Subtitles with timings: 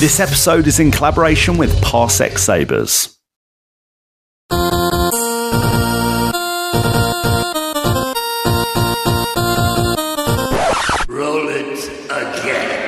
[0.00, 3.18] This episode is in collaboration with Parsec Sabers.
[11.08, 12.78] Roll it again.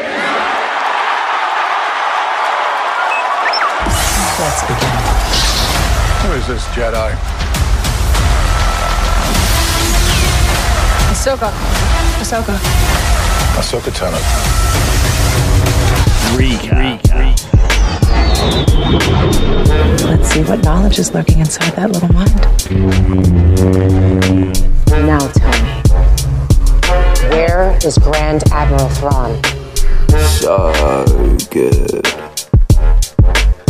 [4.38, 4.94] Let's begin.
[6.22, 7.10] Who is this Jedi?
[11.10, 11.50] Ahsoka.
[12.20, 12.56] Ahsoka.
[13.58, 14.89] Ahsoka Tano.
[16.36, 17.00] Recap.
[20.04, 22.34] Let's see what knowledge is lurking inside that little mind.
[25.06, 25.74] Now tell me,
[27.30, 29.42] where is Grand Admiral Thrawn?
[30.26, 30.72] So
[31.50, 32.06] good.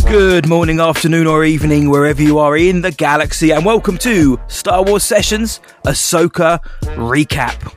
[0.07, 4.83] Good morning, afternoon, or evening, wherever you are in the galaxy, and welcome to Star
[4.85, 6.61] Wars Sessions Ahsoka
[6.97, 7.75] Recap.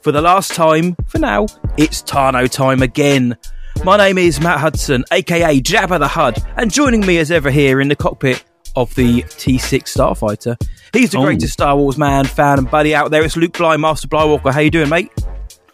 [0.00, 3.36] For the last time, for now, it's Tano time again.
[3.84, 7.80] My name is Matt Hudson, aka Jabba the Hud, and joining me as ever here
[7.80, 8.44] in the cockpit
[8.76, 10.56] of the T6 Starfighter,
[10.92, 11.22] he's the Oh.
[11.24, 13.24] greatest Star Wars man, fan, and buddy out there.
[13.24, 14.52] It's Luke Bly, Master Blywalker.
[14.52, 15.10] How you doing, mate?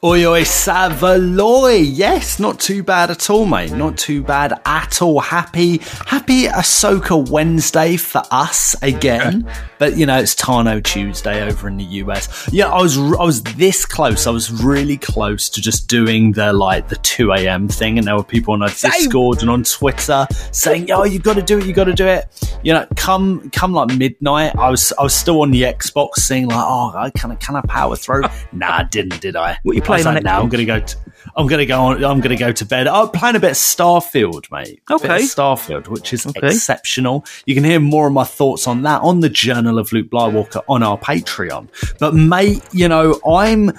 [0.05, 1.85] Oi oi Savaloy.
[1.85, 3.73] Yes, not too bad at all, mate.
[3.73, 5.19] Not too bad at all.
[5.19, 9.51] Happy, happy Ahsoka Wednesday for us again.
[9.81, 12.49] But you know, it's Tano Tuesday over in the US.
[12.53, 14.29] Yeah, I was, I was this close.
[14.29, 17.67] I was really close to just doing the like the two a.m.
[17.67, 21.35] thing, and there were people on our Discord and on Twitter saying, "Oh, you got
[21.35, 21.67] to do it.
[21.67, 22.27] You got to do it."
[22.63, 24.55] You know, come come like midnight.
[24.57, 27.57] I was I was still on the Xbox, saying like, "Oh, I can I can
[27.57, 29.21] I power through?" nah, I didn't.
[29.21, 29.59] Did I?
[29.65, 30.81] What you I was playing like, now I'm gonna go.
[30.81, 30.97] To,
[31.37, 32.05] I'm gonna go on.
[32.05, 32.87] I'm gonna go to bed.
[32.87, 34.81] I'm playing a bit of Starfield, mate.
[34.89, 35.19] A bit of Okay.
[35.23, 36.47] Starfield, which is Okay.
[36.49, 37.25] exceptional.
[37.47, 40.63] You can hear more of my thoughts on that on the Journal of Luke Blywalker
[40.69, 41.69] on our Patreon.
[41.99, 43.73] But mate, you know, I'm.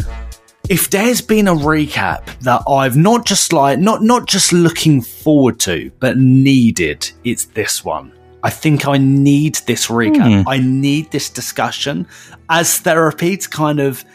[0.69, 5.59] If there's been a recap that I've not just like not not just looking forward
[5.61, 8.11] to, but needed, it's this one.
[8.43, 10.43] I think I need this recap.
[10.47, 12.05] I need this discussion
[12.49, 14.05] as therapy to kind of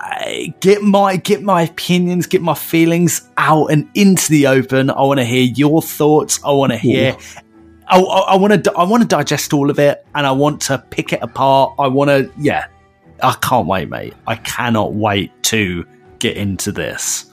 [0.00, 4.90] I get my get my opinions, get my feelings out and into the open.
[4.90, 6.38] I want to hear your thoughts.
[6.44, 7.16] I want to hear.
[7.88, 8.72] I, I want to.
[8.74, 11.74] I want to digest all of it, and I want to pick it apart.
[11.78, 12.30] I want to.
[12.38, 12.66] Yeah,
[13.22, 14.14] I can't wait, mate.
[14.26, 15.84] I cannot wait to
[16.20, 17.24] get into this.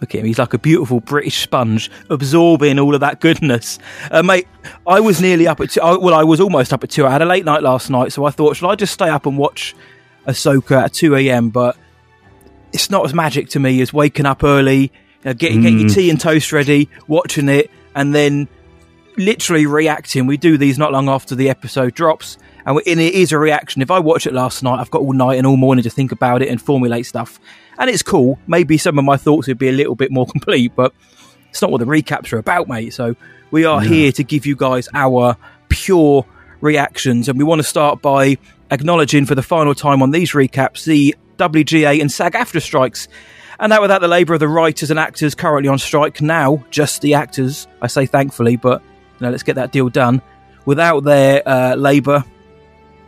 [0.00, 0.26] Look at him.
[0.26, 3.78] He's like a beautiful British sponge, absorbing all of that goodness.
[4.10, 4.48] Uh, mate,
[4.86, 5.80] I was nearly up at two.
[5.80, 7.06] I, well, I was almost up at two.
[7.06, 9.26] I had a late night last night, so I thought, should I just stay up
[9.26, 9.74] and watch
[10.26, 11.50] Ahsoka at 2 a.m.?
[11.50, 11.76] But
[12.72, 14.90] it's not as magic to me as waking up early, you
[15.24, 15.94] know, getting, getting your hmm.
[15.94, 18.48] tea and toast ready, watching it, and then
[19.16, 20.26] literally reacting.
[20.26, 23.82] We do these not long after the episode drops, and, and it is a reaction.
[23.82, 26.12] If I watch it last night, I've got all night and all morning to think
[26.12, 27.40] about it and formulate stuff,
[27.78, 28.38] and it's cool.
[28.46, 30.92] Maybe some of my thoughts would be a little bit more complete, but
[31.50, 32.92] it's not what the recaps are about, mate.
[32.94, 33.16] So
[33.50, 35.36] we are here to give you guys our
[35.68, 36.24] pure
[36.60, 38.38] reactions, and we want to start by
[38.70, 43.08] acknowledging for the final time on these recaps the WGA and SAG-AFTRA strikes.
[43.60, 47.02] And that without the labour of the writers and actors currently on strike, now just
[47.02, 47.66] the actors.
[47.82, 50.22] I say thankfully, but you know, let's get that deal done.
[50.64, 52.24] Without their uh, labour,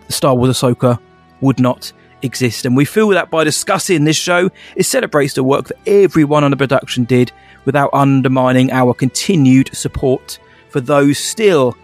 [0.09, 0.99] Star Wars Ahsoka
[1.41, 1.93] would not
[2.23, 2.65] exist.
[2.65, 6.51] And we feel that by discussing this show, it celebrates the work that everyone on
[6.51, 7.33] the production did
[7.65, 10.39] without undermining our continued support
[10.71, 11.77] for those still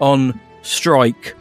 [0.00, 1.34] on strike.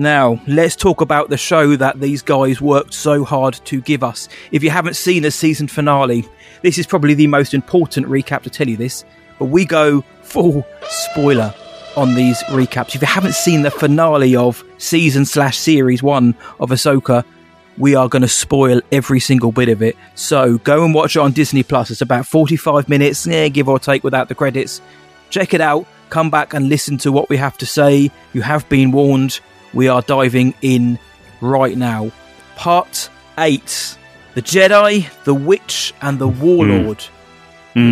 [0.00, 4.30] Now, let's talk about the show that these guys worked so hard to give us.
[4.50, 6.26] If you haven't seen the season finale,
[6.62, 9.04] this is probably the most important recap to tell you this,
[9.38, 11.54] but we go full spoiler
[11.98, 12.94] on these recaps.
[12.94, 17.22] If you haven't seen the finale of season slash series one of Ahsoka,
[17.76, 19.98] we are going to spoil every single bit of it.
[20.14, 21.90] So go and watch it on Disney Plus.
[21.90, 24.80] It's about 45 minutes, eh, give or take, without the credits.
[25.28, 25.86] Check it out.
[26.08, 28.10] Come back and listen to what we have to say.
[28.32, 29.40] You have been warned.
[29.72, 30.98] We are diving in
[31.40, 32.10] right now.
[32.56, 33.08] Part
[33.38, 33.96] 8
[34.34, 37.04] The Jedi, the Witch, and the Warlord.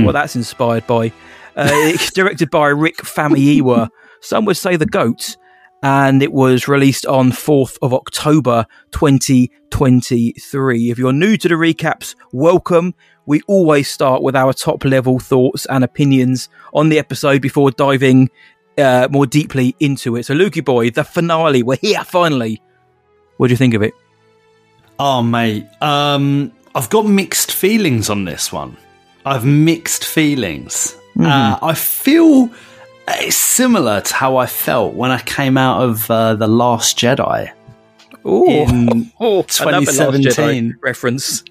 [0.04, 1.08] Well, that's inspired by.
[1.56, 3.88] Uh, it's directed by Rick Famuyiwa.
[4.20, 5.36] Some would say the goat.
[5.80, 10.90] And it was released on 4th of October 2023.
[10.90, 12.94] If you're new to the recaps, welcome.
[13.26, 18.28] We always start with our top level thoughts and opinions on the episode before diving
[18.78, 20.24] uh, more deeply into it.
[20.24, 21.62] So, Lukey boy, the finale.
[21.62, 22.62] We're here finally.
[23.36, 23.94] What do you think of it?
[24.98, 25.66] Oh, mate.
[25.80, 28.76] Um, I've got mixed feelings on this one.
[29.24, 30.96] I've mixed feelings.
[31.20, 32.48] Uh, I feel
[33.08, 37.50] it's similar to how I felt when I came out of uh, The Last Jedi.
[38.26, 40.78] Ooh, In oh, another Last Jedi 2017.
[40.80, 41.42] reference.
[41.42, 41.44] Uh,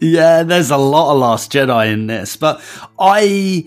[0.00, 2.60] Yeah, there's a lot of Last Jedi in this, but
[2.98, 3.66] I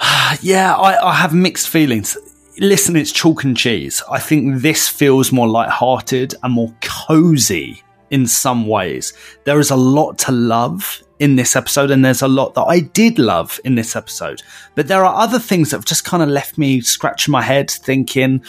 [0.42, 2.16] Yeah, I, I have mixed feelings.
[2.58, 4.02] Listen, it's chalk and cheese.
[4.10, 9.12] I think this feels more light-hearted and more cozy in some ways.
[9.44, 12.80] There is a lot to love in this episode, and there's a lot that I
[12.80, 14.42] did love in this episode.
[14.74, 17.70] But there are other things that have just kind of left me scratching my head,
[17.70, 18.42] thinking,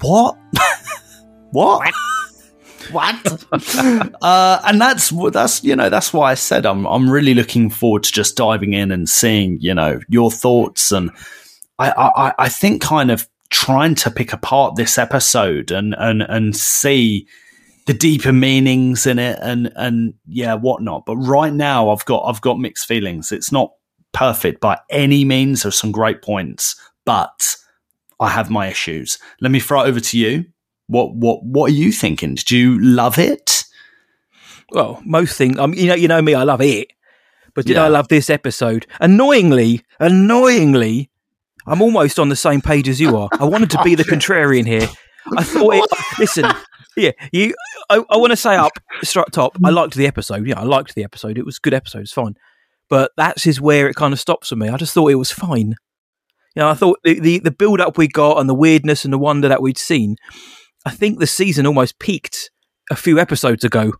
[0.00, 0.38] "What?
[1.50, 1.92] what?"
[2.90, 4.14] what?
[4.22, 8.04] uh, and that's that's you know that's why I said I'm I'm really looking forward
[8.04, 11.10] to just diving in and seeing you know your thoughts and
[11.78, 16.54] I I, I think kind of trying to pick apart this episode and and and
[16.54, 17.26] see
[17.86, 21.06] the deeper meanings in it and and yeah whatnot.
[21.06, 23.32] But right now I've got I've got mixed feelings.
[23.32, 23.72] It's not
[24.12, 25.62] perfect by any means.
[25.62, 26.76] There's some great points,
[27.06, 27.56] but
[28.20, 29.18] I have my issues.
[29.40, 30.44] Let me throw it over to you.
[30.88, 32.34] What what what are you thinking?
[32.34, 33.64] Did you love it?
[34.70, 35.58] Well, most things.
[35.58, 36.34] Um, you know, you know me.
[36.34, 36.88] I love it,
[37.54, 37.84] but did Yeah.
[37.84, 38.86] I love this episode?
[39.00, 41.10] Annoyingly, annoyingly,
[41.66, 43.28] I'm almost on the same page as you are.
[43.38, 44.88] I wanted to be the contrarian here.
[45.36, 46.46] I thought, it, listen,
[46.96, 47.54] yeah, you.
[47.90, 49.56] I, I want to say up straight top.
[49.64, 50.46] I liked the episode.
[50.46, 51.38] Yeah, I liked the episode.
[51.38, 52.00] It was a good episode.
[52.02, 52.34] It's fine,
[52.88, 54.68] but that's is where it kind of stops for me.
[54.68, 55.74] I just thought it was fine.
[56.56, 59.12] You know, I thought the, the, the build up we got and the weirdness and
[59.12, 60.16] the wonder that we'd seen.
[60.86, 62.50] I think the season almost peaked
[62.90, 63.92] a few episodes ago,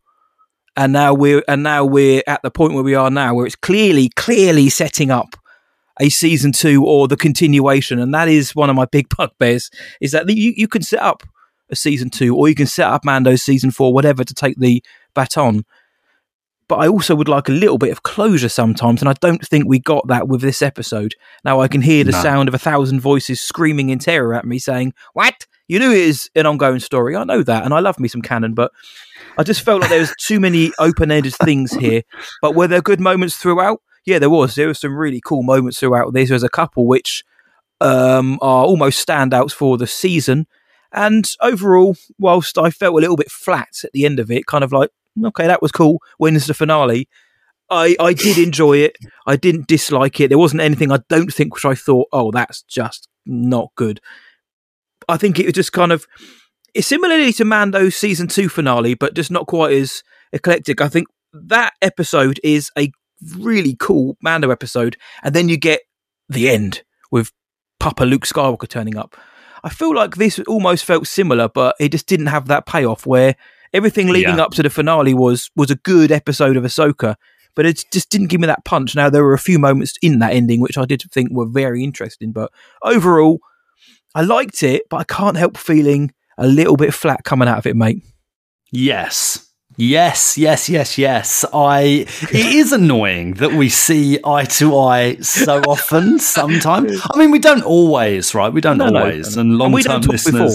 [0.77, 3.57] and now we're and now we're at the point where we are now, where it's
[3.57, 5.35] clearly clearly setting up
[6.01, 9.71] a season two or the continuation, and that is one of my big bugbears.
[10.01, 11.23] Is that you you can set up
[11.71, 14.83] a season two, or you can set up Mando's season four, whatever, to take the
[15.15, 15.65] baton.
[16.69, 19.67] But I also would like a little bit of closure sometimes, and I don't think
[19.67, 21.15] we got that with this episode.
[21.45, 22.23] Now I can hear the No.
[22.23, 25.47] sound of a thousand voices screaming in terror at me, saying, "What?
[25.69, 27.15] You knew it is an ongoing story.
[27.15, 28.73] I know that, and I love me some canon, but
[29.37, 32.03] I just felt like there was too many open-ended things here.
[32.41, 33.83] But were there good moments throughout?
[34.07, 34.55] Yeah, there was.
[34.55, 36.13] There were some really cool moments throughout.
[36.15, 37.23] There was a couple which
[37.81, 40.47] um, are almost standouts for the season.
[40.93, 44.65] And overall, whilst I felt a little bit flat at the end of it, kind
[44.65, 44.91] of like,
[45.23, 46.01] okay, that was cool.
[46.17, 47.09] When's the finale?
[47.71, 48.97] I, I did enjoy it.
[49.27, 50.29] I didn't dislike it.
[50.29, 54.01] There wasn't anything I don't think which I thought, oh, that's just not good.
[55.09, 56.07] I think it was just kind of
[56.75, 60.03] it's similarly to Mando's season two finale, but just not quite as
[60.33, 60.81] eclectic.
[60.81, 62.93] I think that episode is a
[63.39, 65.81] really cool Mando episode, and then you get
[66.29, 67.33] the end with
[67.81, 69.17] Papa Luke Skywalker turning up.
[69.65, 73.35] I feel like this almost felt similar, but it just didn't have that payoff where
[73.73, 74.45] everything leading Yeah.
[74.45, 77.17] up to the finale was was a good episode of Ahsoka,
[77.57, 78.95] but it just didn't give me that punch.
[78.95, 81.83] Now there were a few moments in that ending which I did think were very
[81.83, 82.53] interesting, but
[82.83, 83.41] overall,
[84.15, 87.67] I liked it, but I can't help feeling a little bit flat coming out of
[87.67, 88.03] it, mate.
[88.71, 89.45] Yes.
[89.77, 91.45] Yes, yes, yes, yes.
[91.55, 97.01] I it is annoying that we see eye to eye so often sometimes.
[97.15, 98.53] I mean we don't always, right?
[98.53, 99.37] We don't No, always.
[99.37, 99.43] no.
[99.43, 100.51] And And long we term don't talk before.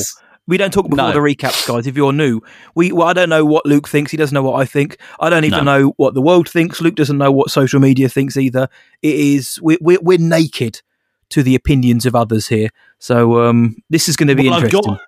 [0.45, 1.13] We don't talk before No.
[1.13, 1.87] the recaps, guys.
[1.87, 2.41] If you're new,
[2.75, 4.11] we well, I don't know what Luke thinks.
[4.11, 4.97] He doesn't know what I think.
[5.21, 5.79] I don't even No.
[5.83, 6.81] know what the world thinks.
[6.81, 8.67] Luke doesn't know what social media thinks either.
[9.01, 10.81] It is we're we're, we're naked
[11.29, 12.67] to the opinions of others here.
[13.03, 14.93] So um, this is going to be Well, I've interesting.
[14.93, 15.01] got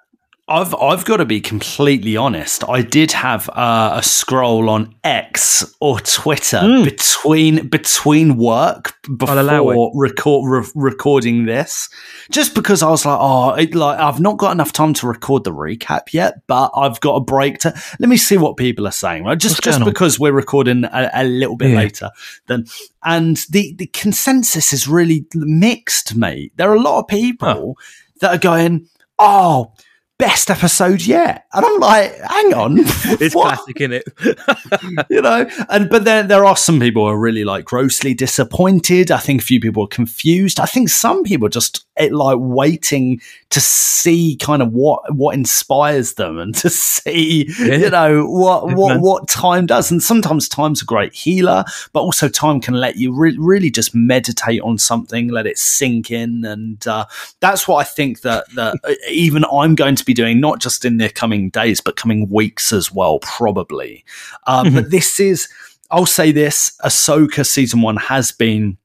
[0.48, 2.64] I've I've got to be completely honest.
[2.70, 10.48] I did have uh, a scroll on X or Twitter between between work before record
[10.48, 11.90] re- recording this,
[12.30, 15.46] just because I was like, oh, it, like I've not got enough time to record
[15.46, 18.92] the recap yet, but I've got a break to let me see what people are
[18.92, 19.24] saying.
[19.24, 21.78] Right, just What's just because we're recording a, a little bit Yeah.
[21.78, 22.12] later
[22.46, 22.68] than,
[23.04, 26.54] and the the consensus is really mixed, mate.
[26.56, 27.80] There are a lot of people
[28.22, 28.88] that are going,
[29.18, 29.74] oh
[30.18, 31.46] best episode yet.
[31.54, 32.78] And I'm like, hang on.
[33.20, 34.06] It's classic, isn't it?
[35.10, 35.48] You know?
[35.70, 39.12] And but then there are some people who are really like grossly disappointed.
[39.12, 40.60] I think a few people are confused.
[40.60, 43.22] I think some people just eh, like waiting
[43.52, 47.76] to see kind of what what inspires them and to see, Yeah.
[47.76, 49.02] you know, what what man.
[49.02, 49.92] what time does.
[49.92, 53.94] And sometimes time's a great healer, but also time can let you re- really just
[53.96, 57.06] meditate on something, let it sink in, and uh,
[57.40, 58.76] that's what I think that that
[59.10, 62.74] even I'm going to be doing, not just in the coming days, but coming weeks
[62.74, 64.04] as well, probably.
[64.48, 65.48] Uh, But this is,
[65.92, 68.78] I'll say this: Ahsoka season one has been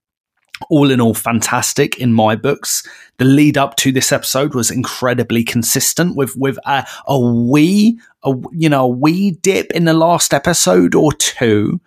[0.69, 2.87] all in all fantastic in my books.
[3.19, 8.35] The lead up to this episode was incredibly consistent with with a, a wee a
[8.52, 11.81] you know a wee dip in the last episode or two.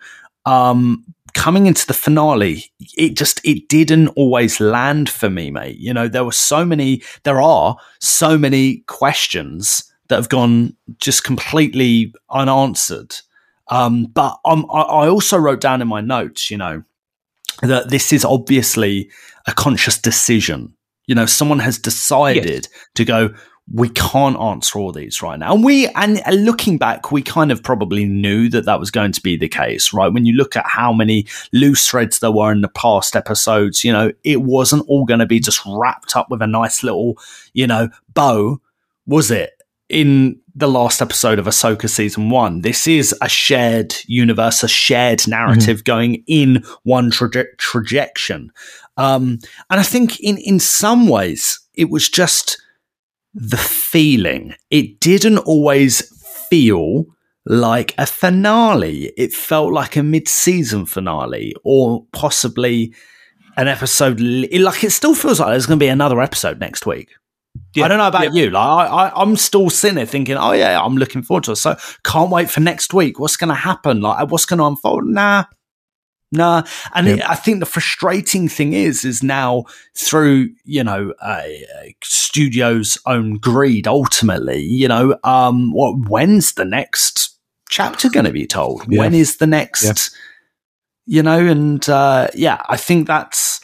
[0.46, 1.04] Um,
[1.34, 5.76] coming into the finale, it just it didn't always land for me, mate.
[5.76, 11.24] You know, there were so many, there are so many questions that have gone just
[11.24, 13.14] completely unanswered.
[13.68, 16.84] Um, but um, I, I also wrote down in my notes, you know,
[17.70, 19.10] that this is obviously
[19.46, 20.74] a conscious decision.
[21.06, 23.34] You know, someone has decided to go,
[23.72, 25.54] we can't answer all these right now.
[25.54, 29.20] And we, and looking back, we kind of probably knew that that was going to
[29.22, 30.12] be the case, right?
[30.12, 33.92] When you look at how many loose threads there were in the past episodes, you
[33.92, 37.18] know, it wasn't all going to be just wrapped up with a nice little,
[37.54, 38.60] you know, bow,
[39.06, 39.52] was it?
[39.88, 45.26] In the last episode of Ahsoka season one, this is a shared universe, a shared
[45.26, 48.48] narrative going in one traje- trajectory.
[48.96, 49.38] Um,
[49.70, 52.60] and I think in, in some ways, it was just,
[53.34, 54.54] the feeling.
[54.70, 56.02] It didn't always
[56.48, 57.06] feel
[57.44, 59.12] like a finale.
[59.16, 62.94] It felt like a mid-season finale or possibly
[63.56, 64.20] an episode.
[64.20, 67.10] li- Like it still feels like there's going to be another episode next week.
[67.76, 68.50] I don't know about you.
[68.50, 71.56] Like I, I, I'm still sitting there thinking, oh yeah, I'm looking forward to it.
[71.56, 73.18] So can't wait for next week.
[73.18, 74.00] What's going to happen?
[74.00, 75.06] Like what's going to unfold?
[75.06, 75.44] Nah,
[76.34, 76.64] Nah,
[76.94, 79.64] and it, I think the frustrating thing is, is now
[79.96, 81.42] through you know uh,
[82.02, 83.86] studio's own greed.
[83.86, 87.38] Ultimately, you know, um, what when's the next
[87.70, 88.82] chapter going to be told?
[88.88, 88.98] Yeah.
[88.98, 89.84] When is the next?
[89.84, 89.94] Yeah.
[91.06, 93.60] You know, and uh, yeah, I think that's.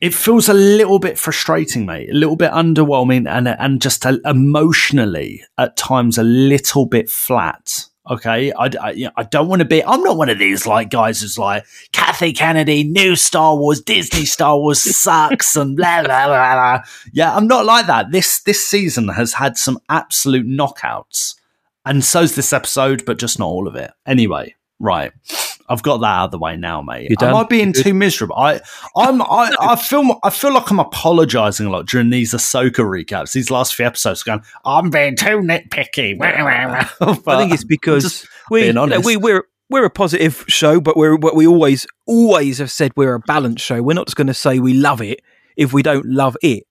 [0.00, 2.10] It feels a little bit frustrating, mate.
[2.10, 7.86] A little bit underwhelming, and and just emotionally at times a little bit flat.
[8.08, 9.82] Okay, I, I, you know, I don't want to be.
[9.82, 14.26] I'm not one of these like guys who's like Kathy Kennedy, new Star Wars, Disney
[14.26, 16.54] Star Wars sucks, and blah blah blah.
[16.54, 16.82] blah.
[17.12, 18.12] Yeah, I'm not like that.
[18.12, 21.34] This this season has had some absolute knockouts,
[21.84, 23.90] and so's this episode, but just not all of it.
[24.06, 25.12] Anyway, right,
[25.68, 27.10] I've got that out of the way now, mate.
[27.10, 27.44] You Am done?
[27.44, 28.36] I being too miserable?
[28.36, 28.60] I
[28.96, 33.32] I'm I, I feel I feel like I'm apologising a lot during these Ahsoka recaps.
[33.32, 36.16] These last few episodes, going, I'm being too nitpicky.
[37.00, 41.18] I think it's because we, you know, we, we're we're a positive show, but we're
[41.18, 43.82] but we always always have said we're a balanced show.
[43.82, 45.20] We're not just going to say we love it
[45.56, 46.64] if we don't love it.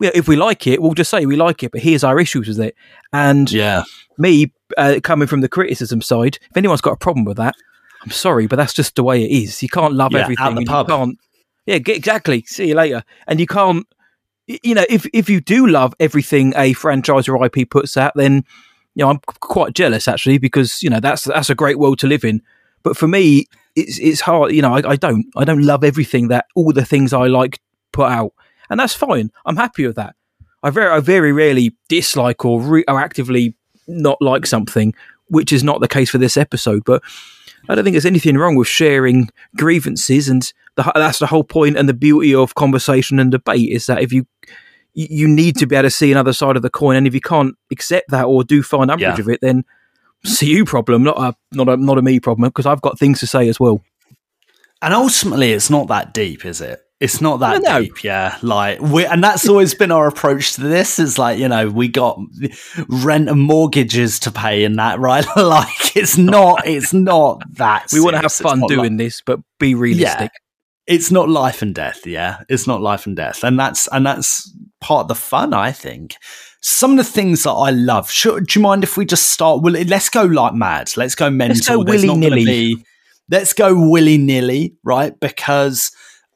[0.00, 1.72] We, if we like it, we'll just say we like it.
[1.72, 2.74] But here's our issues with it.
[3.12, 3.82] And yeah,
[4.16, 7.54] me uh, coming from the criticism side, if anyone's got a problem with that,
[8.02, 9.62] I'm sorry, but that's just the way it is.
[9.62, 10.54] You can't love Yeah, everything.
[10.54, 10.88] the pub.
[10.88, 11.18] You can't.
[11.66, 12.42] Yeah, g- exactly.
[12.46, 13.02] See you later.
[13.26, 13.86] And you can't.
[14.46, 18.44] You know, if if you do love everything a franchise or IP puts out, then
[18.94, 21.98] you know I'm qu- quite jealous actually because you know that's that's a great world
[21.98, 22.40] to live in.
[22.82, 23.46] But for me,
[23.76, 24.52] it's it's hard.
[24.52, 27.60] You know, I, I don't I don't love everything that all the things I like
[27.92, 28.32] put out,
[28.70, 29.30] and that's fine.
[29.44, 30.14] I'm happy with that.
[30.62, 33.54] I very I very rarely dislike or re- or actively
[33.88, 34.94] not like something,
[35.28, 36.84] which is not the case for this episode.
[36.84, 37.02] But
[37.68, 40.42] I don't think there's anything wrong with sharing grievances, and
[40.76, 44.12] the, that's the whole point and the beauty of conversation and debate is that if
[44.12, 44.26] you
[44.94, 47.20] you need to be able to see another side of the coin, and if you
[47.20, 49.20] can't accept that or do find umbrage Yeah.
[49.20, 49.64] of it, then
[50.24, 52.98] it's a you problem, not a not a not a me problem, because I've got
[52.98, 53.82] things to say as well.
[54.82, 56.80] and ultimately, it's not that deep, is it?
[57.00, 57.82] It's not that No, no.
[57.82, 58.38] deep, yeah.
[58.42, 60.98] Like, we, and that's always been our approach to this.
[60.98, 62.18] Is like, you know, we got
[62.88, 65.24] rent and mortgages to pay, and that, right?
[65.36, 67.86] like, it's not, it's not that.
[67.92, 70.30] We want to have fun doing like- this, but be realistic.
[70.88, 74.50] it's not life and death yeah it's not life and death and that's and that's
[74.80, 76.16] part of the fun i think
[76.62, 79.60] some of the things that i love sure, do you mind if we just start
[79.62, 82.76] well let's go like mad let's go mental go There's not gonna willy-nilly.
[83.28, 85.90] let's go willy-nilly right because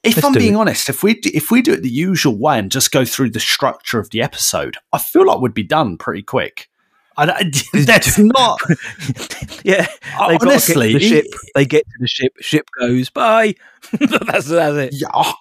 [0.05, 0.57] if Let's i'm being it.
[0.57, 3.31] honest if we do, if we do it the usual way and just go through
[3.31, 6.69] the structure of the episode i feel like we'd be done pretty quick
[7.15, 8.59] I, that's not
[9.65, 9.87] Yeah,
[10.29, 11.27] they honestly the ship.
[11.55, 12.33] They get to the ship.
[12.41, 13.55] Ship goes bye.
[13.93, 14.95] that's that's it.
[14.95, 15.35] Yeah, I-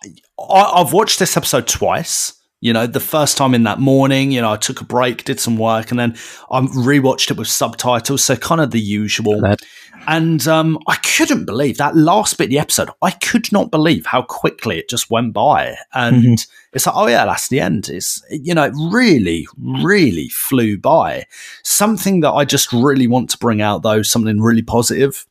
[0.76, 2.34] I've watched this episode twice.
[2.62, 5.40] You know, the first time in that morning, you know, I took a break, did
[5.40, 6.16] some work, and then
[6.52, 9.42] I rewatched it with subtitles, so kind of the usual.
[9.42, 9.62] That-
[10.08, 12.90] And um, I couldn't believe that last bit of the episode.
[13.04, 15.76] I could not believe how quickly it just went by.
[15.94, 17.88] And it's like, oh yeah, that's the end.
[17.90, 21.26] It's you know, it really, really flew by.
[21.64, 25.26] Something that I just really want to bring out, though, something really positive,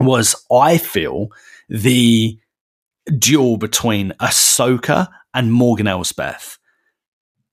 [0.00, 1.28] was I feel
[1.68, 2.38] the
[3.18, 6.58] duel between Ahsoka and Morgan Elsbeth.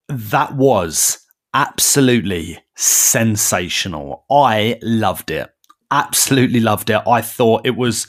[0.07, 1.19] That was
[1.53, 4.25] absolutely sensational.
[4.29, 5.49] I loved it.
[5.91, 7.01] Absolutely loved it.
[7.07, 8.07] I thought it was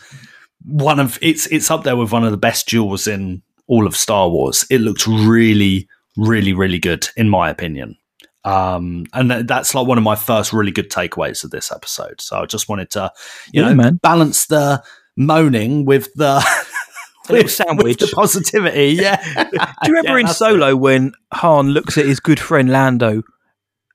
[0.65, 3.97] one of it's it's up there with one of the best duels in all of
[3.97, 4.65] Star Wars.
[4.71, 7.97] It looked really, really, really good in my opinion.
[8.45, 12.21] Um, and th- that's like one of my first really good takeaways of this episode.
[12.23, 13.13] So I just wanted to,
[13.53, 13.97] you Yeah, know, man.
[14.03, 14.83] balance the
[15.17, 16.41] moaning with the
[17.33, 18.01] little sandwich.
[18.01, 18.91] with the positivity.
[19.01, 19.45] Yeah.
[19.45, 19.59] Do
[19.91, 23.23] you remember in Solo when Han looks at his good friend Lando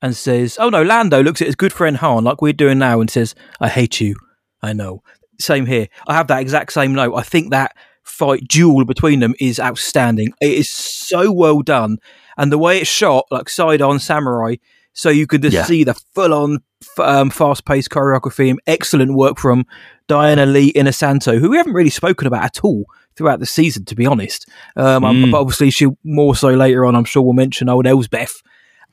[0.02, 3.00] and says, "Oh no, Lando looks at his good friend Han like we're doing now
[3.02, 4.16] and says, "I hate you."
[4.62, 5.02] I know.
[5.40, 5.88] Same here.
[6.08, 7.16] I have that exact same note.
[7.16, 10.30] I think that fight duel between them is outstanding.
[10.42, 11.98] It is so well done,
[12.38, 14.56] and the way it's shot, like side on samurai,
[14.94, 15.64] so you could just Yeah.
[15.66, 16.60] see the full on
[17.00, 19.66] um, fast paced choreography and excellent work from
[20.08, 23.96] Diana Lee Inosanto, who we haven't really spoken about at all throughout the season, to
[23.96, 24.48] be honest.
[24.76, 25.32] Um, Mm.
[25.32, 28.42] But obviously, she more so later on, I'm sure we'll mention old Elsbeth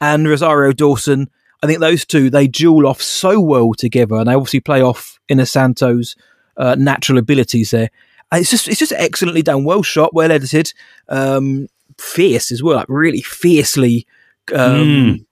[0.00, 1.28] and Rosario Dawson.
[1.62, 5.20] I think those two they duel off so well together, and they obviously play off
[5.30, 6.16] Inosanto's
[6.56, 7.90] uh, natural abilities there.
[8.30, 10.72] And it's just it's just excellently done, well shot, well edited,
[11.08, 14.06] um, fierce as well, like really fiercely
[14.54, 15.26] um,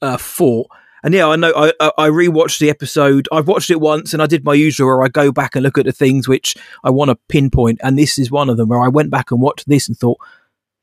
[0.00, 0.68] uh, fought.
[1.06, 3.28] And yeah, I know I, I rewatched the episode.
[3.30, 5.78] I've watched it once, and I did my usual, where I go back and look
[5.78, 8.80] at the things which I want to pinpoint, and this is one of them where
[8.82, 10.18] I went back and watched this and thought,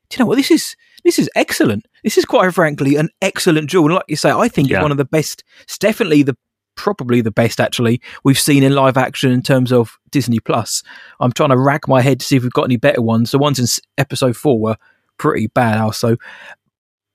[0.09, 0.77] do you know what this is?
[1.03, 1.87] This is excellent.
[2.05, 3.87] This is quite frankly an excellent duel.
[3.87, 4.77] And like you say, I think Yeah.
[4.77, 5.43] it's one of the best.
[5.63, 6.37] It's definitely the
[6.75, 10.83] probably the best actually we've seen in live action in terms of Disney Plus.
[11.19, 13.31] I'm trying to rack my head to see if we've got any better ones.
[13.31, 13.65] The ones in
[13.97, 14.77] episode four were
[15.17, 16.15] pretty bad also.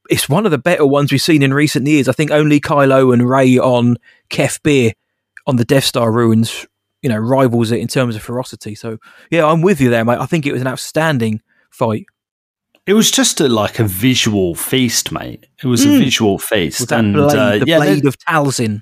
[0.08, 2.08] It's one of the better ones we've seen in recent years.
[2.08, 3.96] I think only Kylo and Rey on
[4.30, 4.92] Kef Bir
[5.46, 6.66] on the Death Star ruins,
[7.02, 8.74] you know, rivals it in terms of ferocity.
[8.74, 8.98] So
[9.30, 10.18] yeah, I'm with you there, mate.
[10.18, 12.06] I think it was an outstanding fight.
[12.86, 15.44] It was just a, like a visual feast, mate.
[15.62, 15.98] It was a Mm.
[15.98, 18.80] visual feast, and blade, uh, the yeah, blade of Talzin.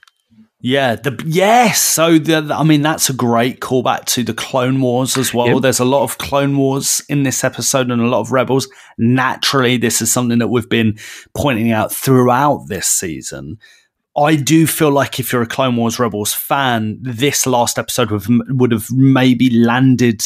[0.61, 1.81] Yeah, the yes.
[1.83, 5.49] So the, I mean, that's a great callback to the Clone Wars as well.
[5.49, 5.63] Yep.
[5.63, 8.69] There's a lot of Clone Wars in this episode, and a lot of Rebels.
[8.99, 10.99] Naturally, this is something that we've been
[11.35, 13.59] pointing out throughout this season.
[14.17, 18.25] I do feel like if you're a Clone Wars Rebels fan, this last episode would,
[18.49, 20.25] would have maybe landed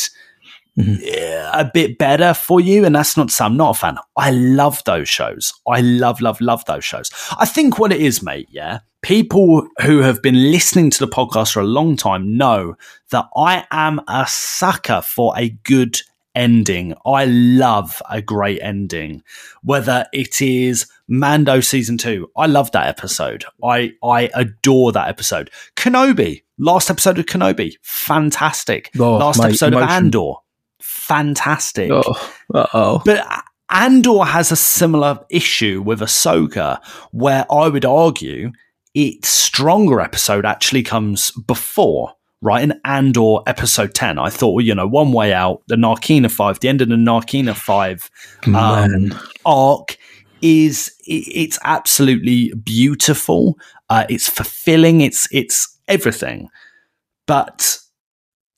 [0.79, 2.85] uh, a bit better for you.
[2.85, 3.99] And that's not to say I'm not a fan.
[4.17, 5.53] I love those shows.
[5.67, 7.11] I love, love, love those shows.
[7.39, 11.53] I think what it is, mate, yeah, people who have been listening to the podcast
[11.53, 12.77] for a long time know
[13.11, 16.00] that I am a sucker for a good
[16.35, 16.95] ending.
[17.05, 19.23] I love a great ending,
[19.62, 22.31] whether it is Mando season two.
[22.37, 23.45] I love that episode.
[23.65, 25.50] I I adore that episode.
[25.76, 28.91] Kenobi, last episode of Kenobi, fantastic.
[28.99, 29.83] Oh, last mate, episode of.
[29.83, 30.35] Andor,
[31.10, 31.90] fantastic.
[31.92, 33.02] Oh, oh.
[33.04, 33.26] But
[33.68, 38.52] Andor has a similar issue with Ahsoka, where I would argue
[38.94, 42.62] its stronger episode actually comes before, right?
[42.62, 46.60] In Andor episode 10, I thought, well, you know, one way out, the Narkina 5,
[46.60, 48.10] the end of the Narkina 5
[48.54, 49.12] um,
[49.44, 49.96] arc
[50.42, 53.58] is it's absolutely beautiful.
[53.88, 55.00] Uh, it's fulfilling.
[55.00, 56.49] It's it's everything.
[57.26, 57.78] But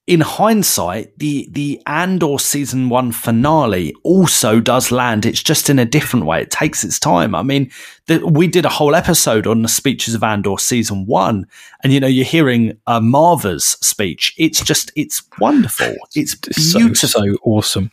[0.06, 5.24] in hindsight, the the Andor season one finale also does land.
[5.24, 6.42] It's just in a different way.
[6.42, 7.36] It takes its time.
[7.36, 7.70] I mean,
[8.06, 11.46] the, we did a whole episode on the speeches of Andor season one,
[11.84, 14.34] and you know, you're hearing uh, Marva's speech.
[14.36, 15.94] It's just, it's wonderful.
[16.16, 17.92] It's so, so awesome.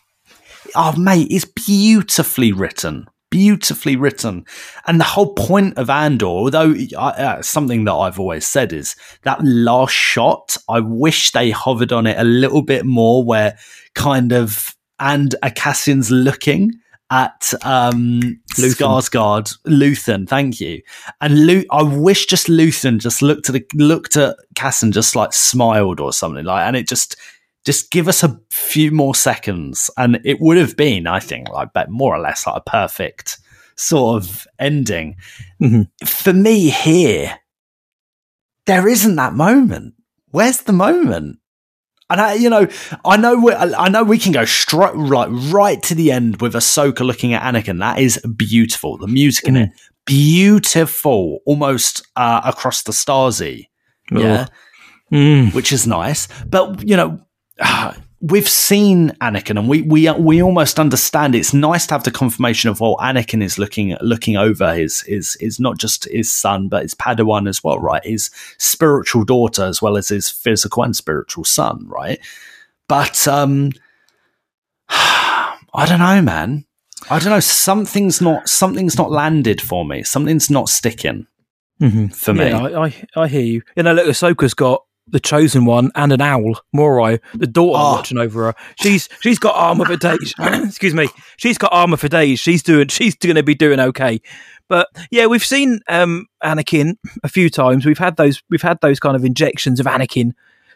[0.76, 4.46] oh mate, it's beautifully written, beautifully written,
[4.88, 9.44] and the whole point of Andor, although uh, something that I've always said is that
[9.44, 10.58] last shot.
[10.68, 13.58] I wish they hovered on it a little bit more, where
[13.96, 16.72] kind of and Cassian's looking
[17.12, 18.22] at um
[18.56, 18.76] Luthen.
[18.76, 20.82] Skarsgård, Luthen, thank you.
[21.22, 25.34] And Lu- I wish just Luthen just looked at the, looked at Cassian, just like
[25.34, 27.16] smiled or something like, and it just
[27.66, 31.70] just give us a few more seconds, and it would have been, I think, like
[31.74, 33.38] but more or less like a perfect
[33.76, 35.16] sort of ending.
[35.62, 35.88] Mhm.
[36.06, 37.38] For me here,
[38.66, 39.94] there isn't that moment.
[40.32, 41.40] Where's the moment?
[42.12, 42.68] And I, you know,
[43.06, 46.54] I know, we, I know we can go straight, right, right to the end with
[46.54, 47.80] Ahsoka looking at Anakin.
[47.80, 48.98] That is beautiful.
[48.98, 49.70] The music in it,
[50.06, 53.66] beautiful, almost uh, across the starsy.
[54.12, 54.48] Yeah
[55.12, 55.56] Mm.
[55.56, 56.28] which is nice.
[56.48, 57.20] But you know,
[58.22, 61.36] we've seen Anakin, and we we we almost understand.
[61.36, 65.36] It's nice to have the confirmation of what Anakin is looking looking over his his
[65.38, 68.04] is not just his son, but his Padawan as well, right?
[68.06, 72.20] His spiritual daughter as well as his physical and spiritual son, right?
[72.88, 73.72] But um,
[74.90, 76.66] I don't know, man.
[77.10, 77.40] I don't know.
[77.40, 80.04] Something's not something's not landed for me.
[80.04, 81.28] Something's not sticking
[81.82, 82.14] Mhm.
[82.14, 82.50] for me.
[82.50, 83.62] Yeah, I, I, I hear you.
[83.78, 87.94] You know, look, Ahsoka's got the chosen one and an owl, Morai, the daughter Oh.
[87.96, 88.56] watching over her.
[88.80, 90.34] She's she's got armor for days.
[90.40, 91.10] Excuse me.
[91.38, 92.40] She's got armor for days.
[92.40, 94.22] She's doing she's going to be doing okay.
[94.68, 97.86] But yeah, we've seen um, Anakin a few times.
[97.86, 100.32] We've had those we've had those kind of injections of Anakin.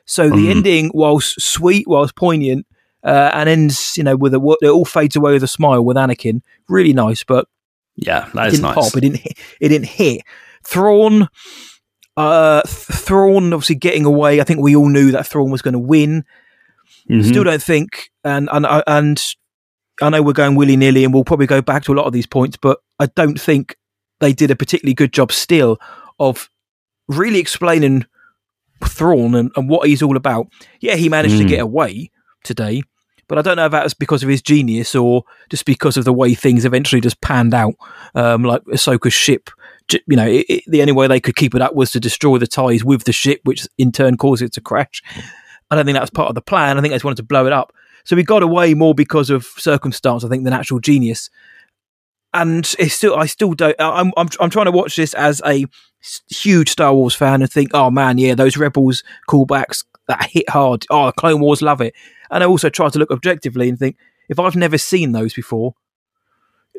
[0.06, 0.50] So the Mhm.
[0.52, 2.66] ending, whilst sweet, whilst poignant,
[3.06, 5.96] uh, and ends you know with a it all fades away with a smile with
[5.98, 6.42] Anakin.
[6.68, 7.48] Really nice, but
[7.96, 8.90] yeah, that it is didn't nice.
[8.90, 8.98] pop.
[8.98, 9.20] It didn't.
[9.20, 10.22] Hit, it didn't hit.
[10.66, 11.28] Thrawn,
[12.18, 14.40] uh, Thrawn obviously getting away.
[14.40, 16.24] I think we all knew that Thrawn was going to win.
[17.22, 19.22] Still don't think, and and I- and
[20.02, 22.14] I know we're going willy nilly, and we'll probably go back to a lot of
[22.14, 23.76] these points, but I don't think
[24.22, 25.78] they did a particularly good job still
[26.20, 26.50] of
[27.10, 28.06] really explaining
[28.86, 30.48] Thrawn and, and what he's all about.
[30.82, 31.50] Yeah, he managed to Mm.
[31.50, 32.10] get away
[32.44, 32.84] today,
[33.28, 36.14] but I don't know if that's because of his genius or just because of the
[36.14, 37.76] way things eventually just panned out.
[38.16, 39.50] Um, like Ahsoka's ship,
[39.92, 42.38] you know, it, it, the only way they could keep it up was to destroy
[42.38, 45.02] the ties with the ship, which in turn caused it to crash.
[45.72, 46.78] I don't think that was part of the plan.
[46.78, 47.74] I think they just wanted to blow it up.
[48.06, 51.30] So we got away more because of circumstance, I think, than actual genius.
[52.34, 53.76] And it's still, I still don't.
[53.80, 55.66] I'm, I'm, I'm trying to watch this as a
[56.30, 60.86] huge Star Wars fan and think, oh man, yeah, those Rebels callbacks that hit hard.
[60.90, 61.94] Oh, Clone Wars love it.
[62.34, 63.96] And I also try to look objectively and think,
[64.28, 65.76] if I've never seen those before,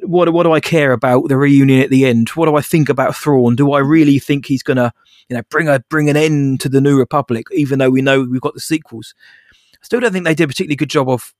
[0.02, 2.28] what what do I care about the reunion at the end?
[2.30, 3.54] What do I think about Thrawn?
[3.54, 4.92] Do I really think he's gonna,
[5.28, 7.46] you know, bring a bring an end to the New Republic?
[7.52, 9.14] Even though we know we've got the sequels,
[9.52, 11.32] I still don't think they did a particularly good job of,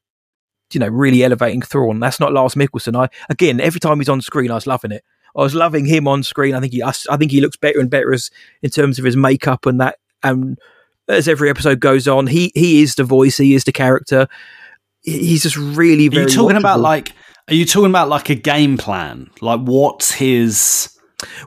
[0.72, 1.98] you know, really elevating Thrawn.
[1.98, 2.96] That's not Lars Mikkelsen.
[2.96, 5.02] I again, every time he's on screen, I was loving it.
[5.36, 6.54] I was loving him on screen.
[6.54, 8.30] I think he, I, I think he looks better and better as
[8.62, 9.98] in terms of his makeup and that.
[10.22, 10.58] And
[11.08, 13.36] as every episode goes on, he he is the voice.
[13.36, 14.26] He is the character.
[15.02, 17.12] He's just really Are you talking about like?
[17.48, 19.30] Are you talking about like a game plan?
[19.40, 20.88] Like what's his?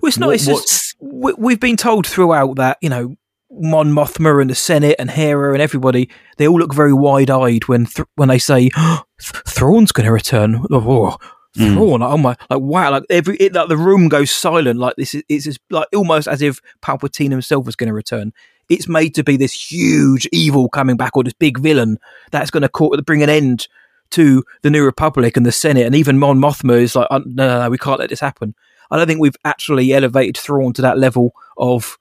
[0.02, 0.28] Well, it's not.
[0.28, 3.16] What- it's just, we, we've been told throughout that you know
[3.52, 7.68] Mon Mothma and the Senate and Hera and everybody they all look very wide eyed
[7.68, 10.66] when th- when they say "Th- Thrawn's going to return.
[10.70, 11.18] Oh, oh
[11.56, 11.74] hmm.
[11.74, 12.04] Thrawn!
[12.04, 12.36] Oh my!
[12.50, 12.92] Like wow!
[12.92, 14.80] Like every it, like the room goes silent.
[14.80, 18.34] Like this is it's just like almost as if Palpatine himself was going to return.
[18.70, 21.98] It's made to be this huge evil coming back or this big villain
[22.32, 23.68] that's going to bring an end
[24.12, 27.48] to the New Republic and the Senate and even Mon Mothma is like, "Uh, no,
[27.48, 28.56] no, no, we can't let this happen.
[28.90, 31.98] I don't think we've actually elevated Thrawn to that level of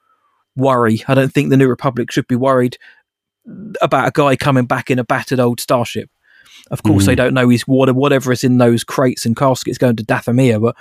[0.56, 1.02] worry.
[1.08, 2.78] I don't think the New Republic should be worried
[3.80, 6.10] about a guy coming back in a battered old starship.
[6.70, 9.96] Of course, they don't know he's water, whatever is in those crates and caskets going
[9.96, 10.76] to Dathomir, but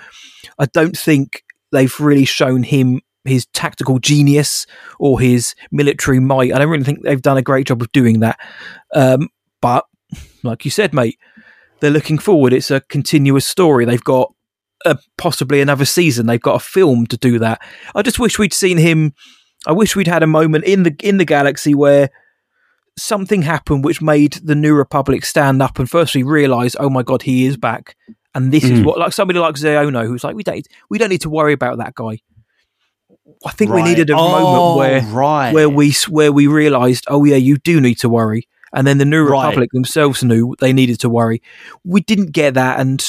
[0.58, 4.66] I don't think they've really shown him his tactical genius
[5.00, 6.54] or his military might.
[6.54, 8.40] I don't really think they've done a great job of doing that.
[8.94, 9.30] Um,
[9.62, 9.86] but
[10.44, 11.18] like you said, mate,
[11.80, 12.54] they're looking forward.
[12.54, 13.86] It's a continuous story.
[13.86, 14.34] They've got
[14.86, 16.28] uh, possibly another season.
[16.28, 17.62] They've got a film to do that.
[17.96, 19.14] I just wish we'd seen him.
[19.68, 22.12] I wish we'd had a moment in the in the galaxy where
[22.98, 27.24] something happened which made the New Republic stand up and firstly realize, oh my god,
[27.24, 27.96] he is back,
[28.34, 28.86] and this is Mm.
[28.86, 31.80] what like somebody like Xiono who's like, we don't we don't need to worry about
[31.80, 32.20] that guy.
[33.46, 35.54] I think we needed a Oh, moment where right.
[35.54, 38.48] where we where we realized, oh yeah, you do need to worry.
[38.74, 39.46] And then the New Right.
[39.48, 41.42] Republic themselves knew they needed to worry.
[41.86, 43.06] We didn't get that, and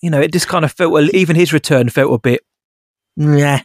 [0.00, 1.02] you know, it just kind of felt.
[1.14, 2.42] Even his return felt a bit.
[3.16, 3.62] yeah.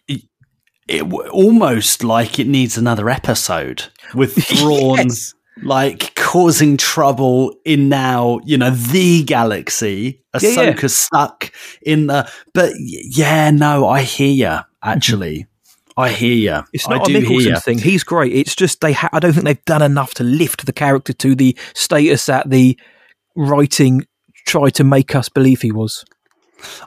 [0.88, 3.84] it w- almost like it needs another episode
[4.16, 5.34] with Thrawn Yes.
[5.62, 10.22] like causing trouble in now you know the galaxy.
[10.42, 10.88] Yeah, yeah.
[10.88, 11.52] Stuck
[11.84, 12.28] in the.
[12.54, 14.46] But yeah, no, I hear you.
[14.46, 14.90] Mm-hmm.
[14.90, 15.46] Actually,
[15.98, 16.64] I hear you.
[16.74, 17.60] It's not a do hear ya.
[17.60, 17.78] Thing.
[17.78, 18.34] He's great.
[18.34, 18.94] It's just they.
[18.94, 22.50] Ha- I don't think they've done enough to lift the character to the status that
[22.50, 22.78] the
[23.36, 24.06] writing
[24.46, 26.04] tried to make us believe he was.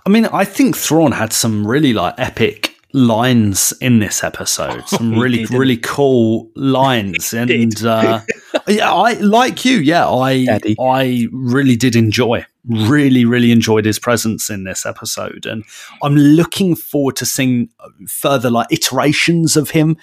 [0.05, 4.89] I mean, I think Thrawn had some really like epic lines in this episode.
[4.89, 8.21] Some really, didn't really cool lines, and uh,
[8.67, 9.79] yeah, I like you.
[9.79, 10.77] Yeah, I, Daddy.
[10.81, 12.45] I really did enjoy.
[12.69, 15.65] Really, really enjoyed his presence in this episode, and
[16.03, 17.69] I'm looking forward to seeing
[18.09, 19.97] further like iterations of him,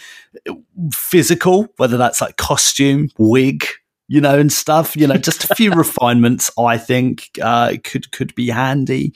[0.93, 3.65] physical, whether that's like costume, wig,
[4.07, 4.95] you know, and stuff.
[4.95, 6.51] You know, just a few refinements.
[6.57, 9.13] I think uh, could could be handy.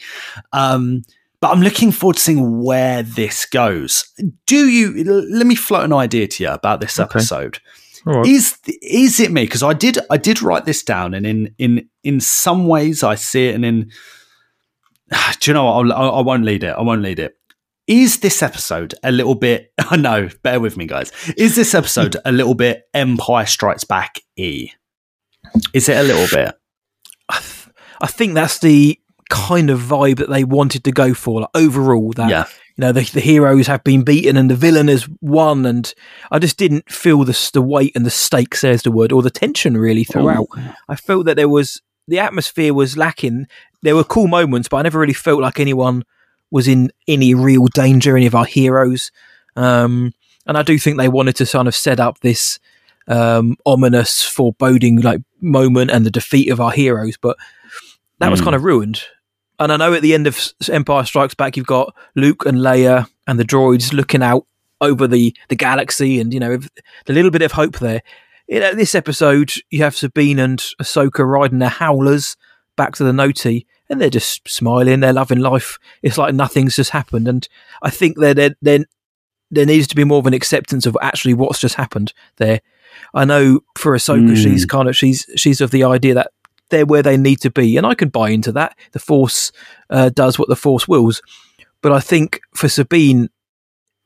[0.51, 1.03] Um,
[1.39, 4.12] but I'm looking forward to seeing where this goes.
[4.45, 5.03] Do you?
[5.03, 7.60] Let me float an idea to you about this episode.
[8.25, 9.43] Is is it me?
[9.43, 13.15] Because I did I did write this down, and in in in some ways I
[13.15, 13.91] see it, and in
[15.39, 15.91] do you know what?
[15.91, 16.75] I'll, I won't lead it.
[16.77, 17.37] I won't lead it.
[17.87, 19.71] Is this episode a little bit?
[19.77, 20.29] I know.
[20.43, 21.11] Bear with me, guys.
[21.37, 24.19] Is this episode a little bit Empire Strikes Back?
[24.35, 24.71] E.
[25.73, 26.55] Is it a little bit?
[28.01, 31.41] I think that's the kind of vibe that they wanted to go for.
[31.41, 32.45] Like overall, that Yeah.
[32.77, 35.93] You know the, the heroes have been beaten and the villain has won, and
[36.31, 39.29] I just didn't feel the the weight and the stakes, says the word, or the
[39.31, 40.47] tension really throughout.
[40.87, 43.47] I felt that there was the atmosphere was lacking.
[43.81, 46.03] There were cool moments, but I never really felt like anyone
[46.51, 48.15] was in any real danger.
[48.15, 49.11] Any of our heroes,
[49.55, 50.13] um,
[50.45, 52.59] and I do think they wanted to kind of set up this
[53.07, 57.37] um, ominous, foreboding like moment and the defeat of our heroes, but
[58.19, 58.43] that was Mm.
[58.45, 59.01] kind of ruined.
[59.59, 60.39] And I know at the end of
[60.71, 64.45] Empire Strikes Back, you've got Luke and Leia and the droids looking out
[64.81, 66.57] over the, the galaxy, and you know
[67.05, 68.01] the little bit of hope there.
[68.47, 72.37] you know, this episode, you have Sabine and Ahsoka riding their howlers
[72.75, 75.79] back to the Noti, and they're just smiling, they're loving life.
[76.03, 77.27] It's like nothing's just happened.
[77.27, 77.47] And
[77.81, 78.85] I think that there, there,
[79.49, 82.61] there needs to be more of an acceptance of actually what's just happened there.
[83.13, 84.37] I know for Ahsoka, Mm.
[84.43, 86.31] she's kind of she's she's of the idea that
[86.69, 88.77] they're where they need to be, and I can buy into that.
[88.91, 89.51] The Force
[89.89, 91.21] uh, does what the Force wills,
[91.82, 93.30] but I think for Sabine,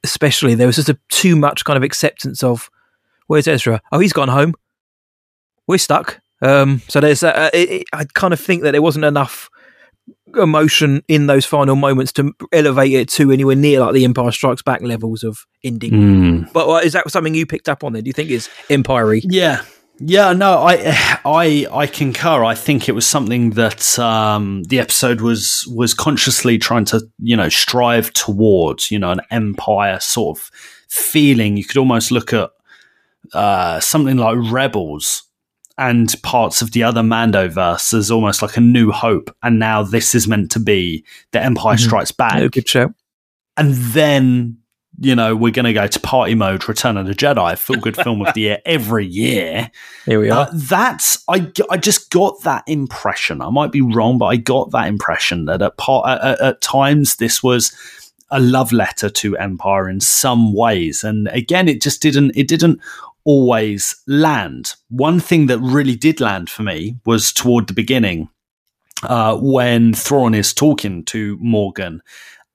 [0.04, 2.70] especially, there was just a too much kind of acceptance of
[3.28, 3.82] where's Ezra?
[3.92, 4.54] Oh, he's gone home.
[5.68, 6.20] We're stuck.
[6.42, 9.50] Um, so there's uh, it, it, I kind of think that there wasn't enough
[10.36, 14.62] emotion in those final moments to elevate it to anywhere near like the Empire Strikes
[14.62, 15.92] Back levels of ending.
[15.92, 16.54] Mm.
[16.54, 17.94] But uh, is that something you picked up on?
[17.94, 19.14] Then do you think is Empire?
[19.14, 19.64] Yeah.
[20.04, 22.44] Yeah, no, I, I, I concur.
[22.44, 27.36] I think it was something that um, the episode was was consciously trying to, you
[27.38, 28.92] know, strive towards.
[28.92, 30.52] You know, an empire sort of
[30.90, 31.58] feeling.
[31.58, 32.50] You could almost look at
[33.34, 35.24] uh, something like Rebels
[35.78, 40.14] and parts of the other Mandoverse as almost like a New Hope, and now this
[40.16, 42.94] is meant to be the Empire Strikes Back No, good show.
[43.58, 44.58] and then
[45.04, 47.96] you know we're going to go to party mode return of the jedi feel good
[47.98, 49.70] film of the year every year
[50.06, 50.48] Here we are.
[50.48, 51.40] uh, that's I
[51.78, 55.78] just got that impression i might be wrong but i got that impression that at,
[55.78, 57.72] part, at, at- at times this was
[58.30, 62.80] a love letter to empire in some ways and again it just didn't it didn't
[63.24, 68.30] always land one thing that really did land for me was toward the beginning
[69.04, 72.04] uh, when Thrawn is talking to Morgan.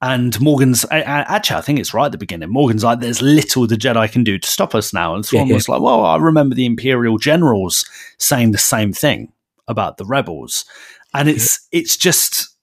[0.03, 2.51] And Morgan's actually, I think it's right at the beginning.
[2.51, 5.51] Morgan's like, "There's little the Jedi can do to stop us now." And Thrawn Yeah,
[5.51, 5.55] yeah.
[5.55, 9.33] was like, "Well, I remember the Imperial generals saying the same thing
[9.69, 10.67] about the rebels."
[11.15, 12.57] And it's it's just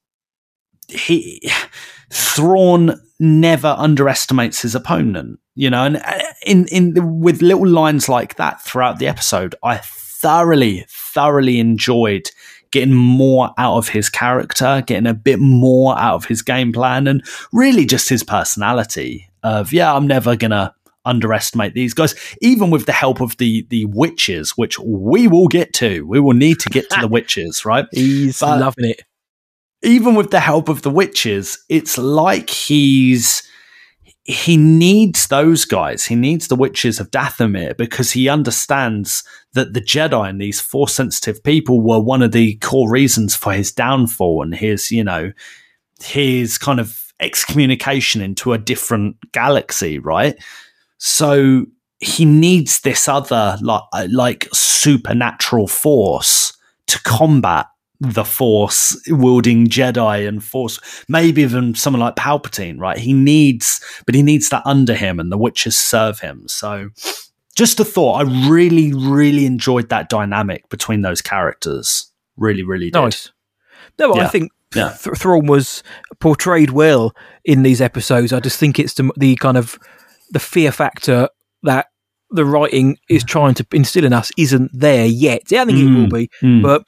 [0.88, 1.50] he
[2.12, 5.84] Thrawn never underestimates his opponent, you know.
[5.84, 10.86] And uh, in in the, with little lines like that throughout the episode, I thoroughly
[10.88, 12.30] thoroughly enjoyed
[12.74, 17.06] getting more out of his character, getting a bit more out of his game plan,
[17.06, 19.30] and really just his personality.
[19.42, 20.74] Of yeah, I'm never gonna
[21.06, 25.72] underestimate these guys, even with the help of the the witches, which we will get
[25.74, 26.06] to.
[26.06, 27.86] We will need to get to the witches, right?
[27.92, 29.02] He's But- loving it.
[29.82, 33.42] even with the help of the witches, it's like he's
[34.24, 36.06] he needs those guys.
[36.06, 40.94] He needs the witches of Dathomir because he understands that the Jedi and these force
[40.94, 45.30] sensitive people were one of the core reasons for his downfall and his, you know,
[46.02, 50.42] his kind of excommunication into a different galaxy, right?
[50.96, 51.66] So
[52.00, 56.56] he needs this other like like supernatural force
[56.86, 57.66] to combat
[58.00, 62.98] the force wielding Jedi and force maybe even someone like Palpatine, right?
[62.98, 66.44] He needs but he needs that under him and the witches serve him.
[66.48, 66.90] So
[67.54, 72.10] just a thought, I really, really enjoyed that dynamic between those characters.
[72.36, 72.98] Really, really did.
[72.98, 73.30] Nice.
[73.98, 74.88] No, I think Yeah.
[75.00, 75.84] Th- Thrawn was
[76.18, 78.32] portrayed well in these episodes.
[78.32, 79.78] I just think it's the, the kind of
[80.30, 81.28] the fear factor
[81.62, 81.86] that
[82.30, 85.42] the writing is trying to instill in us isn't there yet.
[85.52, 86.60] Yeah, I think it will be, Mm.
[86.60, 86.82] but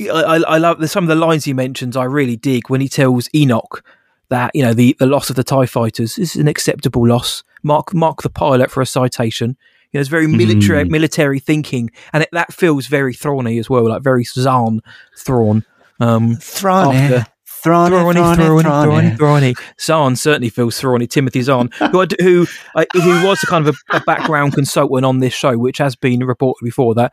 [0.00, 1.96] I, I I love the, some of the lines he mentions.
[1.96, 3.84] I really dig when he tells Enoch
[4.28, 7.42] that you know the, the loss of the Tie Fighters is an acceptable loss.
[7.62, 9.56] Mark mark the pilot for a citation.
[9.92, 13.88] You know, it's very military military thinking, and it, that feels very Thrawny as well,
[13.88, 14.80] like very Zahn
[15.18, 15.64] Thrawn.
[16.00, 18.84] Um, Thrawn, after- Thrawn, Thrawny, Thrawn, Thrawny, Thrawn.
[18.86, 19.54] Thrawny, Thrawny.
[19.80, 21.06] Zahn certainly feels Thrawny.
[21.06, 24.54] Timothy Zahn, who I d who I, who was a kind of a, a background
[24.54, 26.94] consultant on this show, which has been reported before.
[26.94, 27.12] That,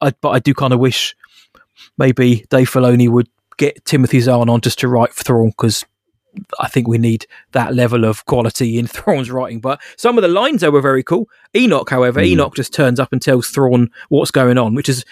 [0.00, 1.14] I, but I do kind of wish
[1.98, 5.84] maybe Dave Filoni would get Timothy Zahn on just to write for Thrawn because
[6.60, 9.60] I think we need that level of quality in Thrawn's writing.
[9.60, 11.28] But some of the lines there were very cool.
[11.56, 15.04] Enoch, however, Enoch just turns up and tells Thrawn what's going on, which is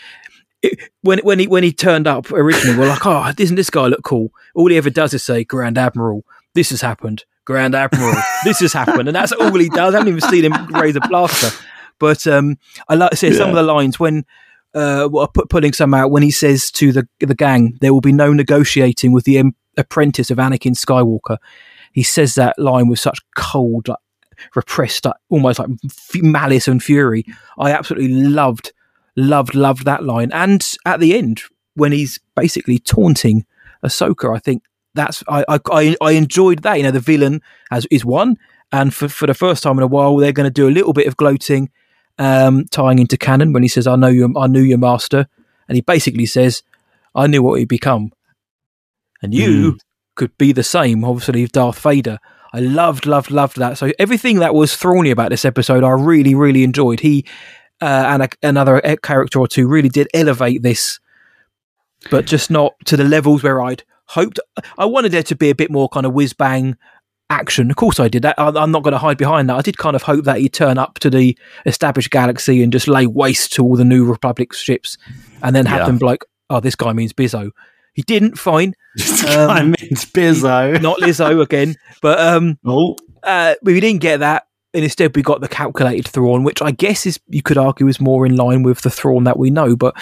[0.63, 3.87] it- when when he when he turned up originally, we're like, oh, doesn't this guy
[3.87, 4.31] look cool?
[4.55, 6.25] All he ever does is say, Grand Admiral,
[6.55, 7.25] this has happened.
[7.47, 9.95] Grand Admiral, this has happened, and that's all he does.
[9.95, 11.51] I haven't even seen him raise a blaster.
[11.99, 14.25] But um, I like to say some of the lines when
[14.75, 18.13] uh, put putting some out when he says to the the gang, "There will be
[18.13, 21.39] no negotiating with the em- apprentice of Anakin Skywalker."
[21.93, 23.99] He says that line with such cold, like,
[24.57, 27.25] repressed, like, almost like f- malice and fury.
[27.57, 28.73] I absolutely loved,
[29.15, 30.33] loved, loved that line.
[30.33, 31.43] And at the end,
[31.75, 33.47] when he's basically taunting
[33.85, 36.75] Ahsoka, I think that's I I, I, I enjoyed that.
[36.75, 38.39] You know, the villain has is one,
[38.73, 40.93] and for for the first time in a while, they're going to do a little
[40.93, 41.71] bit of gloating
[42.19, 45.27] um, tying into canon when he says, "I know you, I knew your master,"
[45.69, 46.63] and he basically says,
[47.15, 48.13] "I knew what he'd become,
[49.23, 49.79] and you
[50.15, 52.19] could be the same." Obviously, Darth Vader.
[52.53, 53.79] I loved, loved, loved that.
[53.79, 57.01] So everything that was Thrawny about this episode, I really, really enjoyed.
[57.01, 57.27] He
[57.81, 61.01] uh, and a, another character or two really did elevate this,
[62.11, 64.39] but just not to the levels where I'd hoped.
[64.79, 66.77] I wanted there to be a bit more kind of whiz bang
[67.35, 67.71] action.
[67.71, 68.35] Of course, I did that.
[68.39, 69.57] I'm not going to hide behind that.
[69.57, 72.89] I did kind of hope that he'd turn up to the established galaxy and just
[72.89, 74.97] lay waste to all the new Republic ships,
[75.43, 75.87] and then have Yeah.
[75.87, 77.51] them be like, "Oh, this guy means Bizzo."
[77.95, 78.39] He didn't.
[78.39, 80.81] Fine, I means Bizzo.
[80.83, 84.47] not Lizzo again, but um, Oh, uh, we didn't get that.
[84.73, 88.01] And instead, we got the calculated Thrawn, which I guess is you could argue is
[88.01, 89.77] more in line with the Thrawn that we know.
[89.77, 89.95] But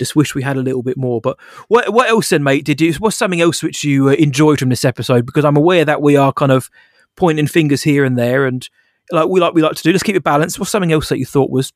[0.00, 1.20] just wish we had a little bit more.
[1.20, 2.64] But what what else then, mate?
[2.64, 2.92] Did you?
[2.94, 5.26] What's something else which you uh, enjoyed from this episode?
[5.26, 6.70] Because I'm aware that we are kind of
[7.16, 8.68] pointing fingers here and there, and
[9.12, 9.92] like we like we like to do.
[9.92, 10.58] Let's keep it balanced.
[10.58, 11.72] What's something else that you thought was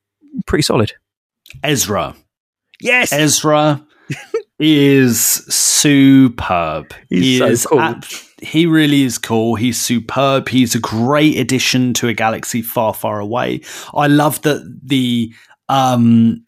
[0.47, 0.93] pretty solid?
[1.63, 2.15] Ezra.
[2.81, 3.85] Yes, Ezra
[4.59, 6.93] is superb.
[7.09, 7.79] He's he so is cool.
[7.79, 8.05] ab-
[8.41, 9.53] he really is cool.
[9.55, 10.49] He's superb.
[10.49, 13.61] He's a great addition to a galaxy far, far away.
[13.93, 15.31] I love that the
[15.69, 16.43] um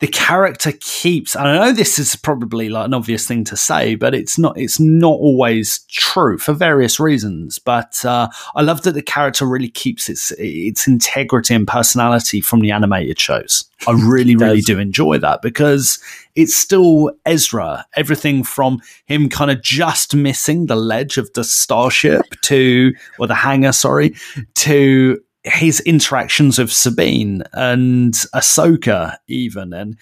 [0.00, 3.96] the character keeps and I know this is probably like an obvious thing to say,
[3.96, 7.58] but it's not it's not always true for various reasons.
[7.58, 12.60] But uh, I love that the character really keeps its its integrity and personality from
[12.60, 13.64] the animated shows.
[13.86, 15.98] I really, really do enjoy that because
[16.36, 17.84] it's still Ezra.
[17.94, 23.34] Everything from him kind of just missing the ledge of the starship to or the
[23.34, 24.14] hangar, sorry,
[24.54, 29.72] to his interactions with Sabine and Ahsoka, even.
[29.72, 29.96] And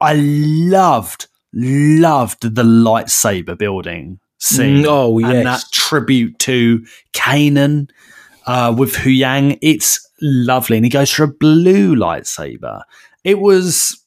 [0.00, 4.84] I loved, loved the lightsaber building scene.
[4.84, 7.90] Mm, oh, And that tribute to Kanan
[8.46, 9.58] uh, with Huyang.
[9.62, 10.76] It's lovely.
[10.76, 12.82] And he goes for a blue lightsaber.
[13.22, 14.04] It was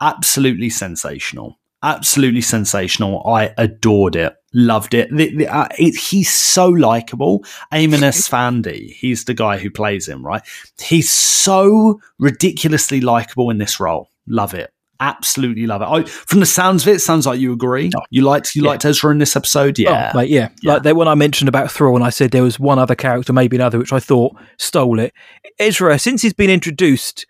[0.00, 1.58] absolutely sensational.
[1.82, 3.26] Absolutely sensational.
[3.26, 4.34] I adored it.
[4.54, 5.08] Loved it.
[5.14, 7.44] The, the, uh, it he's so likable.
[7.72, 10.42] Eman Esfandi, he's the guy who plays him, right?
[10.80, 14.08] He's so ridiculously likable in this role.
[14.26, 14.72] Love it.
[15.00, 15.84] Absolutely love it.
[15.84, 17.90] I, from the sounds of it, it sounds like you agree.
[18.10, 18.70] You liked you Yeah.
[18.70, 20.10] liked Ezra in this episode, yeah.
[20.12, 20.48] Oh, mate, yeah.
[20.60, 20.72] Yeah.
[20.74, 23.56] Like that when I mentioned about Thrawn, I said there was one other character, maybe
[23.56, 25.12] another, which I thought stole it.
[25.60, 27.26] Ezra, since he's been introduced,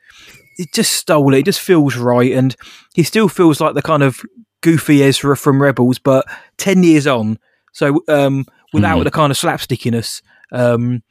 [0.57, 1.41] it just stole it.
[1.41, 2.57] It just feels right, and
[2.95, 4.21] he still feels like the kind of
[4.61, 7.39] goofy Ezra from Rebels, but ten years on.
[7.73, 10.23] So um, without the kind of slapstickiness.
[10.53, 11.03] Um,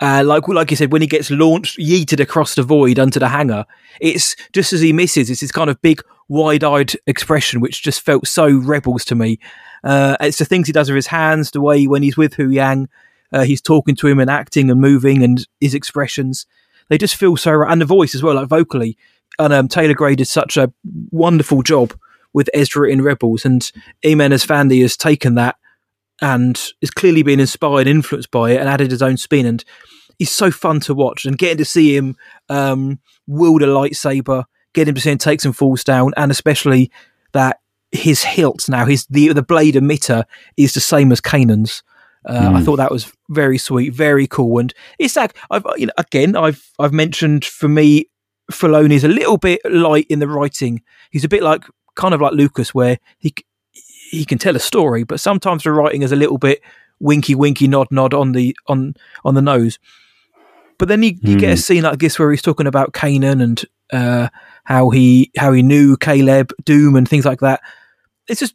[0.00, 3.28] uh, like like you said, when he gets launched, yeeted across the void onto the
[3.28, 3.64] hangar,
[4.00, 8.26] it's just as he misses, it's this kind of big, wide-eyed expression, which just felt
[8.26, 9.38] so rebels to me.
[9.82, 12.88] Uh, it's the things he does with his hands, the way when he's with Huyang,
[13.32, 16.44] uh, he's talking to him and acting and moving, and his expressions.
[16.88, 18.98] They just feel so, and the voice as well, like vocally.
[19.38, 20.72] And um, Taylor Gray did such a
[21.10, 21.98] wonderful job
[22.36, 23.62] with Ezra in Rebels, and
[24.04, 25.56] Eman Esfandi has taken that
[26.20, 29.46] and is clearly been inspired, influenced by it, and added his own spin.
[29.46, 29.64] And
[30.18, 32.14] he's so fun to watch, and getting to see him
[32.50, 34.44] um, wield a lightsaber,
[34.74, 36.92] getting to see him take some falls down, and especially
[37.32, 40.24] that his hilt now, his the the blade emitter
[40.58, 41.82] is the same as Kanan's.
[42.28, 45.94] Uh, I thought that was very sweet, very cool, and it's like I've you know
[45.96, 48.10] again I've I've mentioned for me
[48.52, 50.82] Filoni's a little bit light in the writing.
[51.10, 51.62] He's a bit like
[51.96, 53.34] kind of like Lucas, where he
[54.10, 56.62] he can tell a story, but sometimes the writing is a little bit
[57.00, 59.78] winky, winky, nod, nod on the on on the nose.
[60.78, 63.64] But then you, you get a scene like this where he's talking about Kanan and
[63.92, 64.28] uh,
[64.64, 67.60] how he how he knew Caleb, Dume, and things like that.
[68.28, 68.54] It's just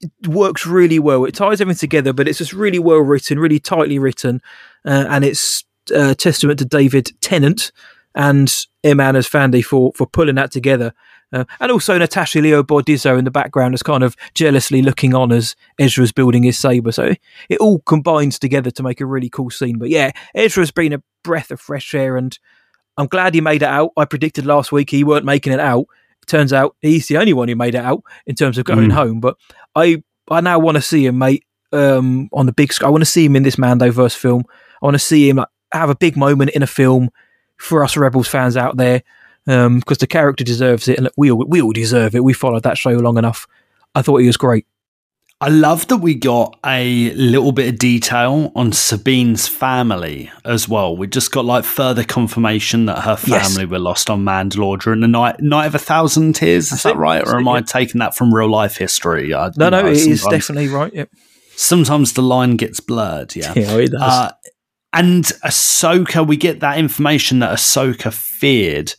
[0.00, 1.24] it works really well.
[1.24, 4.42] It ties everything together, but it's just really well written, really tightly written,
[4.84, 7.72] uh, and it's uh, testament to David Tennant
[8.14, 8.48] and
[8.84, 10.92] Eman Esfandi for for pulling that together.
[11.32, 15.32] Uh, and also Natasha Liu Bordizzo in the background is kind of jealously looking on
[15.32, 16.92] as Ezra's building his saber.
[16.92, 17.14] So
[17.48, 19.78] it all combines together to make a really cool scene.
[19.78, 22.38] But yeah, Ezra's been a breath of fresh air, and
[22.96, 23.90] I'm glad he made it out.
[23.96, 25.86] I predicted last week he weren't making it out.
[26.26, 29.20] Turns out he's the only one who made it out in terms of going home.
[29.20, 29.36] But
[29.74, 32.86] I I now want to see him, mate, um, on the big screen.
[32.86, 34.44] I want to see him in this Mandoverse film.
[34.80, 37.10] I want to see him like, have a big moment in a film
[37.58, 39.02] for us Rebels fans out there
[39.46, 42.24] because the character deserves it, and we all we all deserve it.
[42.24, 43.46] We followed that show long enough.
[43.94, 44.66] I thought he was great.
[45.40, 50.96] I love that we got a little bit of detail on Sabine's family as well.
[50.96, 53.48] We just got like further confirmation that her Yes.
[53.48, 56.72] family were lost on Mandalore during the night night of a thousand tears.
[56.72, 59.34] Is that right, or am I taking that from real life history?
[59.34, 60.94] I, No, no, know, it is definitely right.
[60.94, 61.10] Yep.
[61.56, 63.36] Sometimes the line gets blurred.
[63.36, 64.00] Yeah, Yeah, it does.
[64.02, 64.32] Uh,
[64.94, 68.94] and Ahsoka, we get that information that Ahsoka feared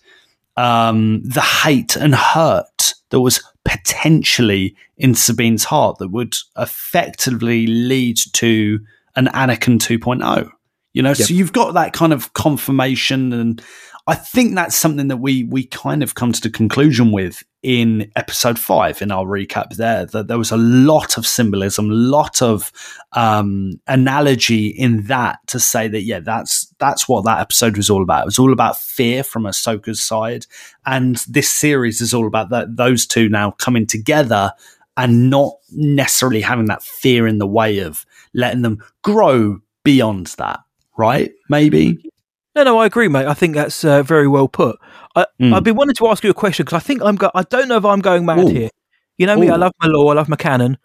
[0.58, 8.18] um, the hate and hurt that was potentially in Sabine's heart that would effectively lead
[8.34, 8.80] to
[9.16, 10.50] an Anakin 2.0.
[10.94, 13.62] You know, so you've got that kind of confirmation, and
[14.08, 18.12] I think that's something that we we kind of come to the conclusion with in
[18.16, 22.40] episode five in our recap there that there was a lot of symbolism, a lot
[22.40, 22.72] of
[23.14, 28.04] um, analogy in that to say that yeah, that's that's what that episode was all
[28.04, 28.22] about.
[28.22, 30.46] It was all about fear from Ahsoka's side,
[30.86, 34.52] and this series is all about that those two now coming together
[34.96, 38.06] and not necessarily having that fear in the way of
[38.36, 40.60] letting them grow beyond that.
[40.96, 41.32] Right?
[41.50, 42.12] Maybe.
[42.56, 43.26] No, no, I agree, mate.
[43.26, 44.78] I think that's uh, very well put.
[45.16, 45.54] I, Mm.
[45.54, 47.16] I've been wanting to ask you a question because I think I'm.
[47.16, 48.48] Go- I don't know if I'm going mad Ooh.
[48.48, 48.70] here.
[49.18, 49.50] You know me.
[49.50, 50.10] I love my law.
[50.10, 50.78] I love my canon.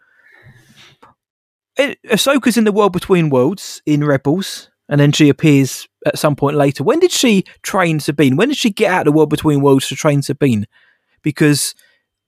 [1.76, 6.36] It, Ahsoka's in the world between worlds in Rebels, and then she appears at some
[6.36, 6.84] point later.
[6.84, 8.36] When did she train Sabine?
[8.36, 10.66] When did she get out of the world between worlds to train Sabine?
[11.22, 11.74] Because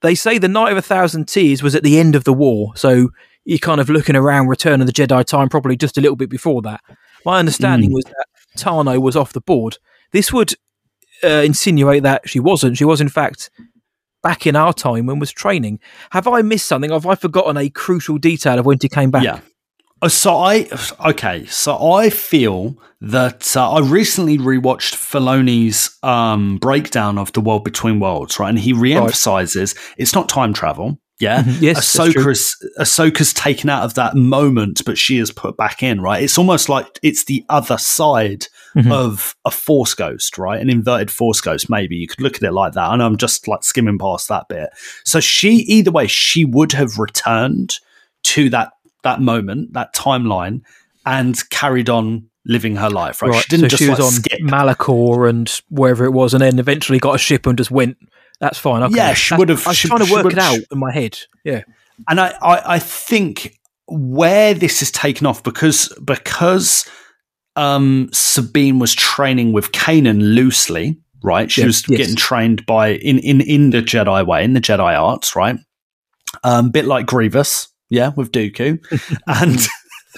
[0.00, 2.72] they say the Night of a Thousand Tears was at the end of the war,
[2.76, 3.10] so
[3.44, 6.30] you're kind of looking around Return of the Jedi time, probably just a little bit
[6.30, 6.80] before that.
[7.24, 7.94] My understanding Mm.
[7.94, 8.26] was that
[8.56, 9.78] Tano was off the board.
[10.12, 10.54] This would
[11.24, 12.76] uh, insinuate that she wasn't.
[12.76, 13.50] She was, in fact,
[14.22, 15.80] back in our time and was training.
[16.10, 16.90] Have I missed something?
[16.90, 19.24] Have I forgotten a crucial detail of when she came back?
[19.24, 19.40] Yeah.
[20.00, 20.68] Uh, So I
[21.06, 21.46] okay.
[21.46, 28.00] So I feel that uh, I recently rewatched Filoni's um, breakdown of the world between
[28.00, 28.48] worlds, right?
[28.48, 30.98] And he re-emphasizes it's not time travel.
[31.20, 31.60] Yeah, Mhm.
[31.62, 32.06] Yes, true.
[32.10, 36.00] Ahsoka's Ahsoka's taken out of that moment, but she is put back in.
[36.00, 38.46] Right, it's almost like it's the other side
[38.76, 38.90] Mhm.
[38.92, 40.60] of a Force ghost, right?
[40.60, 42.92] An inverted Force ghost, maybe you could look at it like that.
[42.92, 44.70] And I'm just like skimming past that bit.
[45.04, 47.74] So she, either way, she would have returned
[48.24, 48.70] to that
[49.02, 50.60] that moment, that timeline,
[51.04, 53.20] and carried on living her life.
[53.20, 53.42] Right, Right.
[53.42, 54.40] she didn't so just she was like, on skip.
[54.40, 57.96] Malachor and wherever it was, and then eventually got a ship and just went.
[58.40, 58.82] That's fine.
[58.84, 58.96] Okay.
[58.96, 61.18] Yeah, she would have- I was she- trying to work it out in my head.
[61.44, 61.62] Yeah.
[62.08, 66.86] and I, I, I think where this is taken off because because
[67.56, 71.50] um, Sabine was training with Kanan loosely, right?
[71.50, 71.98] She Yeah, was yes.
[71.98, 75.56] getting trained by in, in in the Jedi way, in the Jedi arts, right?
[76.44, 78.78] Um, bit like Grievous, yeah, with Dooku,
[79.26, 79.58] and.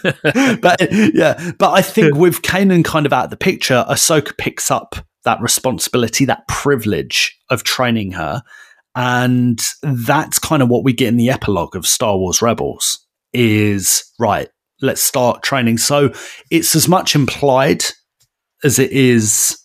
[0.60, 0.76] but
[1.14, 4.96] yeah, but I think with Kanan kind of out of the picture, Ahsoka picks up
[5.24, 8.42] that responsibility, that privilege of training her,
[8.96, 13.06] and that's kind of what we get in the epilogue of Star Wars Rebels.
[13.32, 14.48] Is right.
[14.84, 15.78] Let's start training.
[15.78, 16.12] So
[16.50, 17.84] it's as much implied
[18.62, 19.58] as it is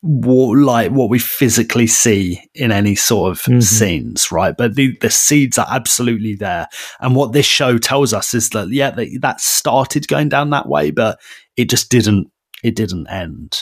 [0.00, 3.62] what, like what we physically see in any sort of Mhm.
[3.62, 4.54] scenes, right?
[4.56, 6.68] But the, the seeds are absolutely there.
[7.00, 10.68] And what this show tells us is that, yeah, that, that started going down that
[10.68, 11.18] way, but
[11.56, 12.28] it just didn't,
[12.62, 13.58] it didn't end.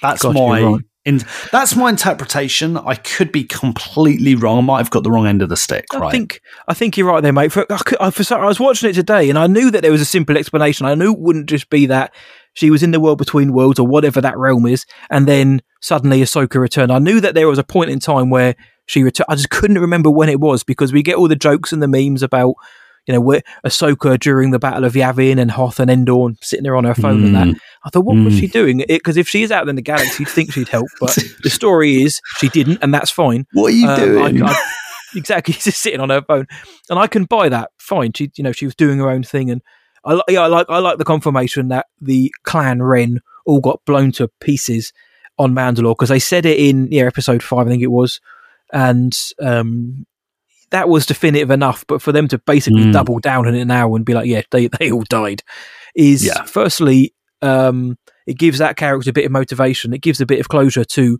[0.00, 0.80] That's my, right.
[1.04, 2.76] In, that's my interpretation.
[2.76, 4.58] I could be completely wrong.
[4.58, 6.12] I might have got the wrong end of the stick, I right?
[6.12, 7.50] think I think you're right there, mate.
[7.52, 9.90] For, I, could- I, for, I was watching it today, and I knew that there
[9.92, 10.86] was a simple explanation.
[10.86, 12.14] I knew it wouldn't just be that
[12.54, 16.20] she was in the world between worlds or whatever that realm is, and then suddenly
[16.20, 16.92] Ahsoka returned.
[16.92, 18.54] I knew that there was a point in time where
[18.86, 19.26] she returned.
[19.28, 21.88] I just couldn't remember when it was because we get all the jokes and the
[21.88, 22.54] memes about
[23.06, 26.62] you know where Ahsoka during the Battle of Yavin and Hoth and Endor and sitting
[26.62, 27.60] there on her phone and that.
[27.84, 28.40] I thought, what was Mm.
[28.40, 28.84] she doing?
[28.86, 32.02] Because if she is out in the galaxy, you'd think she'd help, but the story
[32.02, 33.46] is she didn't, and that's fine.
[33.52, 34.42] what are you Um, doing?
[34.42, 34.62] I- I-
[35.16, 36.46] exactly, just sitting on her phone,
[36.88, 37.70] and I can buy that.
[37.78, 39.62] Fine, she, you know, she was doing her own thing, and
[40.04, 44.12] I, yeah, I like, I like the confirmation that the clan Wren all got blown
[44.12, 44.92] to pieces
[45.38, 48.20] on Mandalore because they said it in yeah episode five, I think it was,
[48.72, 50.06] and um,
[50.72, 51.84] that was definitive enough.
[51.86, 52.92] But for them to basically Mm.
[52.92, 55.42] double down on it now and be like, yeah, they they all died,
[55.94, 56.42] is Yeah.
[56.44, 57.96] firstly, um,
[58.26, 59.92] it gives that character a bit of motivation.
[59.92, 61.18] It gives a bit of closure to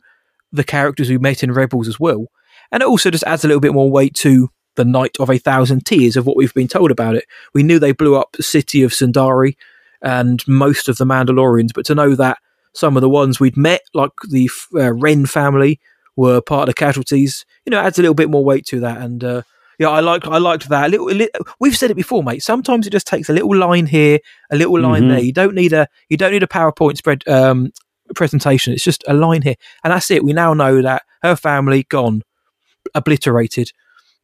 [0.52, 2.26] the characters we met in Rebels as well.
[2.70, 5.38] And it also just adds a little bit more weight to the Night of a
[5.38, 7.24] Thousand Tears of what we've been told about it.
[7.54, 9.56] We knew they blew up the city of Sundari
[10.00, 12.38] and most of the Mandalorians, but to know that
[12.74, 15.78] some of the ones we'd met, like the uh, Wren family,
[16.16, 19.00] were part of the casualties, you know, adds a little bit more weight to that.
[19.00, 19.42] And uh,
[19.78, 20.86] yeah, I like I liked that.
[20.86, 22.42] A little, a little, we've said it before, mate.
[22.42, 24.18] Sometimes it just takes a little line here,
[24.50, 25.08] a little line Mhm.
[25.08, 25.20] there.
[25.20, 27.70] You don't need a you don't need a PowerPoint spread um,
[28.14, 28.72] presentation.
[28.72, 29.54] It's just a line here,
[29.84, 30.24] and that's it.
[30.24, 32.22] We now know that her family gone,
[32.94, 33.70] obliterated.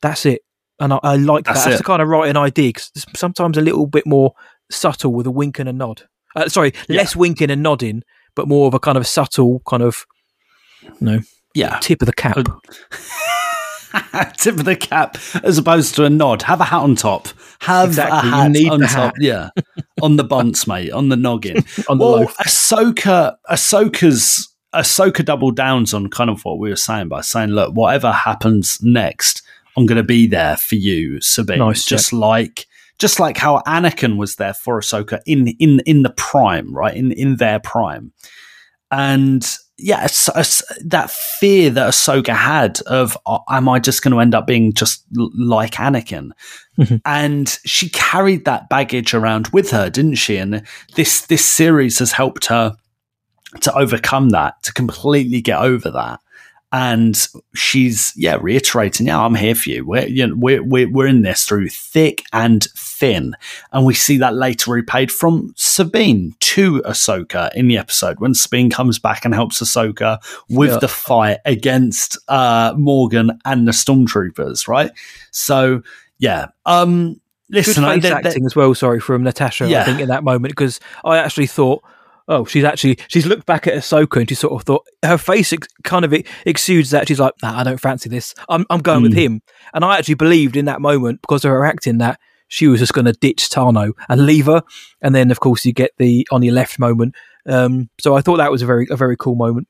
[0.03, 0.43] That's it.
[0.81, 1.71] And I, I like That's that.
[1.71, 1.85] That's it.
[1.85, 2.77] the kind of writing I dig.
[2.77, 4.35] 'cause it's sometimes a little bit more
[4.71, 6.03] subtle with a wink and a nod.
[6.37, 6.99] Uh, sorry, Yeah.
[6.99, 8.03] less winking and nodding,
[8.37, 10.07] but more of a kind of subtle kind of,
[10.83, 11.21] you know,
[11.59, 11.79] yeah.
[11.81, 12.39] tip of the cap.
[13.95, 16.43] Uh, tip of the cap as opposed to a nod.
[16.43, 17.29] Have a hat on top.
[17.61, 19.15] Have Exactly, a you hat need on the top.
[19.15, 19.15] hat.
[19.21, 19.51] Yeah.
[20.03, 20.91] on the bunts, mate.
[20.93, 21.57] On the noggin.
[21.89, 22.37] On the well, loaf.
[22.39, 27.75] Ahsoka, Ahsoka's, Ahsoka double downs on kind of what we were saying by saying, look,
[27.75, 29.43] whatever happens next,
[29.77, 31.59] I'm going to be there for you, Sabine.
[31.59, 32.67] Nice, just like,
[32.99, 36.95] just like how Anakin was there for Ahsoka in, in, in the prime, right?
[36.95, 38.13] In, in their prime.
[38.91, 39.49] and
[39.79, 44.21] yeah, it's, it's that fear that Ahsoka had of, uh, am I just going to
[44.21, 46.33] end up being just l- like Anakin?
[47.05, 50.37] And she carried that baggage around with her, didn't she?
[50.37, 52.77] And this this series has helped her
[53.61, 56.21] to overcome that, to completely get over that.
[56.71, 57.17] And
[57.55, 59.87] she's yeah reiterating, yeah, I'm here for you.
[59.87, 63.35] We're you know, we're, we're we're in this through thick and thin,
[63.73, 68.69] and we see that later repaid from Sabine to Ahsoka in the episode when Sabine
[68.69, 70.19] comes back and helps Ahsoka
[70.51, 70.79] with Yeah.
[70.81, 74.91] the fight against uh, Morgan and the stormtroopers, right?
[75.31, 75.83] So
[76.19, 77.15] yeah, um,
[77.51, 78.75] Good listen, I- face there- there- acting as well.
[78.75, 79.69] Sorry from Natasha.
[79.69, 79.81] Yeah.
[79.81, 81.83] I think in that moment because I actually thought,
[82.29, 85.53] oh, she's actually she's looked back at Ahsoka and she sort of thought her face
[85.53, 86.15] ex- kind of
[86.47, 88.35] exudes that she's like, nah, I don't fancy this.
[88.49, 89.19] I'm I'm going with Mm.
[89.19, 89.43] him.
[89.75, 92.95] And I actually believed in that moment because of her acting that she was just
[92.95, 94.63] going to ditch Tano and leave her.
[95.03, 97.15] And then of course you get the on your left moment.
[97.47, 99.69] Um, so I thought that was a very a very cool moment.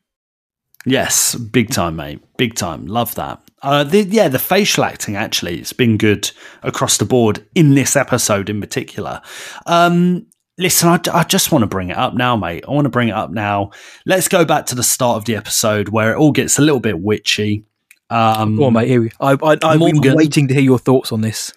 [0.86, 2.20] Yes, big time, mate.
[2.36, 2.86] Big time.
[2.86, 3.40] Love that.
[3.60, 6.30] Uh, the, yeah, the facial acting actually, it's been good
[6.62, 9.20] across the board in this episode in particular.
[9.66, 10.27] Um,
[10.58, 12.64] listen, I, I just want to bring it up now, mate.
[12.68, 13.70] I want to bring it up now.
[14.04, 16.80] Let's go back to the start of the episode where it all gets a little
[16.80, 17.64] bit witchy.
[18.10, 18.88] Um, on, mate.
[18.88, 19.12] Here we.
[19.20, 21.52] I, I, I've been waiting to hear your thoughts on this.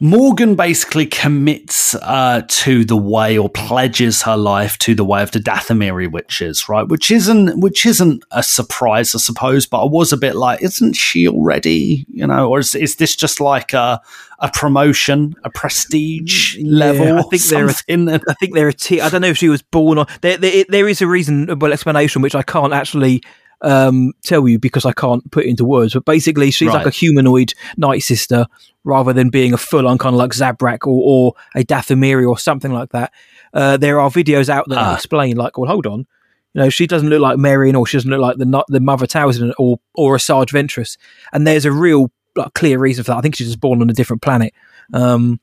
[0.00, 5.32] Morgan basically commits uh, to the way or pledges her life to the way of
[5.32, 6.86] the Dathomiri witches, right?
[6.86, 9.66] Which isn't which isn't a surprise, I suppose.
[9.66, 12.06] But I was a bit like, isn't she already?
[12.08, 14.00] You know, or is, is this just like a
[14.38, 17.18] a promotion, a prestige level?
[17.18, 18.20] I think they're a-?
[18.28, 19.00] I think they're a T.
[19.00, 20.36] I don't know if she was born or there.
[20.36, 23.20] There, there is a reasonable explanation which I can't actually
[23.62, 25.94] um, tell you because I can't put it into words.
[25.94, 28.46] But basically, she's like a humanoid night sister
[28.84, 32.72] rather than being a full-on kind of like Zabrak or, or a Dathomiri or something
[32.72, 33.12] like that.
[33.52, 34.94] Uh, there are videos out that Ah.
[34.94, 36.06] explain, like, well, hold on.
[36.54, 39.06] You know, she doesn't look like Merrin, or she doesn't look like the the Mother
[39.06, 40.96] Talzin, or or Asajj Ventress.
[41.32, 43.18] And there's a real like, clear reason for that.
[43.18, 44.54] I think she's just born on a different planet,
[44.94, 45.40] um,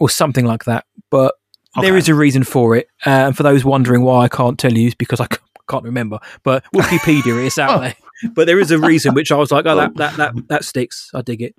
[0.00, 0.84] or something like that.
[1.10, 1.34] But
[1.80, 1.98] there Okay.
[1.98, 2.88] is a reason for it.
[3.06, 5.26] Uh, and for those wondering why I can't tell you, is because I
[5.68, 6.18] can't remember.
[6.42, 7.94] But Wikipedia, is out there.
[8.34, 11.10] But there is a reason which I was like, oh, that that that, that sticks.
[11.14, 11.54] I dig it.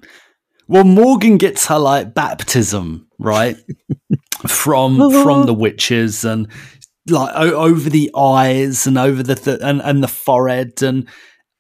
[0.68, 3.58] Well, Morgan gets her like baptism, right?
[4.48, 6.48] from from the witches and
[7.10, 11.08] like o- over the eyes and over the th- and and the forehead and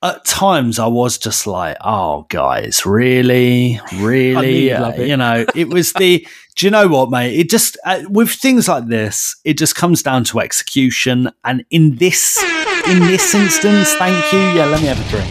[0.01, 5.91] at times I was just like, oh, guys, really, really, Uh, you know, it was
[5.93, 6.25] the.
[6.59, 7.39] Do you know what, mate?
[7.39, 11.31] It just uh, with things like this, it just comes down to execution.
[11.45, 12.37] And in this,
[12.85, 14.39] in this instance, thank you.
[14.39, 15.29] Yeah, let me have a drink.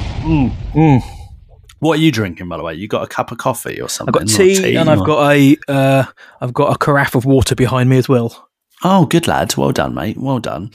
[0.72, 1.03] Mm.
[1.81, 2.72] What are you drinking, by the way?
[2.72, 4.09] You got a cup of coffee or something?
[4.09, 6.05] I've got or tea, and I've got a uh,
[6.41, 8.49] I've got a carafe of water behind me as well.
[8.83, 9.55] Oh, good lad.
[9.55, 10.16] Well done, mate.
[10.16, 10.70] Well done.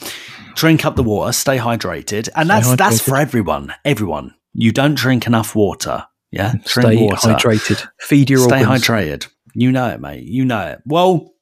[0.54, 1.32] Drink up the water.
[1.32, 3.74] Stay hydrated, and Stay that's that's for everyone.
[3.84, 4.36] Everyone.
[4.54, 6.06] You don't drink enough water.
[6.30, 7.30] Yeah, drink Stay water.
[7.30, 7.88] hydrated.
[8.01, 8.84] Feed your Stay organs.
[8.84, 9.28] hydrated.
[9.54, 10.24] You know it, mate.
[10.24, 10.82] You know it.
[10.86, 11.34] Well,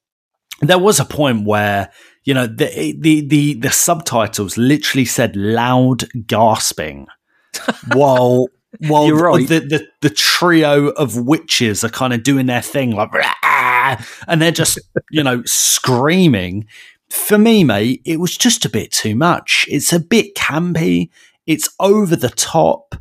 [0.61, 1.91] there was a point where
[2.23, 7.07] you know the the the, the subtitles literally said loud gasping,
[7.93, 8.47] while
[8.79, 9.47] while right.
[9.47, 14.41] the, the the trio of witches are kind of doing their thing like, "Rah!" and
[14.41, 14.79] they're just
[15.11, 16.65] you know screaming.
[17.09, 19.65] For me, mate, it was just a bit too much.
[19.69, 21.09] It's a bit campy.
[21.45, 22.95] It's over the top,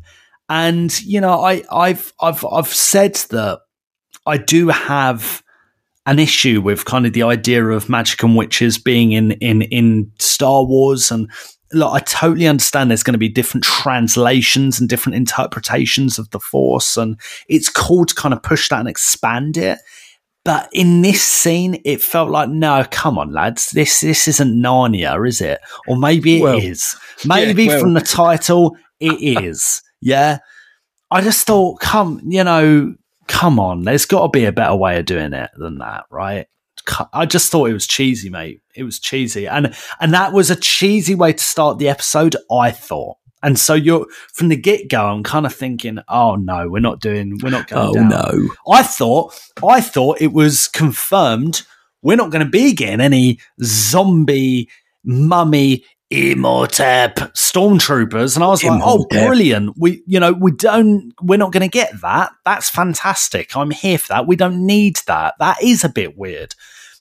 [0.49, 3.61] and you know, I I've I've I've said that
[4.25, 5.43] I do have
[6.05, 10.11] an issue with kind of the idea of magic and witches being in in in
[10.19, 11.29] Star Wars and
[11.73, 16.39] look, I totally understand there's going to be different translations and different interpretations of the
[16.39, 19.79] Force, and it's cool to kind of push that and expand it.
[20.43, 25.27] But in this scene, it felt like, no, come on, lads, this this isn't Narnia,
[25.27, 25.59] is it?
[25.87, 26.95] Or maybe it is.
[27.27, 27.79] Well, Maybe well.
[27.79, 29.83] from the title, it is.
[30.01, 30.39] Yeah.
[31.11, 32.95] I just thought, come, you know,
[33.31, 36.47] come on, there's got to be a better way of doing it than that, right?
[37.13, 38.61] I just thought it was cheesy, mate.
[38.75, 42.35] It was cheesy, and and that was a cheesy way to start the episode.
[42.51, 45.05] I thought, and so you're from the get go.
[45.05, 47.89] I'm kind of thinking, oh no, we're not doing, we're not going.
[47.89, 48.09] Oh down.
[48.09, 48.49] no!
[48.69, 51.61] I thought, I thought it was confirmed.
[52.01, 54.69] We're not going to be getting any zombie
[55.03, 59.75] mummy Imhotep stormtroopers, and I was like, "Oh, brilliant!
[59.77, 62.31] We, you know, we don't, we're not going to get that.
[62.45, 63.55] That's fantastic.
[63.55, 64.27] I'm here for that.
[64.27, 65.35] We don't need that.
[65.39, 66.53] That is a bit weird,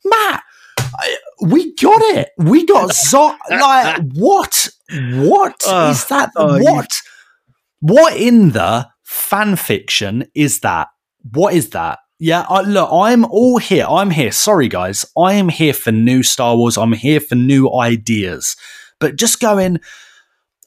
[0.05, 0.43] Matt.
[0.79, 2.31] I- We got it.
[2.39, 4.69] We got zo- like what?
[4.91, 6.31] What is Uh, that?
[6.37, 7.01] oh, you- what?
[7.81, 10.89] What in the fan fiction is that?
[11.33, 11.99] What is that?
[12.19, 13.87] Yeah, I, look, I'm all here.
[13.89, 14.31] I'm here.
[14.33, 15.07] Sorry, guys.
[15.17, 16.77] I am here for new Star Wars.
[16.77, 18.57] I'm here for new ideas.
[19.01, 19.81] But just going,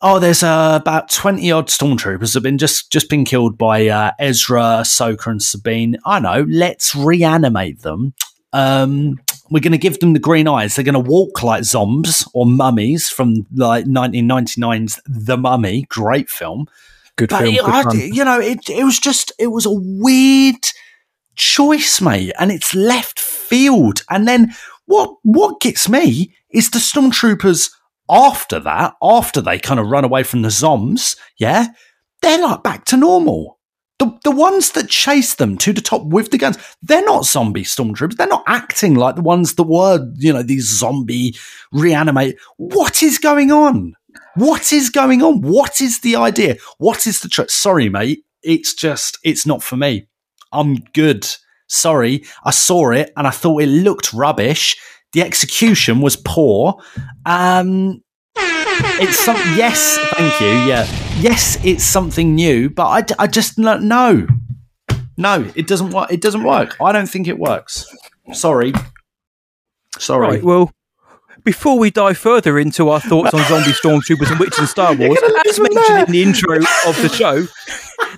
[0.02, 4.12] oh, there's uh, about twenty odd stormtroopers have been just just been killed by uh,
[4.20, 5.98] Ezra, Ahsoka, and Sabine.
[6.06, 6.46] I know.
[6.50, 8.14] Let's reanimate them.
[8.52, 9.20] Um,
[9.50, 10.76] we're going to give them the green eyes.
[10.76, 15.84] They're going to walk like zombies or mummies from like 1999's The Mummy.
[15.90, 16.68] Great film.
[17.16, 17.56] Good But film.
[17.56, 20.64] it- good I- you know, it it was just it was a weird
[21.36, 24.04] choice, mate, and it's left field.
[24.10, 24.54] And then
[24.86, 27.72] what what gets me is the stormtroopers
[28.10, 31.68] after that, after they kind of run away from the zombs, yeah,
[32.22, 33.60] they're like back to normal.
[34.00, 37.64] The, the ones that chase them to the top with the guns, they're not zombie
[37.64, 38.18] stormtroopers.
[38.18, 41.36] They're not acting like the ones that were, you know, these zombie
[41.72, 42.38] reanimate.
[42.58, 43.94] What is going on?
[44.36, 45.42] What is going on?
[45.42, 46.58] What is the idea?
[46.80, 48.26] What is the tr- Sorry, mate.
[48.42, 50.08] It's just, it's not for me.
[50.52, 51.28] I'm good.
[51.68, 52.24] Sorry.
[52.44, 54.76] I saw it and I thought it looked rubbish.
[55.14, 56.82] The execution was poor.
[57.26, 58.02] Um,
[58.36, 60.48] it's some, yes, thank you.
[60.48, 60.86] Yeah.
[61.20, 63.78] Yes, it's something new, but I, d- I just, no,
[65.18, 66.12] no, it doesn't work.
[66.12, 66.76] It doesn't work.
[66.82, 67.86] I don't think it works.
[68.32, 68.74] Sorry.
[70.00, 70.28] Sorry.
[70.28, 70.72] Right, well,
[71.44, 75.18] before we dive further into our thoughts on zombie stormtroopers and witches and Star Wars,
[75.48, 77.46] as mentioned in the intro of the show,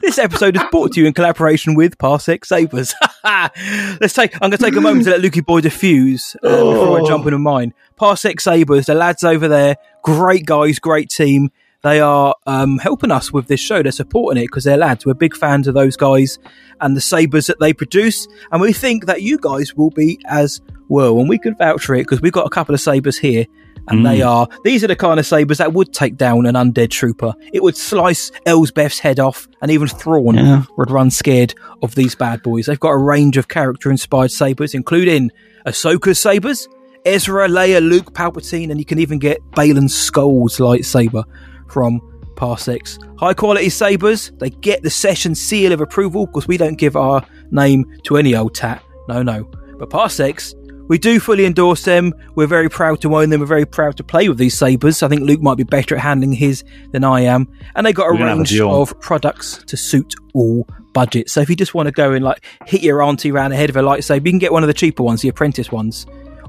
[0.02, 2.94] this episode is brought to you in collaboration with Parsec Sabers.
[4.00, 4.36] Let's take.
[4.36, 7.26] I'm going to take a moment to let Lukey Boy diffuse uh, before I jump
[7.26, 7.74] into mine.
[8.00, 11.52] Parsec Sabers, the lads over there, great guys, great team.
[11.86, 13.84] They are um, helping us with this show.
[13.84, 15.06] They're supporting it because they're lads.
[15.06, 16.40] We're big fans of those guys
[16.82, 20.62] and the sabers that they produce, and we think that you guys will be as
[20.90, 21.20] well.
[21.20, 23.46] And we can vouch for it because we've got a couple of sabers here,
[23.88, 26.90] and they are these are the kind of sabers that would take down an undead
[26.90, 27.34] trooper.
[27.54, 30.64] It would slice Elsbeth's head off, and even Thrawn Yeah.
[30.78, 32.66] would run scared of these bad boys.
[32.66, 35.30] They've got a range of character-inspired sabers, including
[35.68, 36.68] Ahsoka's sabers.
[37.06, 41.24] Ezra, Leia, Luke, Palpatine, and you can even get Baylan's Skoll's lightsaber
[41.70, 42.02] from
[42.36, 43.00] Parsecs.
[43.18, 47.26] High quality sabers, they get the session seal of approval because we don't give our
[47.52, 48.84] name to any old tat.
[49.08, 49.50] No, no.
[49.78, 50.54] But Parsecs,
[50.88, 52.14] we do fully endorse them.
[52.36, 53.40] We're very proud to own them.
[53.40, 55.02] We're very proud to play with these sabers.
[55.02, 57.52] I think Luke might be better at handling his than I am.
[57.76, 61.34] And they got a We're gonna a range of products to suit all budgets.
[61.34, 63.70] So if you just want to go and like hit your auntie around the head
[63.70, 66.06] with a lightsaber, you can get one of the cheaper ones, the apprentice ones.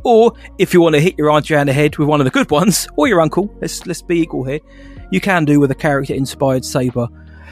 [0.06, 2.30] Or if you want to hit your auntie around the head with one of the
[2.30, 4.60] good ones, or your uncle, let's let's be equal here,
[5.10, 7.08] you can do with a character inspired saber.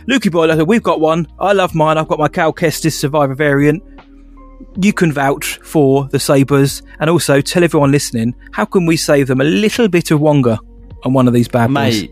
[0.09, 1.27] Lukey boy, we've got one.
[1.41, 1.99] I love mine.
[1.99, 3.83] I've got my Cal Kestis Survivor variant.
[4.81, 9.27] You can vouch for the sabers, and also tell everyone listening how can we save
[9.27, 10.61] them a little bit of Wonga
[11.03, 12.03] on one of these bad boys.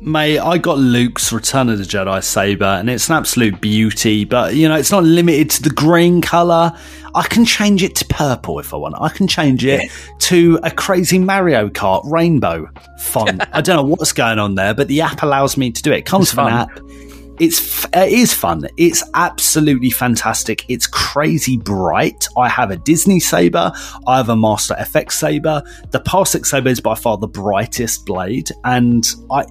[0.00, 4.24] Mate, I got Luke's Return of the Jedi saber, and it's an absolute beauty.
[4.24, 6.72] But you know, it's not limited to the green color.
[7.14, 8.94] I can change it to purple if I want.
[9.00, 9.90] I can change it
[10.20, 12.70] to a crazy Mario Kart rainbow
[13.00, 13.42] font.
[13.52, 15.98] I don't know what's going on there, but the app allows me to do it.
[15.98, 16.78] It comes It's with an app.
[17.40, 18.68] It's it is fun.
[18.76, 20.64] It's absolutely fantastic.
[20.68, 22.26] It's crazy bright.
[22.36, 23.72] I have a Disney saber.
[24.06, 25.62] I have a Master FX saber.
[25.90, 29.44] The Parsec saber is by far the brightest blade, and I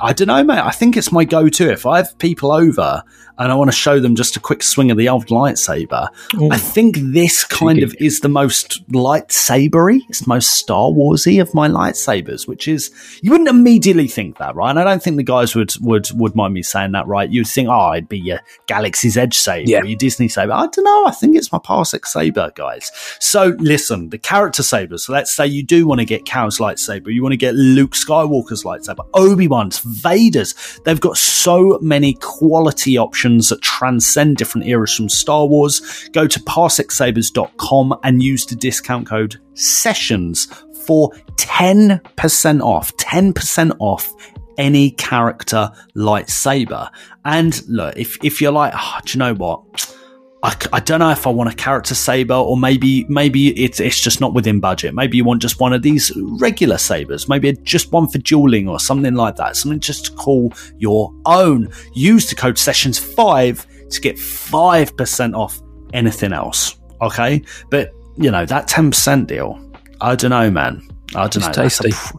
[0.00, 0.58] I don't know, mate.
[0.58, 3.02] I think it's my go-to if I have people over
[3.38, 6.08] and I want to show them just a quick swing of the old lightsaber.
[6.50, 10.00] I think this kind of is the most lightsabery.
[10.08, 12.90] It's the most Star Warsy of my lightsabers, which is
[13.22, 14.70] you wouldn't immediately think that, right?
[14.70, 17.28] And I don't think the guys would would would mind me saying that, right?
[17.30, 19.82] You'd think, oh, it'd be your Galaxy's Edge saber, Yeah.
[19.82, 20.52] your Disney saber.
[20.52, 21.06] I don't know.
[21.06, 22.90] I think it's my Parsec saber, guys.
[23.20, 25.04] So listen, the character sabers.
[25.04, 27.92] So let's say you do want to get Cal's lightsaber, you want to get Luke
[27.92, 30.54] Skywalker's lightsaber, Obi Wan's, Vader's.
[30.84, 36.08] They've got so many quality options that transcend different eras from Star Wars.
[36.12, 40.46] Go to parsecsabers.com and use the discount code sessions
[40.86, 42.96] for 10% off.
[42.96, 44.12] 10% off
[44.58, 46.88] any character lightsaber.
[47.24, 49.96] And look, if, if you're like, oh, do you know what?
[50.44, 53.98] I, I don't know if I want a character saber or maybe maybe it's it's
[53.98, 54.94] just not within budget.
[54.94, 58.78] Maybe you want just one of these regular sabers, maybe just one for dueling or
[58.78, 59.56] something like that.
[59.56, 61.70] Something just to call your own.
[61.94, 65.58] Use the code sessions five to get five percent off
[65.94, 66.76] anything else.
[67.00, 69.58] Okay, but you know that ten percent deal.
[70.02, 70.86] I don't know, man.
[71.14, 71.62] I don't It's know.
[71.62, 72.18] That's a tasty.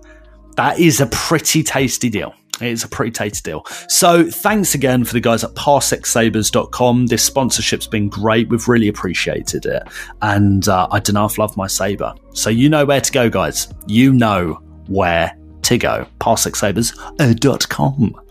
[0.55, 2.33] that is a pretty tasty deal.
[2.61, 3.65] It is a pretty tasty deal.
[3.89, 7.07] So thanks again for the guys at parsecsabers.com.
[7.07, 8.49] This sponsorship's been great.
[8.49, 9.83] We've really appreciated it.
[10.21, 12.13] And uh, I don't love my saber.
[12.33, 13.67] So you know where to go, guys.
[13.87, 16.07] You know where to go.
[16.19, 18.24] parsecsabers.com.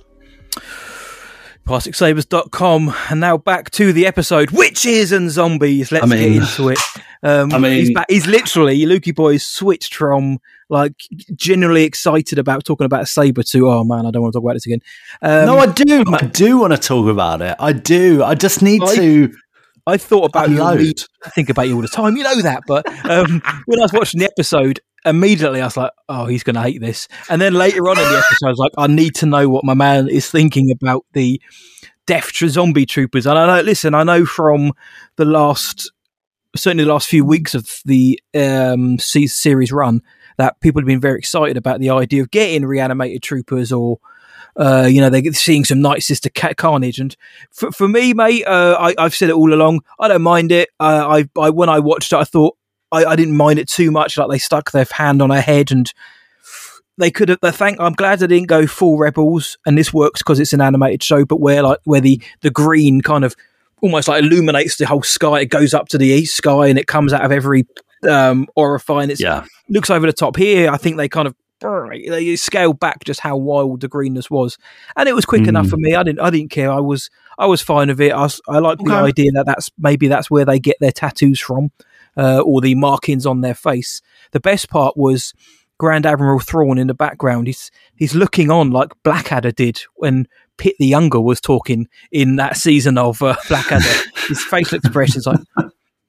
[1.65, 2.95] PlasticSabers.com.
[3.11, 5.91] And now back to the episode Witches and Zombies.
[5.93, 6.79] Let's I mean- get into it.
[7.23, 10.39] Um, I mean- he's, back, he's literally, Lukey Boy's switched from
[10.71, 10.95] like
[11.35, 14.45] genuinely excited about talking about a Saber to, oh man, I don't want to talk
[14.45, 14.81] about this again.
[15.23, 16.05] Um, no, I do.
[16.13, 17.57] I do want to talk about it.
[17.59, 18.23] I do.
[18.23, 19.35] I just need I- to.
[19.87, 20.57] I thought about you.
[20.63, 21.03] Unload.
[21.27, 22.17] I think about you all the time.
[22.17, 25.93] You know that, but um, when I was watching the episode, immediately I was like,
[26.09, 28.59] "Oh, he's going to hate this." And then later on in the episode, I was
[28.59, 31.41] like, "I need to know what my man is thinking about the
[32.07, 34.73] to Zombie Troopers." And I know, listen, I know from
[35.17, 35.93] the last,
[36.57, 40.03] certainly the last few weeks of the um, series run,
[40.37, 43.99] that people have been very excited about the idea of getting reanimated troopers or
[44.57, 46.99] uh, you know, they're seeing some Night Sister ca- carnage.
[47.01, 47.17] And
[47.51, 49.81] for, for me, mate, uh, I, I've said it all along.
[49.99, 50.71] I don't mind it.
[50.79, 52.57] Uh, I, I when I watched it, I thought
[52.95, 54.17] I, I didn't mind it too much.
[54.17, 55.93] Like they stuck their hand on her head, and
[56.99, 57.41] they could have.
[57.41, 57.81] They thank.
[57.81, 61.25] I'm glad they didn't go full rebels, and this works because it's an animated show.
[61.25, 63.35] But where like where the the green kind of
[63.83, 65.41] almost like illuminates the whole sky.
[65.41, 67.67] It goes up to the east sky, and it comes out of every
[68.09, 69.03] um, orifice.
[69.03, 69.45] And it's Yeah.
[69.69, 70.71] looks over the top here.
[70.71, 71.35] I think they kind of
[72.09, 74.59] they scaled back just how wild the greenness was,
[74.97, 75.95] and it was quick enough for me.
[75.95, 76.71] I didn't I didn't care.
[76.71, 78.13] I was I was fine with it.
[78.13, 81.41] I, was, I like the idea that that's maybe that's where they get their tattoos
[81.41, 81.71] from,
[82.17, 84.01] uh, or the markings on their face.
[84.33, 85.33] The best part was
[85.79, 87.47] Grand Admiral Thrawn in the background.
[87.47, 92.57] He's he's looking on like Blackadder did when Pitt the Younger was talking in that
[92.57, 93.85] season of uh, Blackadder.
[94.29, 95.41] His facial expression's like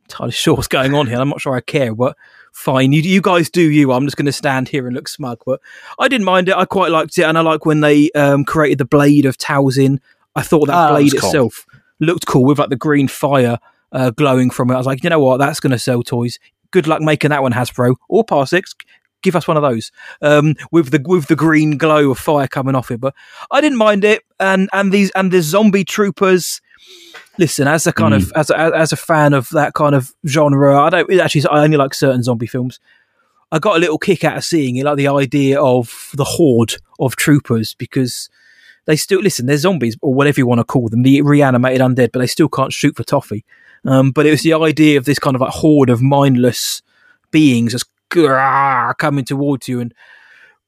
[0.03, 1.19] entirely sure what's going on here.
[1.19, 2.15] I'm not sure I care, but
[2.53, 2.93] fine.
[2.93, 3.91] You, you guys do you.
[3.91, 5.39] I'm just going to stand here and look smug.
[5.45, 5.61] But
[5.99, 6.55] I didn't mind it.
[6.55, 9.99] I quite liked it, and I like when they um, created the blade of Talzin.
[10.35, 11.29] I thought that that blade cool.
[11.29, 11.65] itself
[11.99, 13.57] looked cool with like the green fire
[13.95, 14.75] uh, glowing from it.
[14.75, 16.37] I was like, you know what, that's going to sell toys.
[16.71, 18.75] Good luck making that one, Hasbro or Parsecs.
[19.23, 19.91] Give us one of those
[20.21, 22.99] um, with the with the green glow of fire coming off it.
[22.99, 23.15] But
[23.49, 26.61] I didn't mind it, and and these and the zombie troopers
[27.39, 30.79] listen as a kind of as a, as a fan of that kind of genre
[30.79, 32.79] i don't actually i only like certain zombie films
[33.51, 36.75] i got a little kick out of seeing it like the idea of the horde
[36.99, 38.29] of troopers because
[38.85, 42.11] they still listen they're zombies or whatever you want to call them the reanimated undead
[42.13, 43.43] but they still can't shoot for toffee
[43.85, 46.81] um, but it was the idea of this kind of like horde of mindless
[47.31, 47.85] beings just
[48.97, 49.93] coming towards you and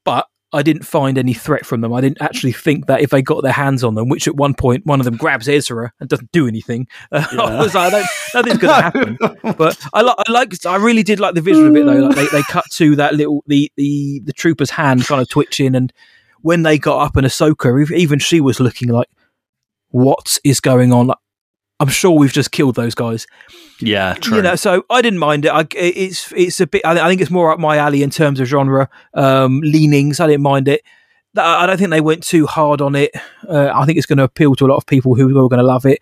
[0.04, 1.92] but I didn't find any threat from them.
[1.92, 4.54] I didn't actually think that if they got their hands on them, which at one
[4.54, 7.98] point one of them grabs Ezra and doesn't do anything, uh, I was like, I
[7.98, 9.18] don't, nothing's going to happen.
[9.58, 12.06] But I, li- I like, I really did like the visual of it though.
[12.06, 15.74] Like they, they cut to that little the the the trooper's hand kind of twitching,
[15.74, 15.92] and
[16.40, 19.08] when they got up and Ahsoka, ev- even she was looking like,
[19.90, 21.08] what is going on?
[21.08, 21.18] Like,
[21.80, 23.26] I'm sure we've just killed those guys.
[23.80, 24.38] Yeah, true.
[24.38, 25.50] you know so i didn't mind it.
[25.50, 28.40] I, it's it's a bit i I think it's more up my alley in terms
[28.40, 30.18] of genre um leanings.
[30.20, 30.82] I didn't mind it.
[31.36, 33.12] I don't think they went too hard on it.
[33.48, 35.60] Uh, i think it's going to appeal to a lot of people who are going
[35.60, 36.00] to love it.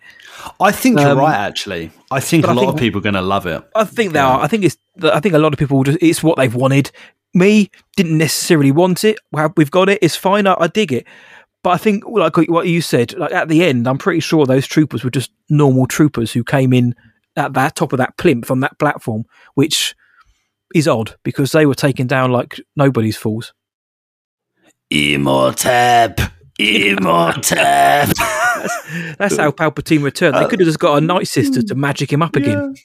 [0.59, 1.35] I think you're Um, right.
[1.35, 3.61] Actually, I think a lot think- of people are going to love it.
[3.75, 4.39] i think they are.
[4.41, 6.89] I think it's i think a lot of people just it's what they've wanted.
[7.35, 9.19] Me didn't necessarily want it.
[9.31, 9.99] Well, we've got it.
[10.01, 10.47] It's fine.
[10.47, 11.05] I, I dig it
[11.63, 14.67] but I think, like what you said, like at the end, I'm pretty sure those
[14.67, 16.95] troopers were just normal troopers who came in
[17.35, 19.95] at that top of that plinth on that platform, which
[20.73, 23.53] is odd because they were taken down like nobody's fools.
[24.91, 27.55] Immortep, Immortep.
[29.17, 30.35] That's how Palpatine returned.
[30.35, 31.79] They uh, could have just got a Night Sister to hmm.
[31.79, 32.75] magic him up again.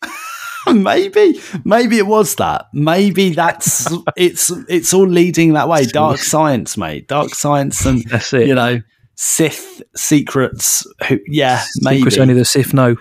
[0.82, 2.66] maybe, maybe it was that.
[2.72, 5.86] Maybe that's it's it's all leading that way.
[5.86, 7.08] Dark science, mate.
[7.08, 8.48] Dark science, and That's it.
[8.48, 8.80] you know,
[9.16, 10.86] Sith secrets.
[11.08, 11.98] Who, yeah, maybe.
[11.98, 12.96] Secrets only the Sith know.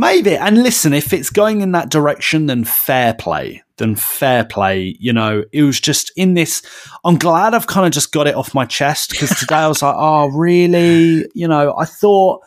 [0.00, 0.36] Maybe.
[0.36, 3.64] And listen, if it's going in that direction, then fair play.
[3.78, 4.96] Then fair play.
[5.00, 6.62] You know, it was just in this.
[7.04, 9.82] I'm glad I've kind of just got it off my chest because today I was
[9.82, 11.26] like, oh, really?
[11.34, 12.42] You know, I thought,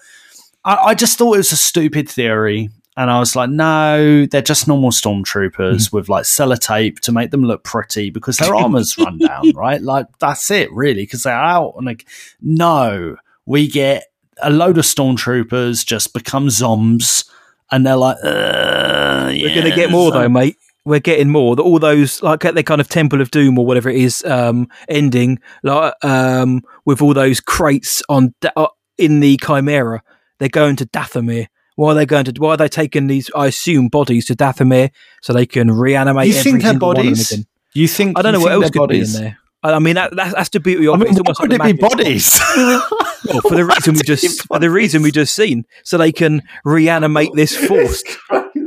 [0.64, 2.70] I, I just thought it was a stupid theory.
[3.02, 7.44] And I was like, no, they're just normal stormtroopers with like sellotape to make them
[7.44, 9.82] look pretty because their armor's run down, right?
[9.82, 11.74] Like, that's it, really, because they're out.
[11.78, 12.08] And like,
[12.42, 13.16] no,
[13.48, 14.04] we get
[14.40, 17.26] a load of stormtroopers just become zombs
[17.72, 20.58] and they're like, We're going to get more though, mate.
[20.86, 21.60] We're getting more.
[21.60, 24.68] All those like at the kind of Temple of Doom or whatever it is um,
[24.88, 28.68] ending, like um, with all those crates on uh,
[29.00, 30.04] in the Chimera.
[30.38, 31.48] They're going to Dathomir.
[31.76, 32.34] Why are they going to?
[32.38, 33.32] Why are they taking these?
[33.36, 34.92] I assume bodies to Dathomir
[35.22, 36.28] so they can reanimate.
[36.28, 37.46] You think they're single one of them bodies?
[37.74, 38.20] You think?
[38.20, 39.38] I don't know what else could be in there.
[39.64, 41.76] I mean, that, that's, that's the beauty of I mean, It's why would like it
[41.76, 42.40] be bodies?
[43.26, 46.42] Well, for the reason we just for the reason we just seen, so they can
[46.66, 48.04] reanimate this force.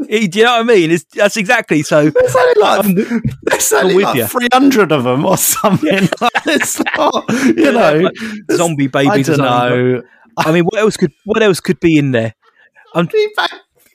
[0.09, 0.93] Eh, Do you know what I mean?
[0.93, 2.09] It's, that's exactly so.
[2.09, 4.27] There's only like, I'm- there's only like you.
[4.27, 6.09] 300 of them or something.
[6.21, 7.25] Like, it's not,
[7.57, 8.15] you know, like
[8.53, 10.03] zombie babies I don't know.
[10.37, 12.35] I mean, what else could what else could be in there?
[12.95, 13.49] Um, I'm,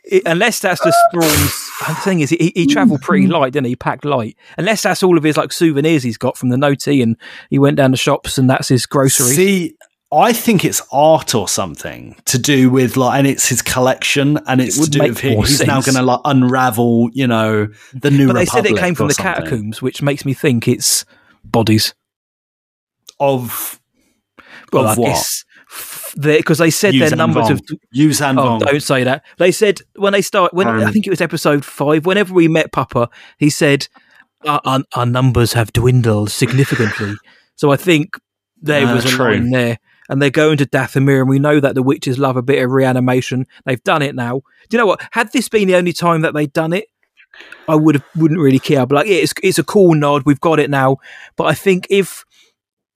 [0.03, 0.97] it- unless that's just.
[1.87, 3.31] The thing is, he, he travelled pretty mm.
[3.31, 3.71] light, didn't he?
[3.71, 4.35] He packed light.
[4.57, 7.15] Unless that's all of his like souvenirs he's got from the notey, and
[7.49, 9.37] he went down the shops, and that's his groceries.
[9.37, 9.77] See,
[10.11, 14.59] I think it's art or something to do with like, and it's his collection, and
[14.59, 15.39] it's to would do make with him.
[15.39, 18.27] He's now going to like unravel, you know, the new.
[18.27, 19.35] but they said it came from the something.
[19.35, 21.05] catacombs, which makes me think it's
[21.45, 21.93] bodies.
[23.21, 23.79] of
[24.73, 25.07] Well, Of I what?
[25.07, 25.45] guess
[26.19, 27.51] because they said their numbers Vong.
[27.51, 27.61] of
[27.95, 28.59] Yuuzhan Oh, Vong.
[28.65, 29.23] don't say that.
[29.37, 32.05] They said when they start when I Um, think it was episode five.
[32.05, 33.87] Whenever we met Papa, he said
[34.45, 37.13] our, our, our numbers have dwindled significantly.
[37.55, 38.17] so I think
[38.61, 39.25] there Ah, was a true.
[39.33, 39.77] line there,
[40.09, 42.71] and they're going to Dathomir, and we know that the witches love a bit of
[42.71, 43.45] reanimation.
[43.65, 44.41] They've done it now.
[44.69, 45.01] Do you know what?
[45.11, 46.85] Had this been the only time that they'd done it,
[47.67, 48.85] I would have wouldn't really care.
[48.85, 50.23] But like, yeah, it's it's a cool nod.
[50.25, 50.97] We've got it now.
[51.35, 52.25] But I think if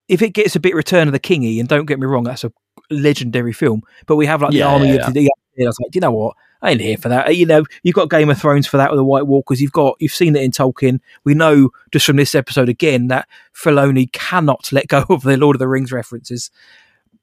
[0.10, 2.44] if it gets a bit Return of the Kingy, and don't get me wrong, that's
[2.44, 2.52] a
[2.90, 3.82] legendary film.
[4.08, 5.30] But we have like Yeah, the army yeah, of the.
[5.60, 6.36] I was like, you know what?
[6.62, 7.36] I ain't here for that.
[7.36, 9.62] You know, you've got Game of Thrones for that with the White Walkers.
[9.62, 11.00] You've got you've seen it in Tolkien.
[11.26, 15.56] We know just from this episode again that Filoni cannot let go of the Lord
[15.56, 16.50] of the Rings references.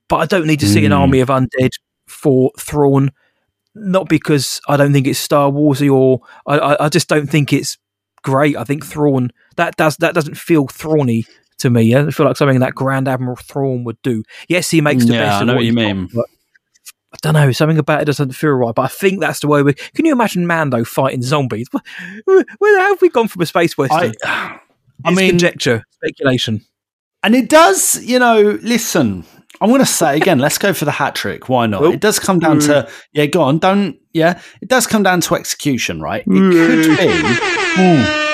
[0.09, 0.99] But I don't need to see an Mm.
[0.99, 1.71] army of undead
[2.07, 3.11] for Thrawn.
[3.75, 7.53] Not because I don't think it's Star Warsy or I, I, I just don't think
[7.53, 7.79] it's
[8.23, 8.57] great.
[8.57, 11.25] I think Thrawn that does that doesn't feel Thrawny
[11.61, 11.93] to me.
[11.93, 14.23] It doesn't feel like something that Grand Admiral Thrawn would do.
[14.49, 15.43] Yes, he makes the Yeah, best.
[15.43, 16.09] I know what you got, mean.
[16.13, 16.27] but
[17.13, 17.51] I don't know.
[17.53, 18.75] Something about it doesn't feel right.
[18.75, 19.75] But I think that's the way we.
[19.75, 21.69] Can you imagine Mando fighting zombies?
[22.25, 24.13] Where, where have we gone from a space western?
[24.25, 24.59] I,
[25.05, 26.65] I mean, conjecture, speculation.
[27.23, 28.59] and it does, you know.
[28.63, 29.25] Listen,
[29.61, 30.39] I'm going to say again.
[30.39, 31.49] let's go for the hat trick.
[31.49, 31.83] Why not?
[31.83, 31.93] Oh.
[31.93, 33.03] It does come down to mm.
[33.13, 33.27] yeah.
[33.27, 34.41] Go on, don't yeah.
[34.61, 36.23] It does come down to execution, right?
[36.23, 38.15] It could mm.
[38.17, 38.27] be.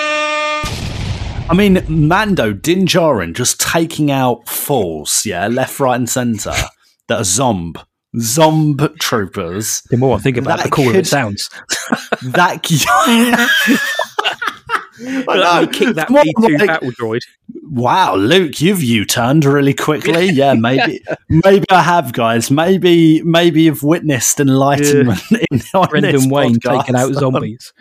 [1.48, 6.50] I mean, Mando, Din Djarin just taking out fools, yeah, left, right, and centre
[7.08, 7.76] that are zomb,
[8.16, 9.82] zomb troopers.
[9.90, 11.48] The more I think about it, the cooler could- it sounds.
[12.22, 12.62] That
[15.00, 15.60] I know.
[15.60, 17.20] You kick that More B2 like- battle droid.
[17.68, 20.30] Wow, Luke, you've U-turned really quickly.
[20.30, 22.50] Yeah, maybe, maybe I have, guys.
[22.50, 25.20] Maybe, maybe you've witnessed enlightenment
[25.50, 26.80] in on this Brendan Wayne podcast.
[26.80, 27.72] taking out zombies.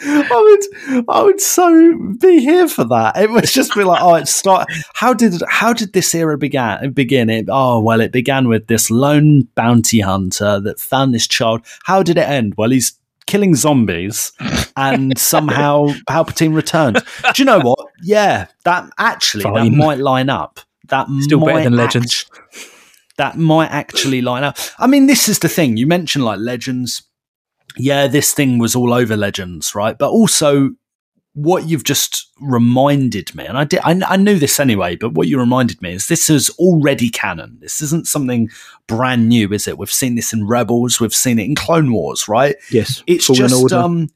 [0.00, 0.58] I
[0.90, 3.16] would, I would so be here for that.
[3.16, 4.68] It would just be like, oh, it start.
[4.94, 6.90] How did, how did this era began?
[6.92, 7.46] Begin it?
[7.48, 11.64] Oh, well, it began with this lone bounty hunter that found this child.
[11.84, 12.54] How did it end?
[12.56, 14.32] Well, he's killing zombies,
[14.76, 17.02] and somehow Palpatine returned.
[17.34, 17.78] Do you know what?
[18.02, 20.60] Yeah, that actually that might line up.
[20.88, 22.26] That Still better than Legends.
[22.32, 22.70] act-
[23.18, 24.58] that might actually line up.
[24.78, 25.78] I mean, this is the thing.
[25.78, 27.02] You mentioned like Legends
[27.76, 29.96] yeah, this thing was all over Legends, right?
[29.96, 30.70] But also,
[31.36, 35.28] what you've just reminded me, and I did, I, I knew this anyway, but what
[35.28, 37.58] you reminded me is this is already canon.
[37.60, 38.48] This isn't something
[38.86, 39.76] brand new, is it?
[39.76, 42.56] We've seen this in Rebels, we've seen it in Clone Wars, right?
[42.70, 43.02] Yes.
[43.06, 43.76] It's Fallen just, Order.
[43.76, 44.08] um,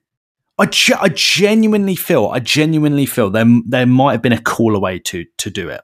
[0.58, 4.80] I, ge- I genuinely feel, I genuinely feel there there might have been a cooler
[4.80, 5.82] way to to do it,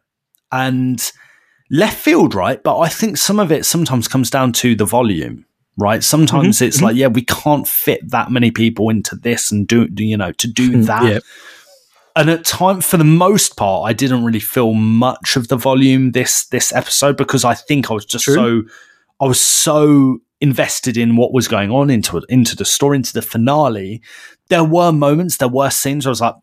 [0.50, 1.12] and
[1.70, 2.62] left field, right?
[2.62, 5.44] But I think some of it sometimes comes down to the volume,
[5.76, 6.02] right?
[6.02, 9.88] Sometimes Mm-hmm, it's like, yeah, we can't fit that many people into this and do,
[9.96, 11.02] you know, to do that.
[11.02, 11.18] Mm, yeah.
[12.14, 16.12] And at time, for the most part, I didn't really feel much of the volume
[16.12, 18.34] this this episode because I think I was just True.
[18.34, 18.62] so
[19.20, 23.22] I was so invested in what was going on into into the story, into the
[23.22, 24.00] finale.
[24.48, 26.34] There were moments, there were scenes where I was like,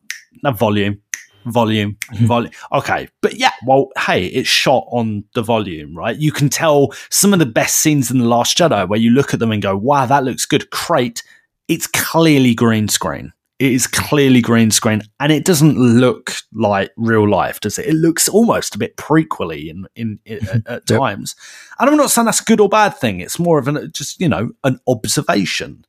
[0.44, 1.02] no volume,
[1.46, 2.26] volume, mm-hmm.
[2.26, 2.52] volume.
[2.72, 6.18] Okay, but yeah, well, hey, it's shot on the volume, right?
[6.18, 9.34] You can tell some of the best scenes in the Last Jedi where you look
[9.34, 11.24] at them and go, "Wow, that looks good." Crate,
[11.68, 13.34] it's clearly green screen.
[13.60, 17.86] It is clearly green screen, and it doesn't look like real life, does it?
[17.86, 20.74] It looks almost a bit prequely in in, in at, mm-hmm.
[20.74, 21.00] at Yep.
[21.00, 21.36] times.
[21.80, 23.22] And I'm not saying that's a good or bad thing.
[23.22, 25.86] It's more of an just you know an observation.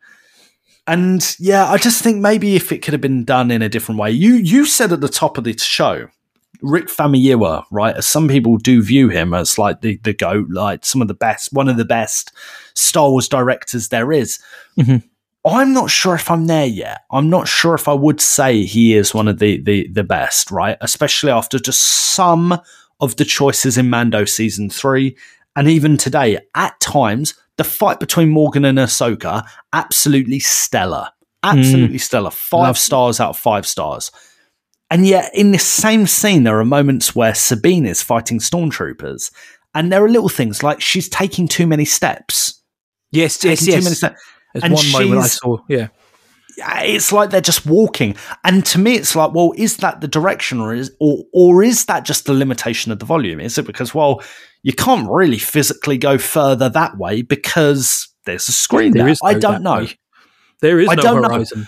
[0.86, 4.00] And yeah, I just think maybe if it could have been done in a different
[4.00, 4.10] way.
[4.10, 6.08] You you said at the top of the show,
[6.60, 7.96] Rick Famuyiwa, right?
[7.96, 11.14] As some people do view him as like the the goat, like some of the
[11.14, 12.32] best, one of the best
[12.74, 14.38] Star Wars directors there is.
[14.78, 15.02] Mhm.
[15.46, 17.02] I'm not sure if I'm there yet.
[17.10, 20.50] I'm not sure if I would say he is one of the the the best,
[20.50, 20.76] right?
[20.80, 22.58] Especially after just some
[23.00, 25.16] of the choices in Mando season three,
[25.56, 31.08] and even today, at times, the fight between Morgan and Ahsoka, absolutely stellar,
[31.42, 32.00] absolutely mm.
[32.00, 32.30] stellar.
[32.30, 34.10] Five Love- stars out of five stars.
[34.90, 39.32] And yet, in this same scene, there are moments where Sabine is fighting stormtroopers,
[39.74, 42.62] and there are little things like she's taking too many steps.
[43.10, 43.98] Yes, yes, Taking too many yes.
[43.98, 44.22] steps.
[44.52, 45.58] There's and one moment I saw.
[45.68, 45.88] Yeah.
[46.56, 48.16] It's like they're just walking.
[48.44, 51.86] And to me, it's like, well, is that the direction, or is or or is
[51.86, 53.40] that just the limitation of the volume?
[53.40, 54.22] Is it because well,
[54.62, 59.04] you can't really physically go further that way because there's a screen there?
[59.04, 59.78] There is I don't know.
[59.78, 59.98] way.
[60.60, 61.64] There is I no don't know.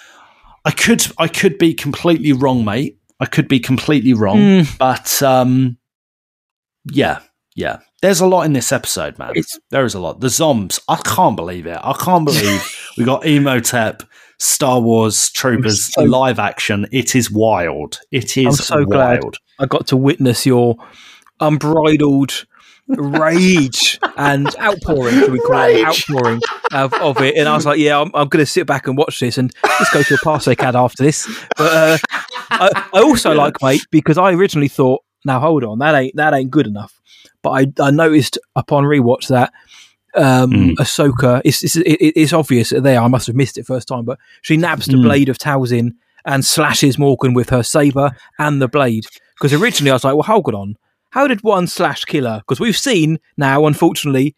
[0.65, 2.99] I could I could be completely wrong, mate.
[3.21, 4.79] I could be completely wrong, Mm.
[4.79, 5.79] but um,
[6.93, 7.21] yeah,
[7.55, 7.79] yeah.
[8.03, 9.31] There's a lot in this episode, man.
[9.31, 10.21] It's- there is a lot.
[10.21, 10.79] The zombs.
[10.89, 11.79] I can't believe it.
[11.83, 12.63] I can't believe
[12.99, 14.07] we got Emotep,
[14.39, 16.87] Star Wars Troopers so- live action.
[16.93, 18.01] It is wild.
[18.11, 19.39] It is I'm so glad wild.
[19.59, 20.77] I got to witness your
[21.41, 22.47] unbridled
[22.89, 26.41] rage and outpouring, should we call it, outpouring
[26.73, 27.37] of, of it.
[27.37, 29.53] And I was like, yeah, I'm, I'm going to sit back and watch this and
[29.79, 31.27] just go to a Parsec ad after this.
[31.57, 31.99] But uh,
[32.51, 36.35] I, I also like, mate, because I originally thought, now hold on, that ain't that
[36.35, 37.01] ain't good enough.
[37.43, 39.53] But I, I noticed upon rewatch that
[40.17, 40.75] um, Mm.
[40.77, 43.01] Ahsoka, it's, it's, it's obvious there.
[43.01, 45.03] I must have missed it first time, but she nabs the Mm.
[45.03, 45.93] blade of Talzin
[46.25, 49.07] and slashes Morgan with her saber and the blade.
[49.39, 50.77] Because originally I was like, well, hold on.
[51.11, 52.39] How did one slash kill her?
[52.41, 54.35] Because we've seen now, unfortunately,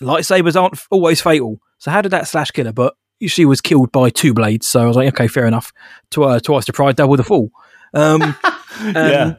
[0.00, 1.60] lightsabers aren't always fatal.
[1.78, 2.72] So how did that slash kill her?
[2.72, 2.94] But
[3.26, 4.66] she was killed by two blades.
[4.66, 5.72] So I was like, okay, fair enough.
[6.10, 7.50] Tw- uh, twice the pride, double the fall.
[7.94, 8.34] Um,
[8.82, 9.34] Yeah.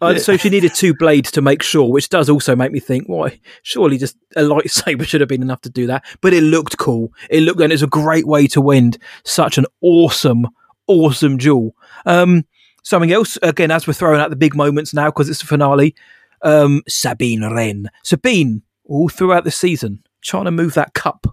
[0.00, 3.08] Uh, so she needed two blades to make sure, which does also make me think,
[3.08, 3.40] why?
[3.62, 6.04] Surely just a lightsaber should have been enough to do that.
[6.20, 7.12] But it looked cool.
[7.30, 8.92] It looked, and it's a great way to win
[9.24, 10.46] such an awesome,
[10.86, 11.74] awesome duel.
[12.06, 12.44] Um,
[12.82, 15.94] something else, again, as we're throwing out the big moments now because it's the finale.
[16.42, 21.26] Um, Sabine Wren, Sabine, all throughout the season, trying to move that cup,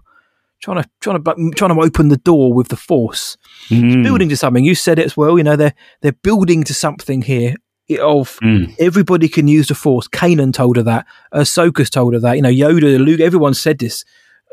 [0.60, 3.36] trying to trying to trying to open the door with the Force
[3.68, 4.02] Mm.
[4.02, 4.64] building to something.
[4.64, 5.38] You said it as well.
[5.38, 7.54] You know, they're they're building to something here
[8.00, 8.74] of Mm.
[8.78, 10.08] everybody can use the Force.
[10.08, 11.06] Kanan told her that.
[11.32, 12.36] Ahsoka's told her that.
[12.36, 14.04] You know, Yoda, Luke, everyone said this,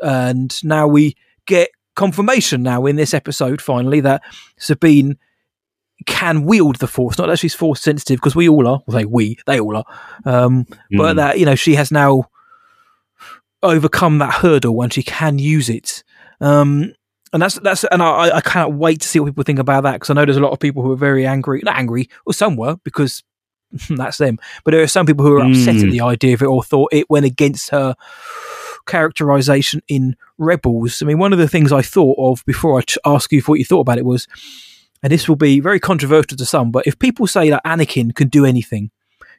[0.02, 1.16] and now we
[1.46, 4.22] get confirmation now in this episode finally that
[4.58, 5.16] Sabine
[6.06, 7.18] can wield the Force.
[7.18, 8.80] Not that she's Force sensitive because we all are.
[8.86, 9.84] Well, they we they all are,
[10.24, 11.16] um, but Mm.
[11.16, 12.24] that you know she has now
[13.62, 16.02] overcome that hurdle and she can use it.
[16.40, 16.92] Um,
[17.34, 19.94] and that's that's and I, I cannot wait to see what people think about that
[19.94, 22.32] because I know there's a lot of people who are very angry, not angry, or
[22.32, 23.22] some were because
[23.90, 24.38] that's them.
[24.64, 25.90] But there are some people who are upset at Mm.
[25.90, 27.94] the idea of it or thought it went against her
[28.86, 31.02] characterization in Rebels.
[31.02, 33.52] I mean, one of the things I thought of before I ch- ask you for
[33.52, 34.26] what you thought about it was,
[35.02, 38.28] and this will be very controversial to some, but if people say that Anakin can
[38.28, 38.90] do anything,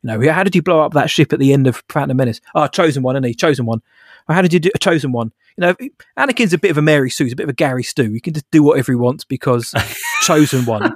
[0.04, 2.42] you know, how did he blow up that ship at the end of Phantom Menace?
[2.54, 3.82] Oh, chosen one, and he chosen one.
[4.28, 5.32] How did you do a chosen one?
[5.58, 5.76] You know,
[6.18, 8.12] Anakin's a bit of a Mary Sue, he's a bit of a Gary Stu.
[8.12, 9.74] He can just do whatever he wants because
[10.22, 10.96] chosen one.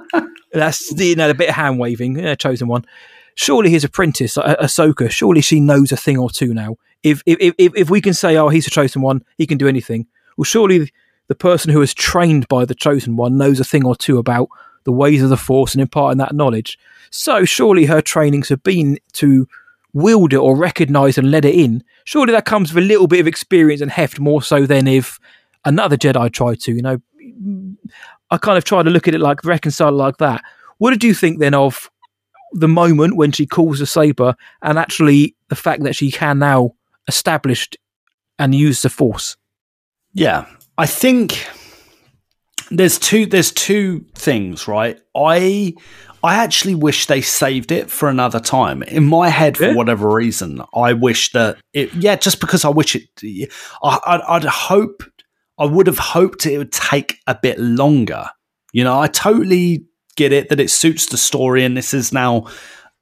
[0.52, 2.18] That's you know a bit of hand waving.
[2.18, 2.84] Yeah, chosen one.
[3.36, 5.10] Surely his apprentice, ah- Ahsoka.
[5.10, 6.76] Surely she knows a thing or two now.
[7.02, 9.68] If if if if we can say, oh, he's a chosen one, he can do
[9.68, 10.06] anything.
[10.36, 10.90] Well, surely
[11.28, 14.48] the person who is trained by the chosen one knows a thing or two about
[14.84, 16.78] the ways of the Force and imparting that knowledge.
[17.10, 19.46] So surely her trainings have been to
[19.92, 21.84] wield it or recognize and let it in.
[22.04, 25.18] Surely that comes with a little bit of experience and heft more so than if
[25.64, 26.72] another Jedi tried to.
[26.72, 27.00] You know,
[28.30, 30.42] I kind of try to look at it like reconcile like that.
[30.78, 31.90] What did you think then of
[32.52, 36.74] the moment when she calls the saber and actually the fact that she can now
[37.06, 37.68] establish
[38.38, 39.36] and use the force?
[40.12, 40.46] Yeah,
[40.78, 41.46] I think
[42.70, 44.98] there's two there's two things, right?
[45.16, 45.74] I
[46.22, 48.82] I actually wish they saved it for another time.
[48.82, 49.74] In my head, for Yeah.
[49.74, 51.92] whatever reason, I wish that it.
[51.94, 53.08] Yeah, just because I wish it.
[53.82, 55.02] I, I'd, I'd hope.
[55.58, 58.26] I would have hoped it would take a bit longer.
[58.72, 59.84] You know, I totally
[60.16, 62.46] get it that it suits the story, and this is now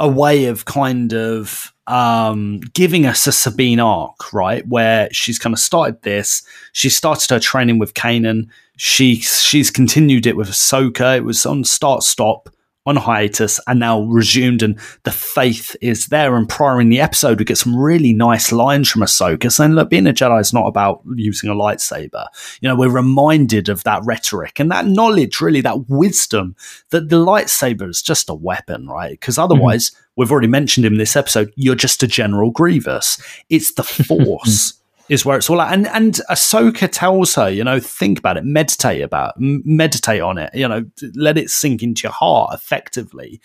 [0.00, 4.66] a way of kind of um, giving us a Sabine arc, right?
[4.68, 6.42] Where she's kind of started this.
[6.72, 8.48] She started her training with Kanan.
[8.78, 11.16] She she's continued it with Ahsoka.
[11.16, 12.48] It was on start stop
[12.86, 16.36] on hiatus and now resumed, and the faith is there.
[16.36, 19.90] And prior in the episode, we get some really nice lines from Ahsoka saying, "Look,
[19.90, 22.26] being a Jedi is not about using a lightsaber."
[22.60, 26.56] You know, we're reminded of that rhetoric and that knowledge, really, that wisdom
[26.90, 29.10] that the lightsaber is just a weapon, right?
[29.10, 29.52] Because mm-hmm.
[29.52, 33.20] otherwise, we've already mentioned him in this episode, you're just a General Grievous.
[33.50, 34.77] It's the Force.
[35.08, 38.44] Is where it's all at, and and Ahsoka tells her, you know, think about it,
[38.44, 40.84] meditate about, m- meditate on it, you know,
[41.14, 43.40] let it sink into your heart effectively.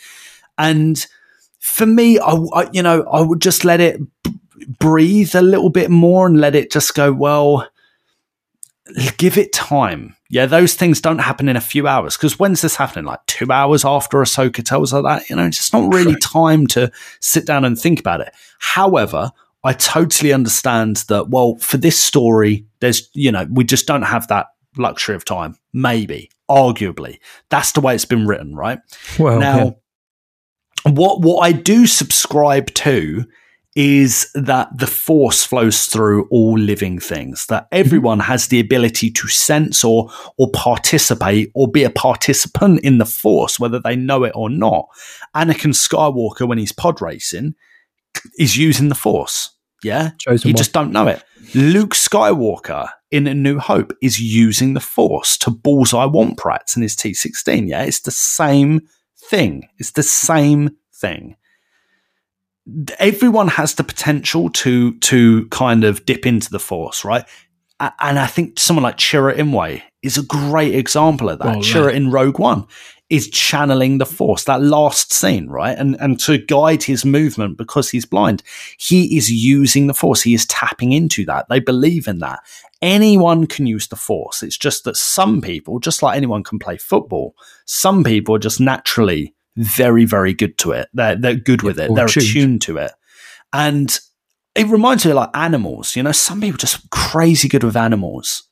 [0.57, 1.05] And
[1.59, 4.39] for me, I, I you know, I would just let it b-
[4.80, 7.14] breathe a little bit more and let it just go.
[7.14, 7.70] Well,
[9.18, 10.16] give it time.
[10.30, 12.18] Yeah, those things don't happen in a few hours.
[12.18, 13.05] Because when's this happening?
[13.05, 15.30] Like two hours after Ahsoka tells her that?
[15.30, 16.91] You know, it's just not really time to
[17.22, 18.34] sit down and think about it.
[18.59, 19.32] However,
[19.64, 24.28] I totally understand that, well, for this story, there's, you know, we just don't have
[24.28, 24.47] that
[24.78, 25.57] luxury of time.
[25.74, 28.80] Maybe, arguably, that's the way it's been written, right?
[29.18, 29.78] Well, now,
[30.84, 33.26] what what I do subscribe to
[33.76, 37.80] is that the force flows through all living things that mm-hmm.
[37.80, 43.05] everyone has the ability to sense or or participate or be a participant in the
[43.05, 44.86] force whether they know it or not
[45.36, 47.55] anakin skywalker when he's pod racing
[48.38, 49.51] is using the force
[49.84, 50.57] yeah Chosen you one.
[50.57, 51.24] just don't know it
[51.55, 56.82] luke skywalker in a new hope is using the force to bullseye womp rats in
[56.82, 58.82] his t16 yeah it's the same
[59.30, 61.36] thing it's the same thing
[62.99, 67.26] everyone has the potential to to kind of dip into the force, right?
[67.80, 71.45] And I think someone like Chirrut Îmwe is a great example of that.
[71.45, 71.97] Well, Chirrut yeah.
[71.97, 72.66] in Rogue One
[73.14, 75.78] is channeling the force, that last scene, right?
[75.78, 78.41] And and to guide his movement because he's blind,
[78.78, 80.22] he is using the force.
[80.24, 81.47] He is tapping into that.
[81.49, 82.39] They believe in that.
[82.82, 84.43] Anyone can use the force.
[84.43, 87.36] It's just that some people, just like anyone can play football,
[87.66, 90.89] some people are just naturally very, very good to it.
[90.93, 91.91] They're they're good with it.
[91.91, 92.26] or They're tuned.
[92.26, 92.91] attuned to it.
[93.53, 93.99] And
[94.55, 98.43] it reminds me of like animals, you know, some people just crazy good with animals.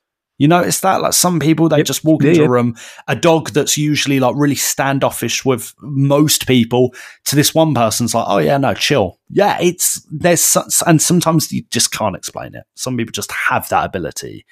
[0.41, 1.03] You notice that?
[1.03, 1.85] Like some people, they Yep.
[1.85, 2.47] just walk into yeah.
[2.47, 2.75] a room,
[3.07, 8.25] a dog that's usually like really standoffish with most people, to this one person's like,
[8.27, 9.19] oh yeah, no, chill.
[9.29, 12.63] Yeah, it's, there's, and sometimes you just can't explain it.
[12.73, 14.43] Some people just have that ability.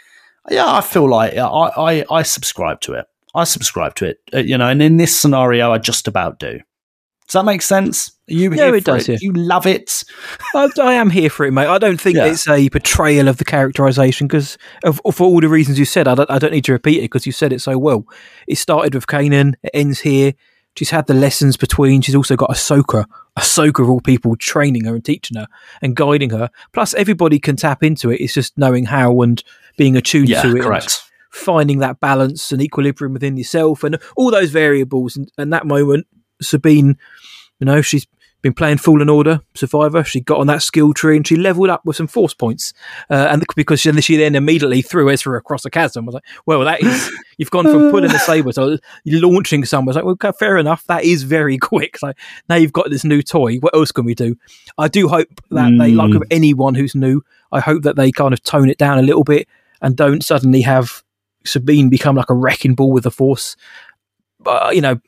[0.52, 3.08] Yeah, I feel like I, I, I subscribe to it.
[3.34, 6.60] I subscribe to it, uh, you know, and in this scenario, I just about do.
[7.30, 8.10] Does that make sense?
[8.30, 9.18] Are you Yeah, it does, yeah.
[9.22, 10.04] You love it.
[10.56, 11.68] I, I am here for it, mate.
[11.68, 12.26] I don't think Yeah.
[12.26, 14.58] it's a portrayal of the characterization because,
[15.14, 17.28] for all the reasons you said, I don't, I don't need to repeat it because
[17.28, 18.04] you said it so well.
[18.48, 20.34] It started with Kanan, it ends here.
[20.76, 22.02] She's had the lessons between.
[22.02, 23.06] She's also got Ahsoka,
[23.38, 25.48] Ahsoka of all people, training her and teaching her
[25.82, 26.50] and guiding her.
[26.74, 28.22] Plus, everybody can tap into it.
[28.22, 29.44] It's just knowing how and
[29.78, 30.64] being attuned Yeah, to it.
[30.64, 31.02] correct.
[31.32, 35.16] finding that balance and equilibrium within yourself and all those variables.
[35.18, 36.08] And, and that moment,
[36.42, 36.98] Sabine,
[37.60, 38.08] you know, she's
[38.42, 40.04] been playing Fallen Order Survivor.
[40.04, 42.74] She got on that skill tree and she leveled up with some force points.
[43.10, 46.06] Uh, and because she, she then immediately threw Ezra across the chasm.
[46.06, 49.90] I was like, well, that is, you've gone from pulling the saber to launching someone.
[49.90, 50.86] I was like, well, fair enough.
[50.86, 51.98] That is very quick.
[51.98, 52.14] So
[52.48, 53.58] now you've got this new toy.
[53.58, 54.38] What else can we do?
[54.78, 57.22] I do hope that they, like with anyone who's new,
[57.52, 59.48] I hope that they kind of tone it down a little bit
[59.82, 61.04] and don't suddenly have
[61.46, 63.56] Sabine become like a wrecking ball with the force.
[64.40, 65.02] But, you know,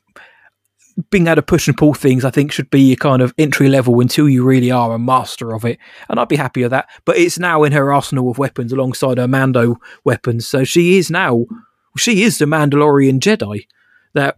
[1.10, 3.70] being able to push and pull things, I think, should be a kind of entry
[3.70, 5.80] level until you really are a master of it.
[6.10, 6.90] And I'd be happy with that.
[7.06, 10.48] But it's now in her arsenal of weapons alongside her Mando weapons.
[10.48, 11.46] So she is now,
[11.98, 13.68] she is the Mandalorian Jedi
[14.14, 14.38] that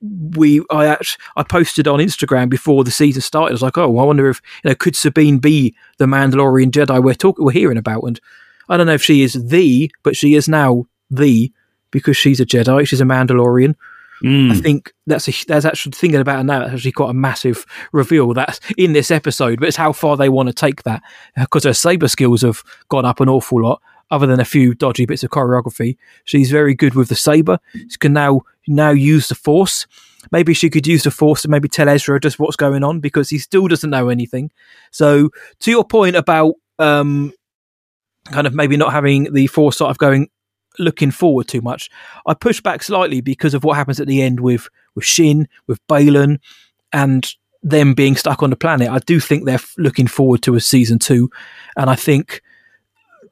[0.00, 3.52] we, I actually, I posted on Instagram before the season started.
[3.52, 7.02] I was like, oh, I wonder if, you know, could Sabine be the Mandalorian Jedi
[7.02, 8.02] we're talking, we're hearing about?
[8.04, 8.20] And
[8.68, 11.52] I don't know if she is the, but she is now the
[11.90, 13.74] because she's a Jedi, she's a Mandalorian.
[14.22, 14.52] Mm.
[14.52, 16.60] I think that's a, that's actually thinking about it now.
[16.60, 20.28] That's actually quite a massive reveal that's in this episode, but it's how far they
[20.28, 21.02] want to take that
[21.36, 23.82] because her saber skills have gone up an awful lot.
[24.12, 27.60] Other than a few dodgy bits of choreography, she's very good with the saber.
[27.72, 29.86] She can now now use the force.
[30.32, 33.30] Maybe she could use the force to maybe tell Ezra just what's going on because
[33.30, 34.50] he still doesn't know anything.
[34.90, 37.32] So, to your point about um,
[38.24, 40.28] kind of maybe not having the foresight of going
[40.78, 41.90] looking forward too much.
[42.26, 45.84] I push back slightly because of what happens at the end with with Shin, with
[45.86, 46.38] Baylan,
[46.92, 47.30] and
[47.62, 48.88] them being stuck on the planet.
[48.88, 51.30] I do think they're looking forward to a season two,
[51.76, 52.42] and I think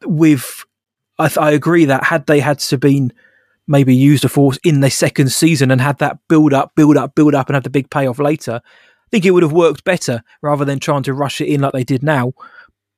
[0.04, 0.64] with
[1.18, 3.12] I, th- I agree that had they had Sabine
[3.66, 7.14] maybe used the force in the second season and had that build up, build up,
[7.14, 10.22] build up, and have the big payoff later, I think it would have worked better
[10.42, 12.32] rather than trying to rush it in like they did now.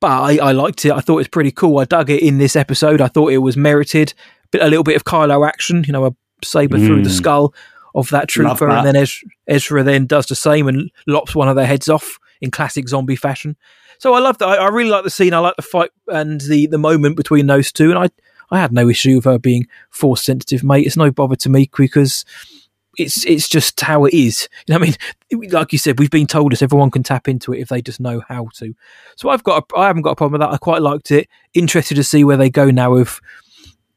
[0.01, 0.93] But I, I liked it.
[0.93, 1.79] I thought it was pretty cool.
[1.79, 3.01] I dug it in this episode.
[3.01, 4.15] I thought it was merited.
[4.51, 7.17] Bit, a little bit of Kylo action, you know, a saber through the Mm.
[7.17, 7.55] skull
[7.95, 8.79] of that trooper, that.
[8.79, 12.19] and then Ezra, Ezra then does the same and lops one of their heads off
[12.41, 13.57] in classic zombie fashion.
[13.99, 14.49] So I love that.
[14.49, 15.35] I, I really like the scene.
[15.35, 17.91] I like the fight and the the moment between those two.
[17.91, 18.09] And I
[18.51, 20.87] I had no issue with her being force sensitive, mate.
[20.87, 22.25] It's no bother to me because
[23.01, 24.49] it's it's just how it is.
[24.67, 25.51] You know I mean?
[25.51, 28.01] Like you said, we've been told us everyone can tap into it if they just
[28.01, 28.75] know how to.
[29.17, 30.55] So I've got a, I haven't got a problem with that.
[30.55, 31.29] I quite liked it.
[31.55, 33.21] Interested to see where they go now with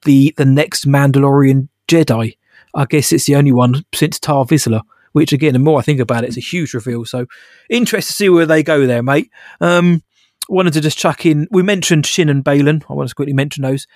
[0.04, 2.38] the the next Mandalorian Jedi.
[2.76, 4.82] I guess it's the only one since Tar Vizsla.
[5.12, 7.06] Which again, the more I think about it, it's a huge reveal.
[7.06, 7.28] So,
[7.70, 9.30] interested to see where they go there, mate.
[9.62, 10.02] Um,
[10.50, 11.48] wanted to just chuck in.
[11.52, 12.84] We mentioned Shin and Baylan.
[12.90, 13.88] I want to quickly mention those.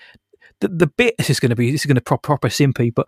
[0.59, 2.93] The, the bit this is going to be this is going to prop proper simpy,
[2.93, 3.07] but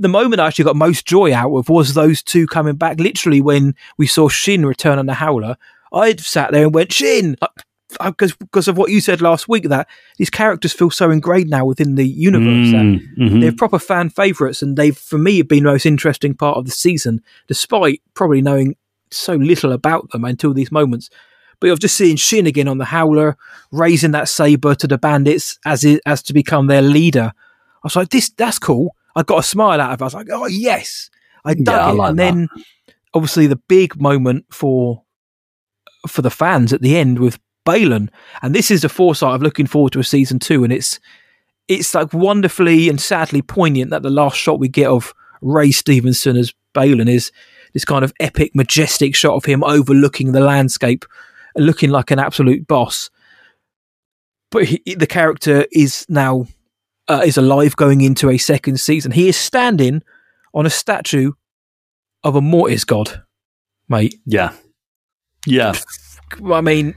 [0.00, 2.98] the moment I actually got most joy out of was those two coming back.
[2.98, 5.56] Literally, when we saw Shin return on the Howler,
[5.92, 7.36] I sat there and went Shin.
[8.04, 9.88] Because because of what you said last week that
[10.18, 13.40] these characters feel so ingrained now within the universe that mhm.
[13.40, 16.70] they're proper fan favorites, and they've for me been the most interesting part of the
[16.70, 18.76] season, despite probably knowing
[19.10, 21.08] so little about them until these moments.
[21.60, 23.38] But of just seeing Shin again on the Howler,
[23.72, 27.32] raising that saber to the bandits as it, as to become their leader.
[27.34, 28.94] I was like, this that's cool.
[29.18, 30.02] I got a smile out of it.
[30.02, 31.10] I was like, oh yes,
[31.44, 31.94] I dug Yeah, I it.
[31.94, 32.48] like and then
[33.14, 35.02] obviously the big moment for
[36.06, 38.08] for the fans at the end with Baylan,
[38.42, 41.00] and this is the foresight of looking forward to a season two, and it's
[41.66, 45.12] it's like wonderfully and sadly poignant that the last shot we get of
[45.42, 47.30] Ray Stevenson as Baylan is
[47.74, 51.04] this kind of epic, majestic shot of him overlooking the landscape,
[51.56, 53.10] looking like an absolute boss.
[54.50, 56.46] But he, the character is now
[57.08, 59.12] uh, is alive going into a second season.
[59.12, 60.02] He is standing
[60.54, 61.32] on a statue
[62.24, 63.22] of a Mortis god,
[63.88, 64.14] mate.
[64.26, 64.52] yeah,
[65.46, 65.74] yeah,
[66.52, 66.94] I mean,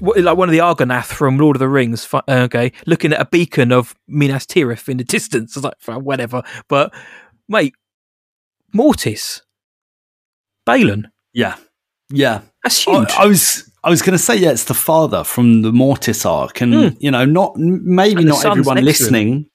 [0.00, 2.08] like one of the Argonath from Lord of the Rings.
[2.12, 5.56] uh, Okay, looking at a beacon of Minas Tirith in the distance.
[5.56, 6.42] I was like, whatever.
[6.68, 6.92] But
[7.48, 7.74] mate,
[8.72, 9.42] Mortis,
[10.66, 11.56] Baylan, yeah,
[12.10, 12.40] yeah.
[12.62, 13.10] that's huge.
[13.18, 16.60] I was I was going to say yeah, it's the father from the Mortis arc,
[16.60, 16.96] and Mm.
[17.00, 19.12] you know, not maybe not everyone next to him.
[19.12, 19.46] listening.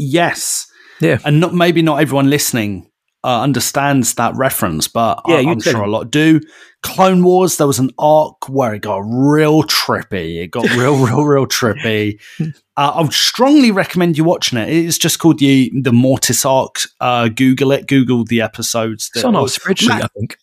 [0.00, 0.66] Yes,
[1.00, 2.90] yeah, and not maybe not everyone listening
[3.22, 6.40] uh, understands that reference, but Yeah, I, I'm sure a lot do.
[6.82, 10.42] Clone Wars, there was an arc where it got real trippy.
[10.42, 12.18] It got real, real, real trippy.
[12.40, 14.70] Uh, I would strongly recommend you watching it.
[14.70, 16.76] It's just called the the Mortis arc.
[17.00, 17.86] Uh, Google it.
[17.86, 19.10] Google the episodes.
[19.14, 20.38] it's on our spreadsheet, Matt, I think.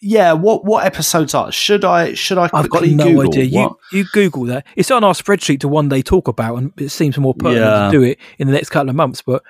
[0.00, 1.52] Yeah, what what episodes are?
[1.52, 3.44] Should I should I I've got no Google idea.
[3.44, 4.66] You what- you Google that.
[4.76, 7.86] It's on our spreadsheet to one day talk about, and it seems more pertinent Yeah.
[7.86, 9.22] to do it in the next couple of months.
[9.22, 9.42] But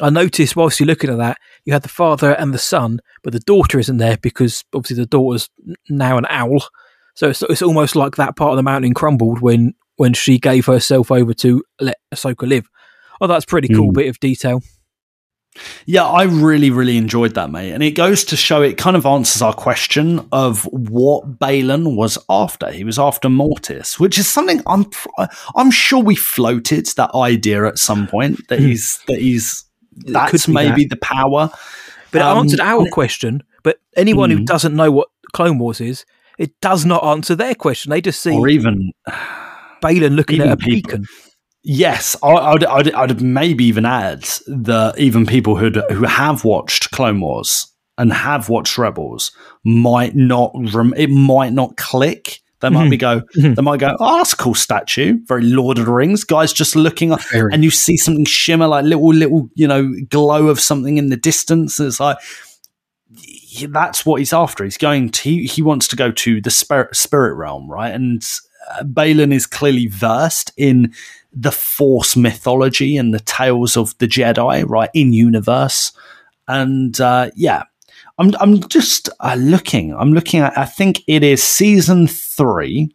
[0.00, 3.32] I noticed whilst you're looking at that, you had the father and the son, but
[3.32, 5.50] the daughter isn't there because obviously the daughter's
[5.90, 6.64] now an owl.
[7.14, 10.66] So it's, it's almost like that part of the mountain crumbled when when she gave
[10.66, 12.68] herself over to let Ahsoka live.
[13.20, 13.94] Oh, that's a pretty cool Mm.
[13.94, 14.62] bit of detail.
[15.86, 17.72] Yeah, I really, really enjoyed that, mate.
[17.72, 22.18] And it goes to show it kind of answers our question of what Baylan was
[22.28, 22.70] after.
[22.70, 24.86] He was after Mortis, which is something I'm
[25.56, 29.64] I'm sure we floated that idea at some point that he's that he's
[30.06, 30.52] that's Hmm.
[30.52, 30.90] be maybe that.
[30.90, 31.50] the power.
[32.12, 33.42] But Um, it answered our question.
[33.62, 34.46] But anyone who Mm.
[34.46, 36.06] doesn't know what Clone Wars is,
[36.38, 37.90] it does not answer their question.
[37.90, 38.92] They just see Or even
[39.82, 41.06] Baylan looking even at a people- beacon.
[41.62, 46.90] Yes, I, I'd, I'd, I'd maybe even add that even people who who have watched
[46.92, 49.32] Clone Wars and have watched Rebels
[49.64, 52.40] might not rem- it might not click.
[52.60, 55.86] They might be go they might go, oh, that's a cool statue, very Lord of
[55.86, 56.24] the Rings.
[56.24, 57.52] Guys just looking up, Very.
[57.52, 61.16] and you see something shimmer like little little you know glow of something in the
[61.16, 61.78] distance.
[61.78, 62.18] It's like
[63.68, 64.64] that's what he's after.
[64.64, 67.94] He's going to he, he wants to go to the spirit spirit realm, right?
[67.94, 68.22] And
[68.70, 70.92] uh, Baylan is clearly versed in
[71.32, 75.92] the Force mythology and the tales of the Jedi, right, in universe.
[76.46, 77.64] And uh, yeah,
[78.18, 79.94] I'm I'm just uh, looking.
[79.94, 80.56] I'm looking at.
[80.56, 82.94] I think it is season three,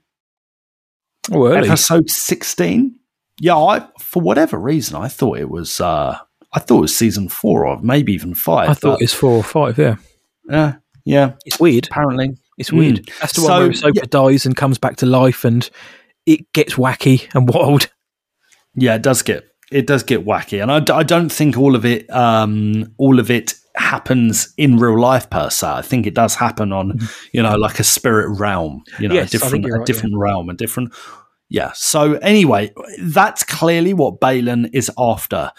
[1.31, 2.95] Oh, episode sixteen.
[3.39, 5.79] Yeah, I for whatever reason I thought it was.
[5.79, 6.17] Uh,
[6.53, 8.69] I thought it was season four or maybe even five.
[8.69, 9.77] I thought but, it's four or five.
[9.77, 9.95] Yeah,
[10.49, 11.33] yeah, yeah.
[11.45, 11.87] it's weird.
[11.87, 12.97] Apparently, It's weird.
[13.05, 13.19] Mm.
[13.19, 14.03] That's the So, one where Ahsoka yeah.
[14.09, 15.67] dies and comes back to life, and
[16.25, 17.89] it gets wacky and wild.
[18.75, 21.75] Yeah, it does get it does get wacky, and I, d- I don't think all
[21.75, 25.67] of it um, all of it happens in real life per se.
[25.67, 26.99] I think it does happen on
[27.31, 30.15] you know like a spirit realm, you know, Yes, a different you're a right, different
[30.17, 30.93] realm, a different.
[31.49, 31.71] Yeah.
[31.75, 35.51] So anyway, that's clearly what Baylan is after.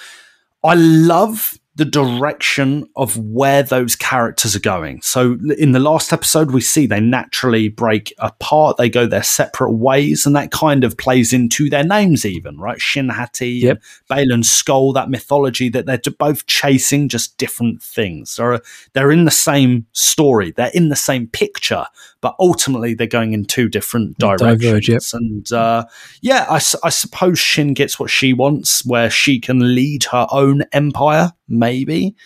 [0.65, 5.01] I love the direction of where those characters are going.
[5.03, 8.77] So in the last episode, we see they naturally break apart.
[8.77, 12.81] They go their separate ways, and that kind of plays into their names, even right.
[12.81, 13.83] Shin Hati, Yep.
[14.09, 18.37] Baylan Skoll, that mythology that they're both chasing just different things.
[18.37, 18.61] They're
[18.93, 20.53] they're in the same story.
[20.53, 21.87] They're in the same picture,
[22.25, 25.13] but ultimately they're going in two different Diverge, directions.
[25.13, 25.21] yep.
[25.21, 25.85] And uh,
[26.23, 31.33] yeah, I suppose Shin gets what she wants, where she can lead her own empire.
[31.49, 32.17] Maybe,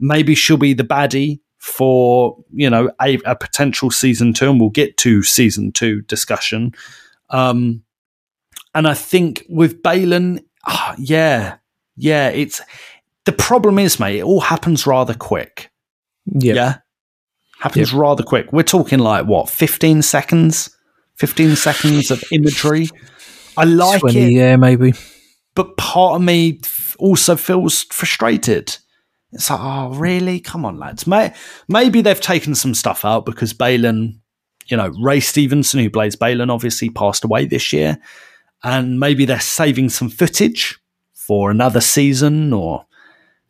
[0.00, 4.70] maybe she'll be the baddie for you know a, a potential season two, and we'll
[4.70, 6.74] get to season two discussion.
[7.30, 7.84] Um,
[8.74, 11.58] and I think with Baylan, ah, yeah,
[11.96, 12.60] yeah, it's
[13.24, 15.70] the problem is, mate, it all happens rather quick.
[16.26, 16.76] Yeah, Yeah.
[17.64, 18.52] Happens rather quick.
[18.52, 20.70] We're talking like what, 15 seconds?
[21.16, 22.88] 15 seconds of imagery.
[23.56, 24.18] I like twenty.
[24.20, 24.92] it, Yeah, maybe.
[25.54, 26.60] but part of me
[26.98, 28.76] also feels frustrated.
[29.32, 30.40] It's like, oh, really?
[30.40, 31.06] Come on, lads.
[31.06, 31.32] May-
[31.68, 34.20] maybe they've taken some stuff out because Baylan,
[34.66, 37.98] you know, Ray Stevenson, who plays Baylan, obviously passed away this year.
[38.62, 40.78] And maybe they're saving some footage
[41.14, 42.86] for another season or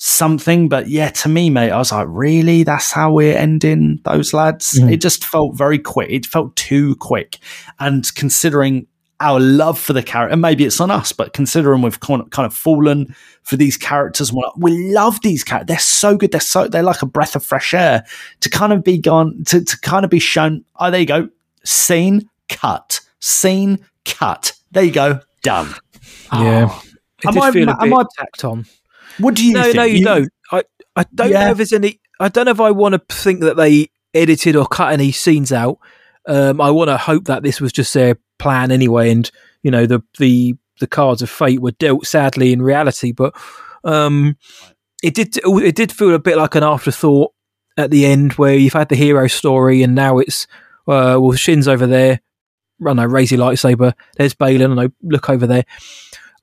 [0.05, 0.69] something.
[0.69, 2.63] But yeah, to me, mate, I was like, really?
[2.63, 4.73] That's how we're ending those lads?
[4.79, 4.91] Mm-hmm.
[4.91, 6.11] It just felt very quick.
[6.11, 7.39] It felt too quick.
[7.81, 8.87] And considering
[9.21, 12.29] our love for the character, and maybe it's on us, but considering we've kind of,
[12.31, 13.15] kind of fallen
[13.45, 15.69] for these characters, like, we love these characters.
[15.69, 16.33] They're so good.
[16.33, 18.05] They're so they're like a breath of fresh air
[18.41, 20.65] to kind of be gone to to kind of be shown.
[20.79, 21.29] Oh, there you go.
[21.65, 23.01] Scene cut.
[23.21, 24.53] Scene cut.
[24.73, 25.21] There you go.
[25.43, 25.75] Done.
[26.33, 26.69] Yeah.
[26.69, 26.83] Ah.
[27.23, 28.67] It Am I- am bit I- tacked on.
[29.19, 29.77] What do you no, think?
[29.77, 30.29] no, you, don't.
[30.53, 30.63] I,
[30.97, 31.45] I don't Yeah.
[31.47, 32.01] know if there's any.
[32.21, 35.53] I don't know if I want to think that they edited or cut any scenes
[35.53, 35.79] out.
[36.27, 39.31] Um, I want to hope that this was just their plan anyway, and
[39.63, 43.13] you know the the the cards of fate were dealt sadly in reality.
[43.13, 43.35] But
[43.85, 44.37] um,
[45.03, 47.33] it did it did feel a bit like an afterthought
[47.77, 50.47] at the end, where you've had the hero story, and now it's
[50.87, 52.21] uh, well Shin's over there.
[52.87, 53.93] I know, raise your lightsaber.
[54.17, 54.65] There's Baylan.
[54.73, 55.65] and I know, look over there.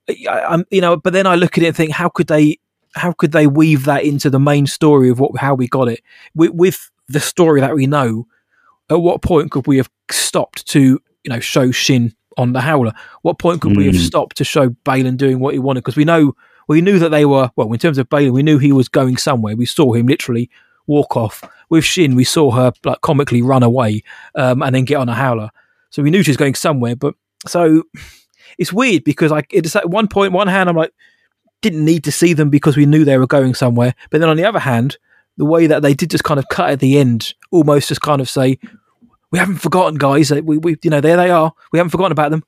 [0.08, 2.58] I, I'm, you know, but then I look at it and think, how could they,
[2.94, 6.02] how could they weave that into the main story of what, how we got it
[6.34, 8.26] with, with the story that we know?
[8.90, 10.80] At what point could we have stopped to,
[11.24, 12.92] you know, show Shin on the Howler?
[13.22, 14.06] What point could we have Mm.
[14.06, 15.80] stopped to show Baylan doing what he wanted?
[15.80, 16.34] Because we know,
[16.68, 19.16] we knew that they were, well, in terms of Baylan, we knew he was going
[19.16, 19.56] somewhere.
[19.56, 20.50] We saw him literally
[20.86, 21.42] walk off.
[21.70, 24.02] With Shin, we saw her like comically run away
[24.34, 25.50] um, and then get on a Howler.
[25.90, 26.96] So we knew she was going somewhere.
[26.96, 27.14] But
[27.46, 27.84] so
[28.58, 30.92] it's weird because like it's at one point, one hand, I'm like,
[31.62, 33.94] didn't need to see them because we knew they were going somewhere.
[34.10, 34.98] But then on the other hand,
[35.36, 38.20] the way that they did just kind of cut at the end, almost just kind
[38.20, 38.58] of say,
[39.30, 40.30] "We haven't forgotten, guys.
[40.30, 41.52] We, we, you know, there they are.
[41.72, 42.44] We haven't forgotten about them."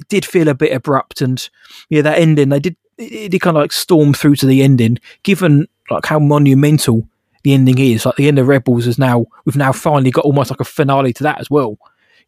[0.00, 1.46] It did feel a bit abrupt, and
[1.90, 4.98] yeah, that ending, they did, it did kind of like storm through to the ending,
[5.22, 7.06] given like how monumental
[7.42, 8.06] the ending is.
[8.06, 11.12] Like the end of Rebels is now, we've now finally got almost like a finale
[11.14, 11.78] to that as well.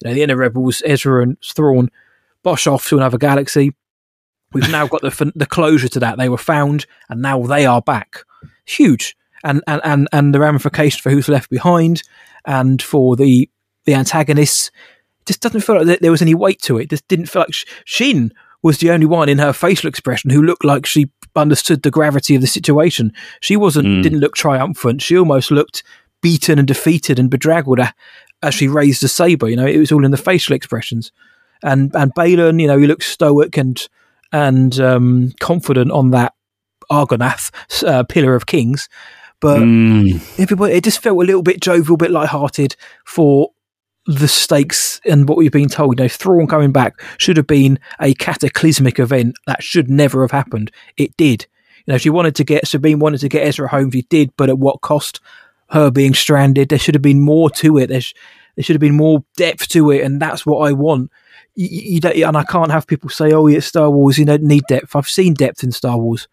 [0.02, 1.90] You know, the end of Rebels, Ezra and Thrawn
[2.42, 3.74] bosh off to another galaxy.
[4.54, 6.16] We've now got the the closure to that.
[6.16, 8.24] They were found, and now they are back.
[8.64, 12.02] Huge, and and and and the ramifications for who's left behind,
[12.46, 13.50] and for the
[13.84, 14.70] the antagonists.
[15.26, 16.90] Just doesn't feel like there- was any weight to it.
[16.90, 18.30] Just didn't feel like Sh- Shin
[18.62, 22.34] was the only one in her facial expression who looked like she understood the gravity
[22.34, 23.10] of the situation.
[23.40, 24.02] She wasn't hmm.
[24.02, 25.00] didn't look triumphant.
[25.00, 25.82] She almost looked
[26.20, 27.80] beaten and defeated and bedraggled
[28.42, 29.48] as she raised the saber.
[29.48, 31.10] You know, it was all in the facial expressions.
[31.62, 33.86] And and Baylan, you know, he looked stoic and
[34.34, 36.34] and um, confident on that
[36.90, 37.52] Argonath
[37.86, 38.88] uh, pillar of kings.
[39.40, 40.20] But Mm.
[40.40, 43.50] everybody, it just felt a little bit jovial, a bit light-hearted for
[44.06, 45.98] the stakes and what we've been told.
[45.98, 50.30] You know, Thrawn coming back should have been a cataclysmic event that should never have
[50.30, 50.70] happened.
[50.96, 51.46] It did.
[51.86, 53.90] You know, she wanted to get Sabine wanted to get Ezra home.
[53.90, 55.20] She did, but at what cost?
[55.70, 56.68] Her being stranded.
[56.68, 57.88] There should have been more to it.
[57.88, 58.14] There, sh-
[58.56, 61.10] there should have been more depth to it, and that's what I want.
[61.56, 64.18] You, you you don't, and I can't have people say, "Oh, it's Star Wars.
[64.18, 66.26] You don't need depth." I've seen depth in Star Wars.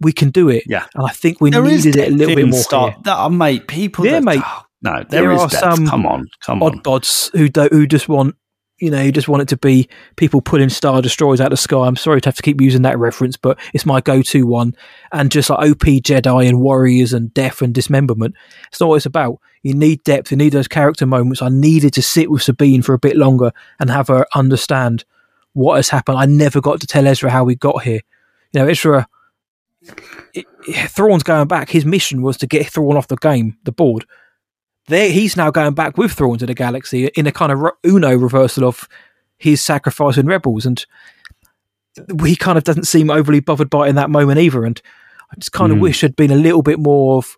[0.00, 0.62] We can do it.
[0.66, 0.86] Yeah.
[0.94, 2.60] and I think we There is needed it a little bit more.
[2.60, 2.98] Star- here.
[3.04, 4.04] That, oh, uh, mate, people.
[4.04, 4.42] Yeah, that, mate.
[4.44, 5.60] oh, no, There there is are depth.
[5.76, 6.78] some Come on, come on.
[6.80, 8.36] oddbods who don't, who just want
[8.78, 11.56] you know you just want it to be people pulling star destroyers out of the
[11.56, 11.86] sky.
[11.86, 14.74] I'm sorry to have to keep using that reference, but it's my go-to one.
[15.12, 18.34] And just like OP Jedi and warriors and death and dismemberment,
[18.68, 19.40] it's not what it's about.
[19.62, 20.30] You need depth.
[20.30, 21.42] You need those character moments.
[21.42, 25.04] I needed to sit with Sabine for a bit longer and have her understand
[25.54, 26.18] what has happened.
[26.18, 28.00] I never got to tell Ezra how we got here.
[28.52, 29.08] You know, Ezra.
[30.34, 30.46] It-
[30.90, 31.70] Thrawn's going back.
[31.70, 34.04] His mission was to get Thrawn off the game, the board
[34.88, 38.14] there he's now going back with Thrawn to the galaxy in a kind of Uno
[38.16, 38.88] reversal of
[39.36, 40.84] his sacrifice in Rebels, and
[42.24, 44.64] he kind of doesn't seem overly bothered by it in that moment either.
[44.64, 44.80] And
[45.30, 45.82] I just kind of Mm.
[45.82, 47.36] wish there'd been a little bit more of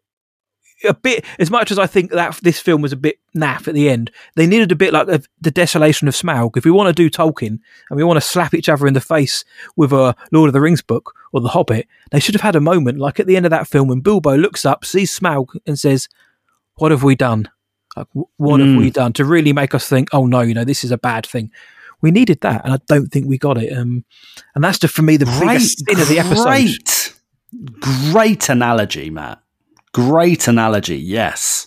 [0.88, 1.24] a bit.
[1.38, 4.10] As much as I think that this film was a bit naff at the end,
[4.36, 6.56] they needed a bit like the, the desolation of Smaug.
[6.56, 7.58] If we want to do Tolkien
[7.90, 9.44] and we want to slap each other in the face
[9.76, 12.60] with a Lord of the Rings book or The Hobbit, they should have had a
[12.60, 15.78] moment like at the end of that film when Bilbo looks up, sees Smaug, and
[15.78, 16.08] says
[16.80, 17.48] what have we done?
[17.96, 18.78] Like, wh- what have Mm.
[18.78, 21.26] we done to really make us think, oh no, you know, this is a bad
[21.26, 21.50] thing?
[22.02, 23.72] We needed that, and I don't think we got it.
[23.76, 24.04] Um,
[24.54, 26.44] and that's just for me the biggest sin of the episode.
[26.44, 27.14] Great,
[28.12, 29.40] great analogy, Matt.
[29.92, 30.96] Great analogy.
[30.96, 31.66] Yes.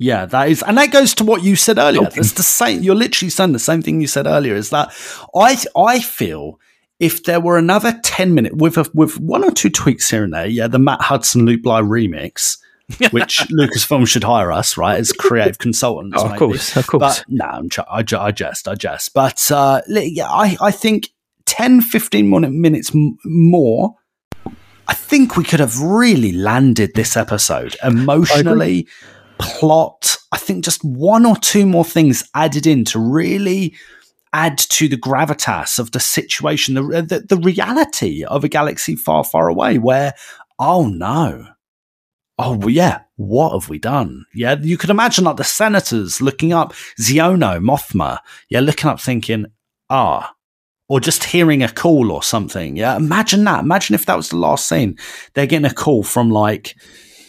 [0.00, 2.08] Yeah, that is, and that goes to what you said earlier.
[2.14, 2.82] It's the same.
[2.84, 4.54] You're literally saying the same thing you said earlier.
[4.54, 4.92] Is that
[5.34, 6.60] I I feel
[7.00, 10.32] if there were another ten minute with a, with one or two tweaks here and
[10.32, 12.58] there, yeah, the Matt Hudson Luke Bly remix,
[13.10, 16.16] which Lucasfilm should hire us, right, as creative consultants.
[16.18, 16.38] Oh, of maybe.
[16.38, 17.00] course, of course.
[17.00, 19.12] But no, I'm tr- I, I jest, I jest.
[19.12, 21.10] But uh, yeah, I, I think
[21.46, 23.94] 10, 15 min- minutes m- more.
[24.86, 28.88] I think we could have really landed this episode emotionally,
[29.38, 30.16] plot.
[30.32, 33.74] I think just one or two more things added in to really
[34.32, 39.24] add to the gravitas of the situation, the, the, the reality of a galaxy far,
[39.24, 40.14] far away where,
[40.58, 41.48] oh no.
[42.38, 44.24] Oh yeah, what have we done?
[44.32, 49.46] Yeah, you could imagine like the senators looking up Xiono, Mothma, yeah, looking up thinking,
[49.90, 50.32] ah,
[50.88, 52.76] or just hearing a call or something.
[52.76, 53.64] Yeah, imagine that.
[53.64, 54.96] Imagine if that was the last scene.
[55.34, 56.76] They're getting a call from like,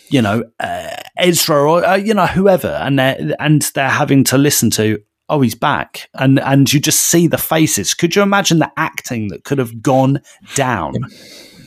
[0.10, 4.38] you know, uh, Ezra or uh, you know whoever, and they're and they're having to
[4.38, 5.00] listen to.
[5.28, 7.96] Oh, he's back, and and you just see the faces.
[7.96, 10.22] Could you imagine the acting that could have gone
[10.54, 10.94] down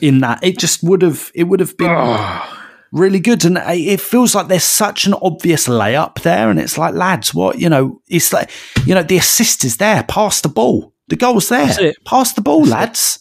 [0.01, 0.41] in that?
[0.43, 1.29] It just would have.
[1.35, 1.89] It would have been
[2.93, 3.43] really good.
[3.43, 6.49] And it feels like there's such an obvious layup there.
[6.49, 8.49] And it's like, lads, what, you know, it's like,
[8.85, 10.03] you know, the assist is there.
[10.03, 10.93] Pass the ball.
[11.07, 11.67] The goal's there.
[11.67, 11.97] That's.
[12.05, 13.19] Pass the ball, lads.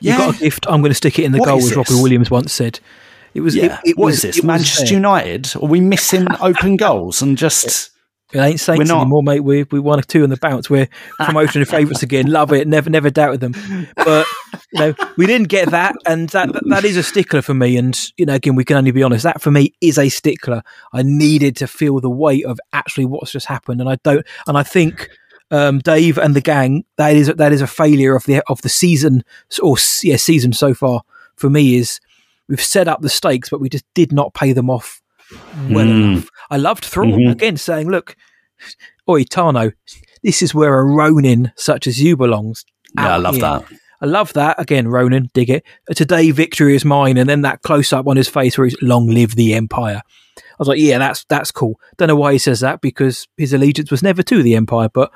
[0.00, 0.66] You've got a gift.
[0.68, 2.02] I'm going to stick it in the What goal, as Robbie?
[2.02, 2.80] Williams once said.
[3.32, 3.54] It was.
[3.54, 3.80] Yeah.
[3.84, 4.44] It, it what was, is this?
[4.44, 4.92] Manchester.
[4.92, 5.54] United?
[5.56, 7.90] Are we missing open goals and just.
[8.32, 9.00] It ain't Saints not.
[9.02, 9.40] anymore, mate.
[9.40, 10.70] We we won a two on the bounce.
[10.70, 10.88] We're
[11.18, 12.30] promotion favourites again.
[12.30, 12.68] Love it.
[12.68, 13.86] Never never doubted them.
[13.96, 14.26] But
[14.72, 17.76] you know, we didn't get that, and that that- that is a stickler for me.
[17.76, 19.24] And you know, again, we can only be honest.
[19.24, 20.62] That for me is a stickler.
[20.92, 24.24] I needed to feel the weight of actually what's just happened, and I don't.
[24.46, 25.08] And I think
[25.50, 28.68] um, Dave and the gang that is that is a failure of the of the
[28.68, 29.24] season
[29.60, 31.02] or yeah season so far
[31.34, 31.98] for me is
[32.48, 35.02] we've set up the stakes, but we just did not pay them off
[35.70, 36.02] well Hmm.
[36.12, 36.28] enough.
[36.50, 37.30] I loved Thrawn Mhm.
[37.32, 38.16] again saying, "Look,
[39.08, 39.72] Oi Tano,
[40.22, 42.64] this is where a Ronin such as you belongs."
[42.96, 43.64] Yeah, I love here." that.
[44.02, 45.28] I love that again, Ronin.
[45.34, 45.64] Dig it.
[45.94, 49.06] Today, victory is mine, and then that close up on his face where he's "Long
[49.08, 50.00] live the Empire."
[50.38, 53.52] I was like, "Yeah, that's that's cool." Don't know why he says that because his
[53.52, 55.10] allegiance was never to the Empire, but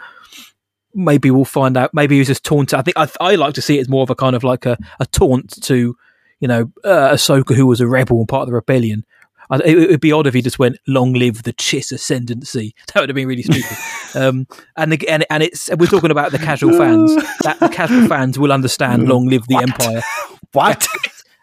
[0.95, 1.91] maybe we'll find out.
[1.95, 2.79] Maybe he was just taunting.
[2.79, 4.67] I think I, I like to see it as more of a kind of like
[4.67, 5.97] a, a taunt to,
[6.41, 9.05] you know, uh, Ahsoka, who was a rebel and part of the rebellion.
[9.51, 13.01] I, it, would be odd if he just went "Long live the Chiss ascendancy." That
[13.01, 13.77] would have been really stupid.
[14.15, 14.47] um,
[14.77, 17.15] and the- and and it's we're talking about the casual fans.
[17.43, 20.03] That the casual fans will understand "Long live the Empire."
[20.53, 20.87] What?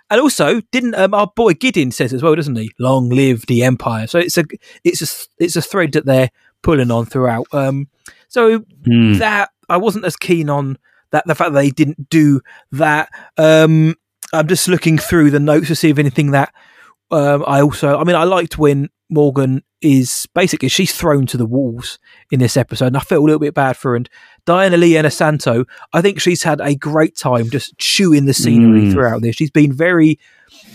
[0.10, 2.72] And also, didn't um, our boy Gideon says as well, doesn't he?
[2.80, 4.08] Long live the Empire.
[4.08, 4.46] So it's a
[4.84, 6.30] it's a it's a thread that they're
[6.62, 7.48] pulling on throughout.
[7.54, 7.88] Um,
[8.30, 9.14] so Hmm.
[9.20, 10.78] that I wasn't as keen on
[11.12, 12.40] that the fact that they didn't do
[12.72, 13.10] that.
[13.38, 13.96] Um,
[14.34, 16.54] I'm just looking through the notes to see if anything that
[17.12, 17.98] um, I also.
[17.98, 21.98] I mean, I liked when Morgan is basically she's thrown to the wolves
[22.32, 23.96] in this episode, and I felt a little bit bad for her.
[23.96, 24.10] And
[24.46, 28.92] Diana Lee Inosanto, I think she's had a great time just chewing the scenery Mm.
[28.94, 29.36] throughout this.
[29.36, 30.20] She's been very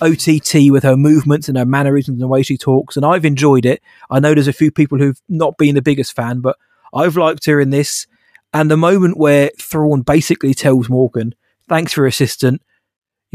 [0.03, 3.65] OTT with her movements and her mannerisms and the way she talks, and I've enjoyed
[3.65, 3.81] it.
[4.11, 6.57] I know there's a few people who've not been the biggest fan, but
[6.95, 8.07] I've liked her in this.
[8.53, 11.35] And the moment where Thrawn basically tells Morgan,
[11.69, 12.63] "Thanks for your assistant.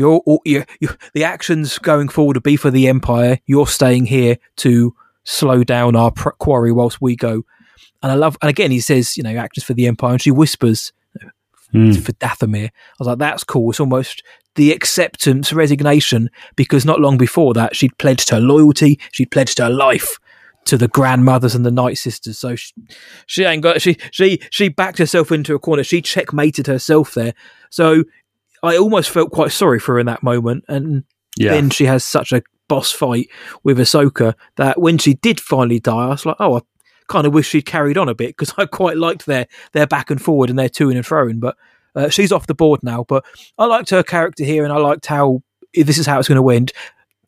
[0.01, 3.39] You're, you're the actions going forward will be for the Empire.
[3.45, 7.43] You're staying here to slow down our pr- quarry whilst we go."
[8.03, 10.31] And I love, and again, he says, "You know, actions for the Empire," and she
[10.31, 10.91] whispers,
[11.71, 11.93] Hmm.
[11.93, 12.65] for Dathomir.
[12.65, 13.69] I was like, that's cool.
[13.69, 14.23] It's almost
[14.55, 19.69] the acceptance, resignation, because not long before that, she'd pledged her loyalty, she'd pledged her
[19.69, 20.17] life
[20.65, 22.37] to the grandmothers and the night sisters.
[22.37, 22.73] So she,
[23.25, 25.83] she ain't got she she she backed herself into a corner.
[25.83, 27.33] She checkmated herself there.
[27.69, 28.03] So
[28.63, 30.65] I almost felt quite sorry for her in that moment.
[30.67, 31.03] And
[31.38, 31.51] Yeah.
[31.51, 33.29] then she has such a boss fight
[33.63, 36.61] with Ahsoka that when she did finally die, I was like, oh, I
[37.07, 40.09] kind of wish she'd carried on a bit because I quite liked their their back
[40.11, 41.31] and forward and their to and fro.
[41.33, 41.57] But
[41.95, 43.03] uh, she's off the board now.
[43.07, 43.25] But
[43.57, 45.41] I liked her character here, and I liked how
[45.73, 46.71] if this is how it's going to end.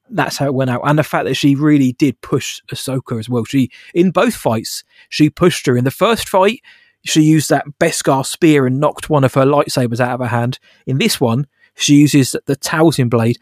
[0.09, 3.27] That's how it went out, and the fact that she really did push Ahsoka as
[3.29, 3.45] well.
[3.45, 5.75] She in both fights, she pushed her.
[5.75, 6.61] In the first fight,
[7.05, 10.59] she used that Beskar spear and knocked one of her lightsabers out of her hand.
[10.87, 13.37] In this one, she uses the Talzin blade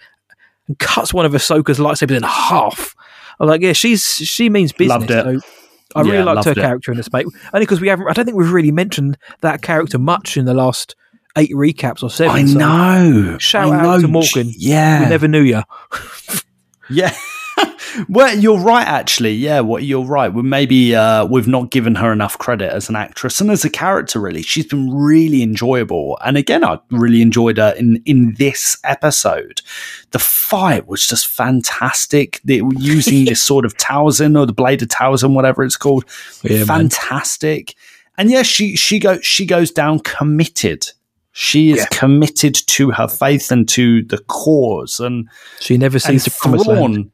[0.67, 2.95] and cuts one of Ahsoka's lightsabers in half.
[3.39, 4.89] I'm like, yeah, she's she means business.
[5.09, 5.23] Loved it.
[5.41, 5.47] So
[5.95, 6.57] I really Yeah, liked her it.
[6.57, 7.25] character in this, mate.
[7.53, 8.07] Only because we haven't.
[8.07, 10.95] I don't think we've really mentioned that character much in the last
[11.37, 12.35] eight recaps or seven.
[12.35, 13.37] I so know.
[13.39, 14.01] Shout I out know.
[14.01, 14.51] to Morgan.
[14.57, 15.03] Yeah.
[15.03, 15.61] We never knew you.
[16.89, 17.15] Yeah.
[18.09, 19.33] well, you're right, actually.
[19.33, 20.33] Yeah, what you're right.
[20.33, 23.69] We maybe uh, we've not given her enough credit as an actress and as a
[23.69, 24.19] character.
[24.19, 26.17] Really, she's been really enjoyable.
[26.23, 29.61] And again, I really enjoyed her in in this episode.
[30.11, 32.39] The fight was just fantastic.
[32.43, 36.05] They were using this sort of Talzin or the blade of Talzin, whatever it's called.
[36.43, 36.89] Yeah, man.
[36.89, 37.75] fantastic.
[38.17, 40.87] And yes, she she goes she goes down committed.
[41.33, 41.85] She is Yeah.
[41.91, 45.29] committed to her faith and to the cause and
[45.61, 47.09] She never sees the promised land.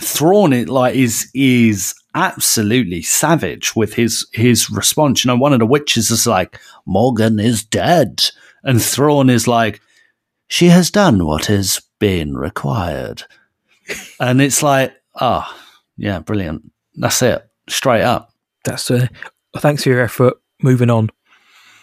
[0.00, 5.24] Thrawn, it like is is absolutely savage with his his response.
[5.24, 8.22] You know, one of the witches is like, "Morgan is dead,"
[8.64, 9.80] and Thrawn is like,
[10.48, 13.22] "She has done what has been required,"
[14.20, 15.56] and it's like, ah,
[15.96, 16.70] yeah, brilliant.
[16.94, 17.42] That's it.
[17.68, 18.32] Straight up.
[18.64, 19.06] That's uh,
[19.58, 20.34] thanks for your effort.
[20.62, 21.10] Moving on.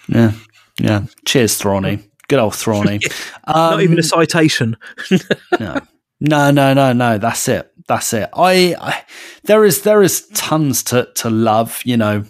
[0.07, 0.33] Yeah,
[0.79, 1.05] yeah.
[1.25, 1.99] Cheers, Thrawny.
[2.27, 2.99] Good old Thrawny.
[3.47, 4.77] Not even Um, a citation.
[5.59, 5.79] no,
[6.19, 7.17] no, no, no, no.
[7.17, 7.71] That's it.
[7.87, 8.29] That's it.
[8.33, 9.03] I, I
[9.43, 11.81] there is there is tons to to love.
[11.85, 12.23] You know,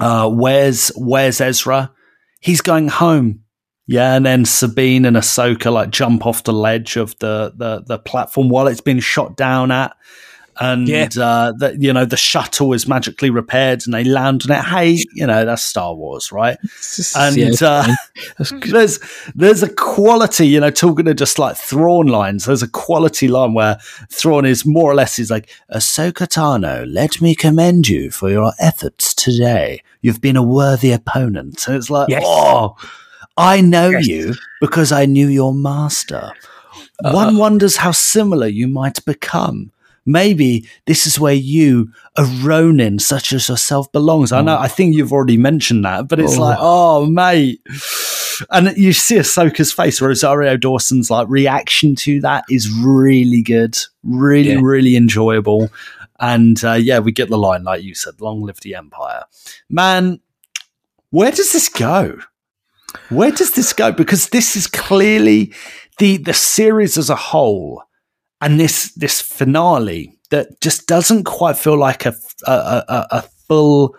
[0.00, 1.92] uh, where's where's Ezra?
[2.40, 3.42] He's going home.
[3.86, 7.98] Yeah, and then Sabine and Ahsoka like jump off the ledge of the the the
[7.98, 9.96] platform while it's been shot down at.
[10.58, 11.08] And Yeah.
[11.20, 14.64] uh, that you know the shuttle is magically repaired, and they land on it.
[14.64, 16.56] Hey, you know that's Star Wars, right?
[17.14, 17.96] And Yeah, uh, fine.
[18.38, 18.62] That's good.
[18.72, 18.98] there's
[19.34, 22.46] there's a quality, you know, talking to just like Thrawn lines.
[22.46, 23.78] There's a quality line where
[24.10, 28.52] Thrawn is more or less is like, Ahsoka Tano, let me commend you for your
[28.58, 29.82] efforts today.
[30.00, 31.66] You've been a worthy opponent.
[31.68, 32.22] And it's like, Yes.
[32.24, 32.76] oh,
[33.36, 34.06] I know Yes.
[34.06, 36.32] you because I knew your master.
[37.02, 39.70] One wonders how similar you might become.
[40.06, 44.30] Maybe this is where you, a Ronin such as yourself, belongs.
[44.32, 44.56] I know.
[44.56, 46.40] I think you've already mentioned that, but it's Oh.
[46.40, 47.60] like, oh, mate.
[48.50, 54.50] And you see Ahsoka's face, Rosario Dawson's like reaction to that is really good, really,
[54.52, 54.60] Yeah.
[54.62, 55.70] really enjoyable.
[56.20, 59.24] And uh, yeah, we get the line, like you said, long live the Empire.
[59.68, 60.20] Man,
[61.10, 62.18] where does this go?
[63.08, 63.90] Where does this go?
[63.92, 65.52] Because this is clearly
[65.98, 67.82] the the series as a whole,
[68.40, 72.14] and this this finale that just doesn't quite feel like a
[72.46, 73.96] a, a, a full,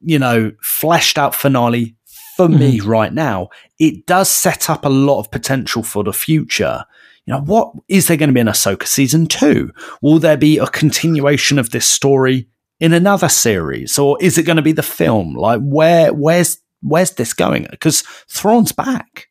[0.00, 1.96] you know, fleshed out finale
[2.36, 2.88] for me mm-hmm.
[2.88, 3.48] right now.
[3.78, 6.84] It does set up a lot of potential for the future.
[7.24, 9.72] You know, what is there going to be an Ahsoka season two?
[10.00, 12.48] Will there be a continuation of this story
[12.78, 15.34] in another series, or is it going to be the film?
[15.34, 17.66] Like, where where's where's this going?
[17.70, 19.28] Because Thrawn's back.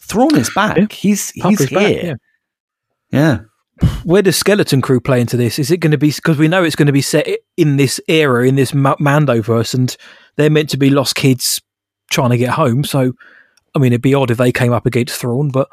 [0.00, 0.76] Thrawn is back.
[0.76, 0.86] Yeah.
[0.90, 2.18] He's he's is back, here.
[3.10, 3.40] yeah.
[4.04, 5.58] Where does Skeleton Crew play into this?
[5.58, 8.00] Is it going to be because we know it's going to be set in this
[8.08, 9.96] era, in this Ma- Mandoverse, and
[10.36, 11.60] they're meant to be lost kids
[12.10, 12.84] trying to get home.
[12.84, 13.12] So,
[13.74, 15.68] I mean, it'd be odd if they came up against Thrawn, but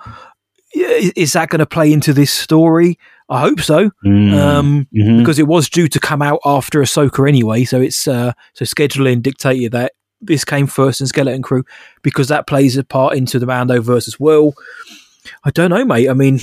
[0.74, 2.98] is that going to play into this story?
[3.30, 5.20] I hope so, um, Mhm.
[5.20, 7.64] because it was due to come out after Ahsoka anyway.
[7.64, 11.64] So it's uh, so scheduling dictated that this came first in Skeleton Crew
[12.04, 14.54] because that plays a part into the Mandoverse as well.
[15.44, 16.08] I don't know, mate.
[16.10, 16.40] I mean,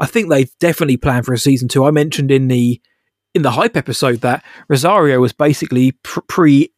[0.00, 1.84] I think they've definitely planned for a season two.
[1.84, 2.80] I mentioned in the
[3.34, 6.72] in the hype episode that Rosario was basically pre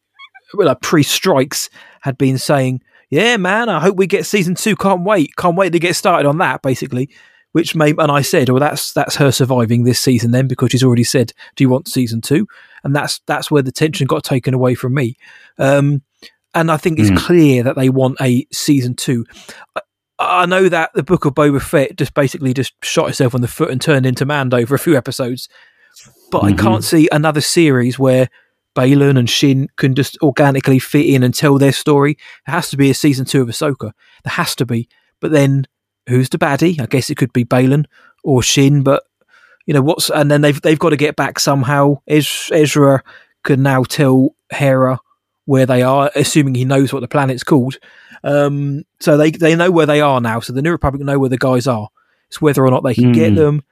[0.53, 1.69] well, uh, pre strikes
[2.01, 4.75] had been saying, "Yeah, man, I hope we get season two.
[4.75, 5.35] Can't wait.
[5.37, 7.09] Can't wait to get started on that." Basically,
[7.53, 10.83] which made and I said, "Well, that's that's her surviving this season then because she's
[10.83, 12.47] already said, do you want season two?
[12.83, 15.15] And that's that's where the tension got taken away from me.
[15.57, 16.01] Um,
[16.53, 17.17] and I think it's Mm.
[17.17, 19.25] clear that they want a season two.
[20.21, 23.41] I, I know that the Book of Boba Fett just basically just shot itself on
[23.41, 25.49] the foot and turned into Mando for a few episodes,
[26.31, 26.59] but I Mhm.
[26.59, 28.29] can't see another series where
[28.75, 32.17] Baylan and Shin can just organically fit in and tell their story.
[32.45, 33.91] There has to be a season two of Ahsoka.
[34.23, 34.87] There has to be.
[35.19, 35.65] But then
[36.07, 36.79] who's the baddie?
[36.79, 37.85] I guess it could be Baylan
[38.23, 39.03] or Shin, but
[39.65, 41.97] you know what's and then they've they've got to get back somehow.
[42.07, 43.03] Ezra
[43.43, 44.99] can now tell Hera
[45.45, 47.77] where they are, assuming he knows what the planet's called.
[48.23, 50.39] Um, so they they know where they are now.
[50.39, 51.89] So the New Republic know where the guys are.
[52.27, 53.35] It's whether or not they can get Mm.
[53.35, 53.63] them.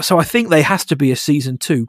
[0.00, 1.86] So I think there has to be a season two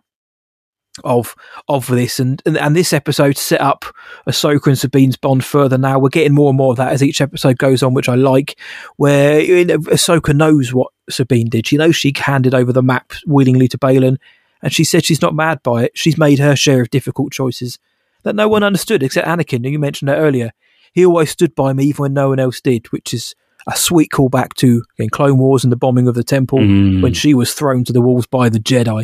[1.04, 1.36] of
[1.68, 3.86] of this, and and, and this episode set up
[4.28, 5.78] Ahsoka and Sabine's bond further.
[5.78, 8.16] Now we're getting more and more of that as each episode goes on, which I
[8.16, 8.58] like.
[8.96, 11.68] Where you know, Ahsoka knows what Sabine did.
[11.68, 14.18] She knows she handed over the map willingly to Baylan,
[14.64, 15.92] and she said she's not mad by it.
[15.94, 17.78] She's made her share of difficult choices
[18.24, 19.58] that no one understood except Anakin.
[19.58, 20.52] And you mentioned that earlier.
[20.94, 23.36] He always stood by me even when no one else did, which is
[23.68, 27.02] a sweet callback to in Clone Wars and the bombing of the temple Mm.
[27.02, 29.04] when she was thrown to the wolves by the Jedi.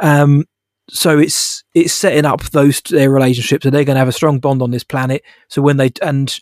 [0.00, 0.44] Um,
[0.90, 4.40] so it's it's setting up those their relationships, and they're going to have a strong
[4.40, 5.22] bond on this planet.
[5.48, 6.38] So when they and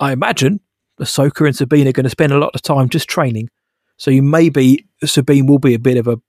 [0.00, 0.60] I imagine
[1.00, 3.48] Ahsoka and Sabine are going to spend a lot of time just training.
[3.96, 6.20] So you maybe Sabine will be a bit of a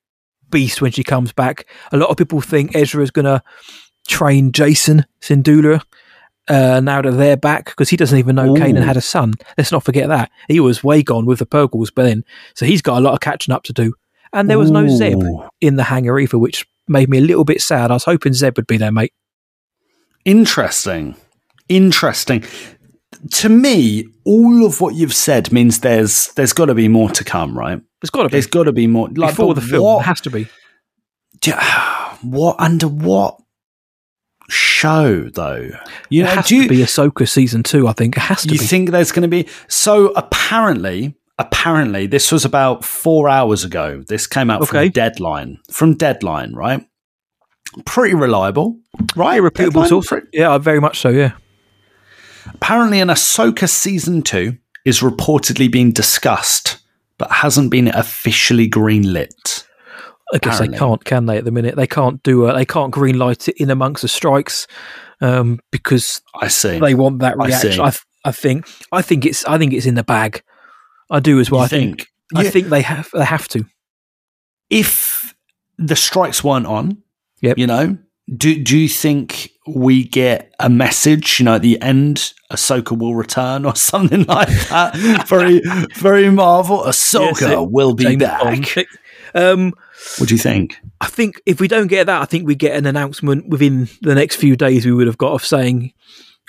[0.51, 1.65] beast when she comes back.
[1.91, 3.41] A lot of people think Ezra is going to
[4.10, 5.81] train Jacen Syndulla
[6.49, 8.60] uh, now that they're back because he doesn't even know Ooh.
[8.60, 9.36] Kanan had a son.
[9.57, 12.26] Let's not forget that he was way gone with the Purrgils, but then
[12.56, 13.94] so he's got a lot of catching up to do.
[14.34, 15.23] And there was no Zeb
[15.60, 17.90] in the hangar either, which made me a little bit sad.
[17.90, 19.14] I was hoping Zeb would be there, mate.
[20.23, 21.15] Interesting.
[21.68, 22.44] Interesting.
[23.31, 27.23] To me, all of what you've said means there's there's got to be more to
[27.23, 27.81] come, right?
[28.02, 29.10] There's got to be There's got to be more.
[29.10, 29.84] Like, before the film.
[29.84, 30.48] What, has to be.
[32.22, 33.40] what under what
[34.49, 35.69] show though?
[36.09, 37.88] You it know, has do you, to be Ahsoka season two.
[37.88, 38.65] I think it has to you be.
[38.65, 44.27] think there's going to be so apparently apparently this was about four hours ago this
[44.27, 44.85] came out Okay.
[44.88, 46.85] from deadline from deadline right
[47.85, 48.77] pretty reliable,
[49.15, 49.39] right?
[49.39, 50.01] A reputable Deadline?
[50.03, 50.23] source.
[50.34, 51.09] Yeah, very much so.
[51.09, 51.34] Yeah.
[52.55, 56.77] Apparently, an Ahsoka season two is reportedly being discussed,
[57.19, 59.65] but hasn't been officially greenlit.
[60.34, 60.68] I guess Apparently.
[60.76, 61.38] they can't, can they?
[61.38, 62.45] At the minute, they can't do.
[62.47, 64.68] A, they can't green light it in amongst the strikes
[65.22, 66.80] um, because I see.
[66.80, 67.81] they want that reaction.
[67.81, 68.68] I, th- I think.
[68.91, 69.43] I think it's.
[69.45, 70.43] I think it's in the bag.
[71.10, 71.61] I do as well.
[71.61, 71.97] You I think.
[71.97, 72.10] think?
[72.35, 72.49] I Yeah.
[72.51, 73.10] think they have.
[73.14, 73.65] They have to.
[74.69, 75.34] if
[75.77, 77.01] the strikes weren't on,
[77.41, 77.57] Yep.
[77.57, 77.97] you know,
[78.38, 83.15] do do you think we get a message, you know, at the end, Ahsoka will
[83.15, 84.95] return or something like that?
[85.27, 85.61] very,
[85.95, 86.80] very Marvel.
[86.84, 88.76] Ahsoka Yes, will be back.
[89.34, 89.73] Um,
[90.17, 90.77] What do you think?
[91.01, 94.15] I think if we don't get that, I think we get an announcement within the
[94.15, 94.85] next few days.
[94.85, 95.93] We would have got of saying,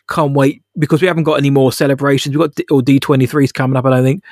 [0.09, 2.37] "Can't wait," because we haven't got any more celebrations.
[2.37, 3.85] We've got D- or D twenty three is coming up.
[3.85, 4.25] I don't think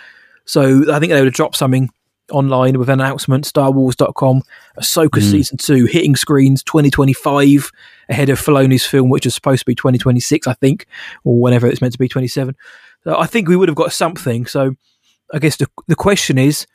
[0.45, 0.93] so.
[0.93, 1.90] I think they would have dropped something
[2.31, 3.45] online with an announcement.
[3.45, 4.43] StarWars.com,
[4.78, 5.31] Ahsoka mm.
[5.31, 7.70] season two hitting screens twenty twenty five
[8.09, 10.86] ahead of Filoni's film, which is supposed to be twenty twenty six, I think,
[11.24, 12.57] or whenever it's meant to be twenty seven.
[13.05, 14.47] So I think we would have got something.
[14.47, 14.77] So
[15.32, 16.66] I guess the the question is,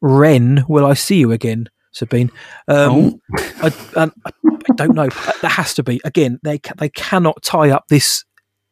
[0.00, 1.68] Ren, will I see you again?
[1.98, 2.30] Sabine.
[2.68, 3.20] Um,
[3.60, 5.08] I, I, I don't know.
[5.40, 6.00] There has to be.
[6.04, 8.24] Again, they they cannot tie up this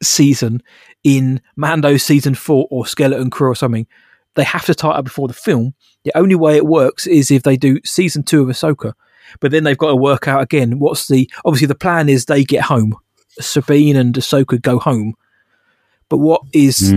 [0.02, 0.62] season
[1.04, 3.86] in Mando season four or Skeleton Crew or something.
[4.34, 5.74] They have to tie it up before the film.
[6.04, 8.92] The only way it works is if they do season two of Ahsoka.
[9.40, 11.28] But then they've got to work out again what's the.
[11.44, 12.94] Obviously, the plan is they get home.
[13.40, 15.14] Sabine and Ahsoka go home.
[16.08, 16.92] But what is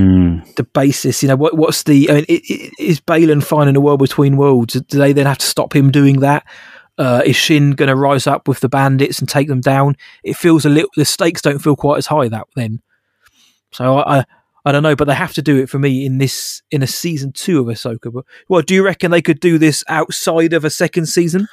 [0.56, 1.24] the basis?
[1.24, 2.10] You know, what what's the?
[2.10, 4.74] I mean, i- i- is Baylan finding a world between worlds?
[4.76, 6.46] Do they then have to stop him doing that?
[6.98, 9.96] Uh, is Shin going to rise up with the bandits and take them down?
[10.24, 10.90] It feels a little.
[10.96, 12.82] The stakes don't feel quite as high that then.
[13.72, 14.26] So I, I,
[14.66, 16.88] I don't know, but they have to do it for me in this in a
[16.88, 18.12] season two of Ahsoka.
[18.14, 21.48] But well, do you reckon they could do this outside of a second season?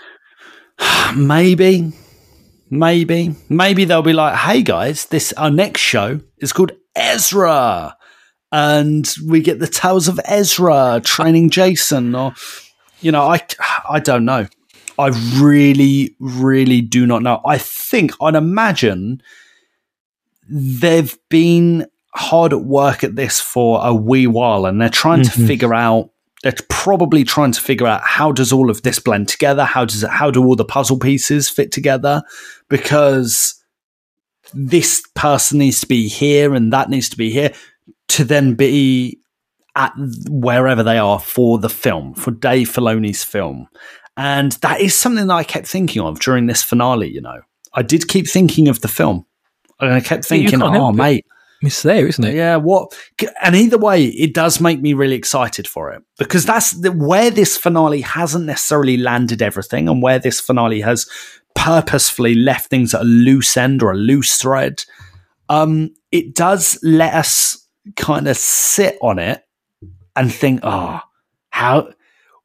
[1.16, 1.92] Maybe,
[2.68, 7.97] maybe, maybe they'll be like, "Hey guys, this our next show is called Ezra,
[8.51, 12.35] and we get the tales of Ezra training Jacen." Or,
[13.01, 13.40] you know, I,
[13.89, 14.48] I don't know.
[14.98, 17.40] I really, really do not know.
[17.44, 19.23] I think I'd imagine
[20.48, 25.31] they've been hard at work at this for a wee while, and they're trying to
[25.31, 25.47] mm-hmm.
[25.47, 26.10] figure out.
[26.43, 29.64] They're probably trying to figure out how does all of this blend together.
[29.64, 30.10] How does it?
[30.10, 32.23] How do all the puzzle pieces fit together?
[32.68, 33.62] Because
[34.56, 37.52] this person needs to be here and that needs to be here
[38.08, 39.18] to then be
[39.76, 39.92] at
[40.30, 43.68] wherever they are for the film, for Dave Filoni's film.
[44.16, 47.42] And that is something that I kept thinking of during this finale, you know.
[47.74, 49.26] I did keep thinking of the film.
[49.78, 51.26] And I kept thinking, oh, mate,
[51.60, 52.34] It's there, isn't it?
[52.34, 52.98] yeah, what?
[53.42, 57.30] And either way, it does make me really excited for it because that's the, where
[57.30, 61.06] this finale hasn't necessarily landed everything, and where this finale has
[61.56, 64.84] purposefully left things at a loose end or a loose thread.
[65.48, 67.66] Um, it does let us
[67.96, 69.42] kind of sit on it
[70.14, 71.00] and think, oh,
[71.50, 71.92] how.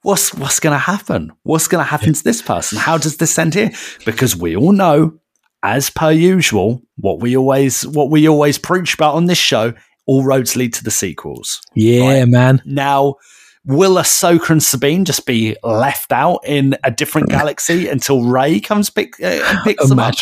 [0.03, 1.31] What's what's going to happen?
[1.43, 2.79] What's going to happen to this person?
[2.79, 3.71] How does this end here?
[4.03, 5.19] Because we all know
[5.63, 9.73] as per usual, what we always what we always preach about on this show,
[10.05, 11.61] all roads lead to the sequels.
[11.75, 12.61] Yeah, man.
[12.65, 13.15] Now,
[13.65, 18.89] will Ahsoka and Sabine just be left out in a different galaxy until Rey comes
[18.89, 20.15] pick, uh, picks them up?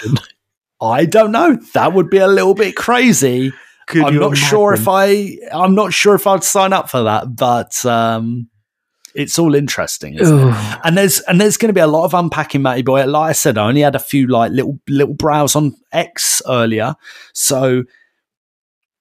[0.82, 1.58] I don't know.
[1.74, 3.52] That would be a little bit crazy.
[3.88, 4.88] Could I'm not sure if?
[4.88, 5.38] I.
[5.52, 8.48] I'm not sure if I'd sign up for that, but um,
[9.16, 10.14] it's all interesting.
[10.14, 10.22] It?
[10.84, 13.06] And there's and there's going to be a lot of unpacking, Matty boy.
[13.06, 16.96] Like I said, I only had a few like little little browse on X earlier,
[17.34, 17.84] so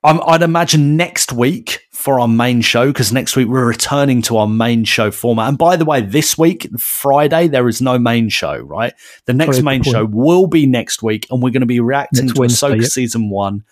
[0.03, 4.39] I'm, I'd imagine next week for our main show because next week we're returning to
[4.39, 5.47] our main show format.
[5.47, 8.57] And by the way, this week Friday there is no main show.
[8.57, 8.95] Right,
[9.27, 12.25] the next Sorry, main show will be next week, and we're going to be reacting
[12.25, 12.91] Next to Wednesday, Ahsoka yep.
[12.91, 13.63] season one.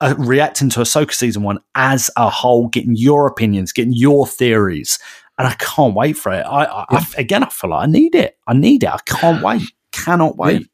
[0.00, 4.98] Uh, reacting to Ahsoka season one as a whole, getting your opinions, getting your theories,
[5.36, 6.40] and I can't wait for it.
[6.40, 8.38] I, I, I again, I feel like I need it.
[8.46, 8.88] I need it.
[8.88, 9.60] I can't wait.
[9.92, 10.66] Cannot wait.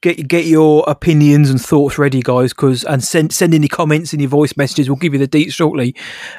[0.00, 2.52] Get get your opinions and thoughts ready, guys.
[2.52, 4.88] Because and send send any comments in your voice messages.
[4.88, 5.94] We'll give you the deets shortly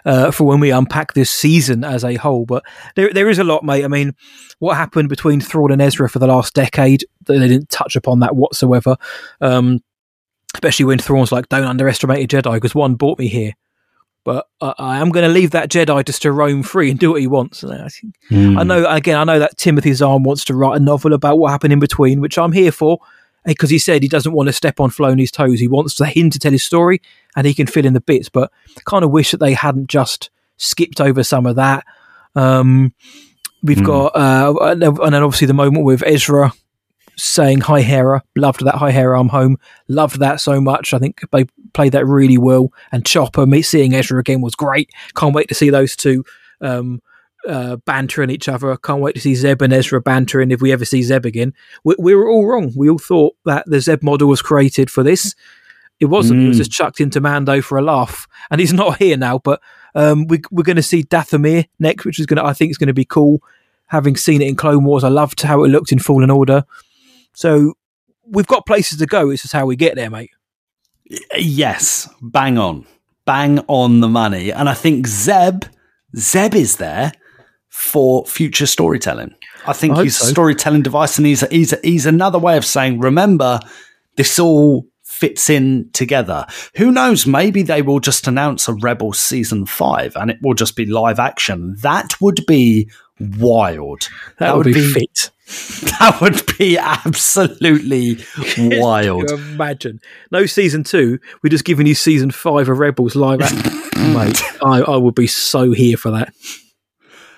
[0.06, 2.45] uh, for when we unpack this season as a whole.
[2.45, 2.64] But
[2.95, 3.86] there there is a lot, mate.
[3.86, 4.14] I mean,
[4.60, 7.06] what happened between Thrawn and Ezra for the last decade?
[7.26, 8.98] They didn't touch upon that whatsoever.
[9.41, 9.82] Um,
[10.53, 13.53] especially when Thrawn's like, "Don't underestimate a Jedi," because one brought me here.
[14.26, 17.12] But I, I am going to leave that Jedi just to roam free and do
[17.12, 17.62] what he wants.
[17.62, 19.18] And I think I know again.
[19.18, 22.20] I know that Timothy Zahn wants to write a novel about what happened in between,
[22.20, 22.98] which I'm here for,
[23.45, 25.59] because he said he doesn't want to step on Filoni's toes.
[25.59, 27.01] He wants him to tell his story,
[27.35, 28.30] and he can fill in the bits.
[28.30, 28.51] But
[28.85, 31.85] kind of wish that they hadn't just skipped over some of that.
[32.35, 32.93] Um,
[33.63, 36.53] we've got, uh, and then obviously the moment with Ezra
[37.17, 39.57] saying hi Hera, loved that hi Hera, I'm home,
[39.88, 40.93] loved that so much.
[40.93, 42.72] I think they played that really well.
[42.91, 44.89] And Chopper, me seeing Ezra again was great.
[45.15, 46.26] Can't wait to see those two
[46.61, 47.01] um,
[47.47, 48.72] uh, bantering each other.
[48.72, 51.53] I can't wait to see Zeb and Ezra bantering if we ever see Zeb again.
[51.84, 52.73] We, we were all wrong.
[52.76, 55.35] We all thought that the Zeb model was created for this.
[55.99, 56.43] It wasn't.
[56.43, 59.39] It was just chucked into Mando for a laugh, and he's not here now.
[59.39, 59.61] But
[59.93, 62.77] um, we, we're going to see Dathomir next, which is going to, I think, is
[62.77, 63.41] going to be cool.
[63.88, 66.65] Having seen it in Clone Wars, I loved how it looked in Fallen Order.
[67.34, 67.76] So
[68.26, 69.30] we've got places to go.
[69.30, 70.31] It's just how we get there, mate.
[71.38, 72.85] Yes, bang on,
[73.26, 74.51] bang on the money.
[74.51, 75.65] And I think Zeb,
[76.15, 77.11] Zeb is there
[77.76, 79.35] for future storytelling.
[79.68, 82.99] I think I he's a storytelling device, and he's he's he's another way of saying,
[82.99, 83.60] remember,
[84.15, 86.45] this all fits in together.
[86.77, 87.27] Who knows?
[87.27, 91.19] Maybe they will just announce a Rebel season five, and it will just be live
[91.19, 91.76] action.
[91.81, 92.89] That would be
[93.19, 94.07] wild.
[94.39, 95.31] That, would, be, fit.
[95.99, 98.18] That would be absolutely
[98.57, 99.30] wild.
[99.30, 99.99] Imagine?
[100.31, 101.19] No season two.
[101.43, 103.41] We're just giving you season five of Rebels live.
[103.41, 104.14] action.
[104.14, 106.34] mate, I, I would be so here for that.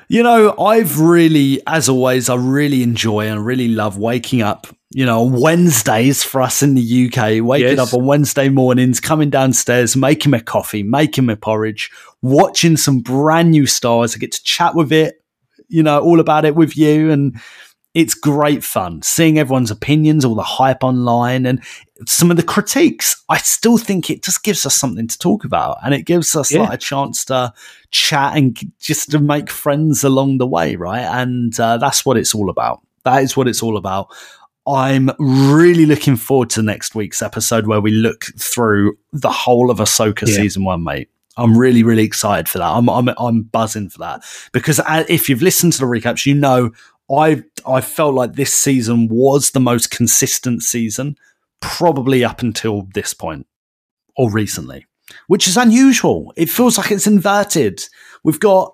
[0.09, 5.05] You know, I've really, as always, I really enjoy and really love waking up, you
[5.05, 7.79] know, Wednesdays for us in the UK, waking Yes.
[7.79, 13.51] up on Wednesday mornings, coming downstairs, making my coffee, making my porridge, watching some brand
[13.51, 14.15] new stars.
[14.15, 15.21] I get to chat with it,
[15.67, 17.11] you know, all about it with you.
[17.11, 17.37] And
[17.93, 21.61] it's great fun seeing everyone's opinions, all the hype online, and
[22.05, 23.21] some of the critiques.
[23.27, 26.49] I still think it just gives us something to talk about, and it gives us
[26.49, 26.61] Yeah.
[26.61, 27.51] like a chance to
[27.91, 31.01] chat and just to make friends along the way, right?
[31.03, 32.81] And uh, that's what it's all about.
[33.03, 34.07] That is what it's all about.
[34.67, 39.77] I'm really looking forward to next week's episode where we look through the whole of
[39.77, 40.35] Ahsoka Yeah.
[40.35, 41.09] season one, mate.
[41.37, 42.67] I'm really, really excited for that.
[42.67, 46.33] I'm, I'm, I'm buzzing for that because uh, if you've listened to the recaps, you
[46.33, 46.71] know
[47.09, 51.15] I, I felt like this season was the most consistent season,
[51.61, 53.47] probably up until this point
[54.17, 54.85] or recently,
[55.27, 56.33] which is unusual.
[56.35, 57.83] It feels like it's inverted.
[58.23, 58.73] We've got,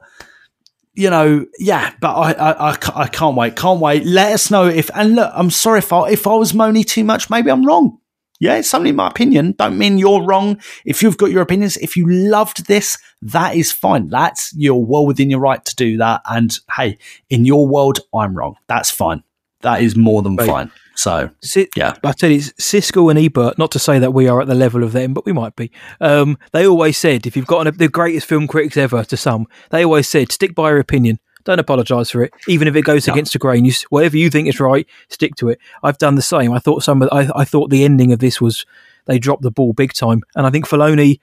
[0.93, 3.55] you know, yeah, but I, I, I, I can't wait.
[3.55, 4.05] Can't wait.
[4.05, 7.03] Let us know if, and look, I'm sorry if I, if I was moaning too
[7.03, 7.99] much, maybe I'm wrong.
[8.39, 9.53] Yeah, it's only my opinion.
[9.57, 10.59] Don't mean you're wrong.
[10.85, 14.09] If you've got your opinions, if you loved this, that is fine.
[14.09, 16.21] That's you're well within your right to do that.
[16.29, 16.97] And hey,
[17.29, 18.55] in your world, I'm wrong.
[18.67, 19.23] That's fine.
[19.61, 20.47] That is more than Right.
[20.47, 20.71] fine.
[20.95, 21.93] So Si- Yeah.
[22.03, 23.57] I tell you, Siskel and Ebert.
[23.57, 25.71] Not to say that we are at the level of them, but we might be.
[25.99, 29.47] Um, they always said, if you've got an, the greatest film critics ever to some,
[29.71, 31.19] they always said, stick by your opinion.
[31.45, 33.65] Don't apologise for it, even if it goes against the grain.
[33.65, 35.59] You, whatever you think is right, stick to it.
[35.83, 36.53] I've done the same.
[36.53, 37.01] I thought some.
[37.01, 38.65] Of, I, I thought the ending of this was
[39.07, 41.19] they dropped the ball big time, and I think Filoni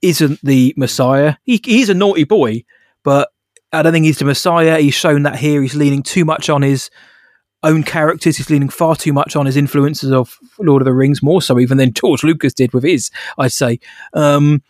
[0.00, 1.34] isn't the Messiah.
[1.44, 2.64] He, he's a naughty boy,
[3.02, 3.30] but
[3.70, 4.78] I don't think he's the Messiah.
[4.78, 5.60] He's shown that here.
[5.60, 6.88] He's leaning too much on his
[7.64, 8.36] own characters.
[8.36, 11.58] He's leaning far too much on his influences of Lord of the Rings, more so
[11.58, 13.80] even than George Lucas did with his, I'd say,
[14.12, 14.62] um,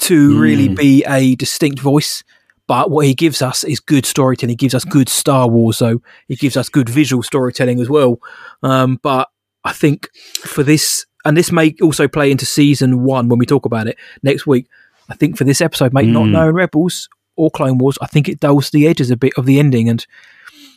[0.00, 2.22] to really be a distinct voice.
[2.66, 4.50] But what he gives us is good storytelling.
[4.50, 6.00] He gives us good Star Wars, though.
[6.28, 8.20] He gives us good visual storytelling as well.
[8.62, 9.28] Um, but
[9.64, 13.66] I think for this, and this may also play into season one when we talk
[13.66, 14.68] about it next week.
[15.08, 18.38] I think for this episode, mate, not knowing Rebels or Clone Wars, I think it
[18.38, 19.88] dulls the edges a bit of the ending.
[19.88, 20.06] And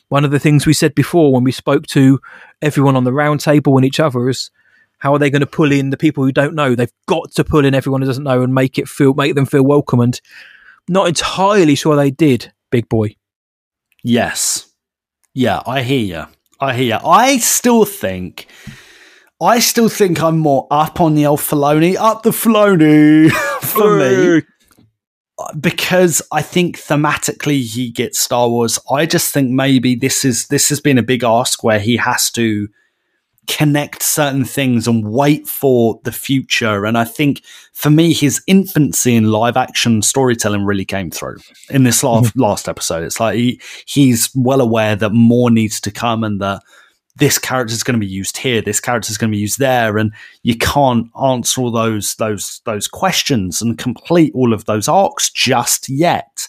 [0.10, 2.20] one of the things we said before when we spoke to
[2.62, 4.52] everyone on the round table and each other is
[5.00, 6.76] how are they going to pull in the people who don't know?
[6.76, 9.46] They've got to pull in everyone who doesn't know and make it feel make them
[9.46, 10.00] feel welcome.
[10.00, 10.20] And
[10.88, 13.16] not entirely sure they did, big boy.
[14.04, 14.70] Yes.
[15.34, 16.26] Yeah, I hear you.
[16.60, 17.06] I hear you.
[17.06, 18.48] I still think,
[19.42, 23.32] I still think I'm more up on the old Filoni, up the Filoni
[23.62, 24.42] for me,
[25.60, 28.80] because I think thematically he gets Star Wars.
[28.92, 32.30] I just think maybe this is this has been a big ask where he has
[32.32, 32.68] to
[33.48, 36.86] connect certain things and wait for the future.
[36.86, 37.42] And I think
[37.74, 41.38] for me, his infancy in live action storytelling really came through
[41.70, 42.42] in this last, mm-hmm.
[42.42, 43.04] last episode.
[43.04, 46.64] It's like he, he's well aware that more needs to come and that
[47.16, 49.60] this character is going to be used here, this character is going to be used
[49.60, 50.12] there, and
[50.42, 55.90] you can't answer all those those those questions and complete all of those arcs just
[55.90, 56.48] yet.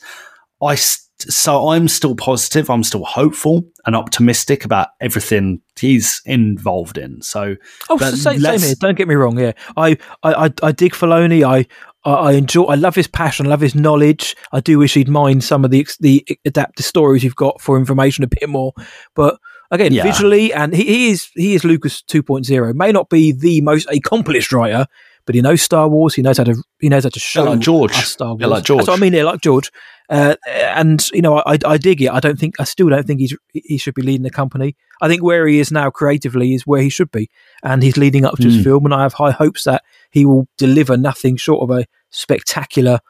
[0.62, 2.68] I st- so I'm still positive.
[2.68, 7.22] I'm still hopeful and optimistic about everything he's involved in.
[7.22, 7.56] So,
[7.88, 8.74] Oh, but same, same here.
[8.78, 9.38] Don't get me wrong.
[9.38, 11.46] Yeah, I, I, I, I dig Filoni.
[11.46, 11.66] I,
[12.04, 12.64] I, enjoy.
[12.64, 13.46] I love his passion.
[13.46, 14.36] I love his knowledge.
[14.52, 18.24] I do wish he'd mind some of the the adapted stories you've got for information
[18.24, 18.72] a bit more.
[19.14, 19.38] But
[19.74, 20.02] again, Yeah.
[20.04, 22.74] visually, and he, he is he is Lucas 2.0.
[22.74, 24.86] May not be the most accomplished writer,
[25.26, 26.14] but he knows Star Wars.
[26.14, 27.92] He knows how to he knows how to show like George.
[27.94, 28.40] Star Wars.
[28.40, 28.78] Yeah, like George.
[28.80, 29.12] That's what I mean.
[29.12, 29.70] Yeah, like George.
[30.10, 32.10] Uh, and you know, I, I dig it.
[32.10, 34.76] I don't think I still don't think he's he should be leading the company.
[35.00, 37.30] I think where he is now creatively is where he should be,
[37.62, 38.84] and he's leading up to his film.
[38.84, 43.00] And I have high hopes that he will deliver nothing short of a spectacular,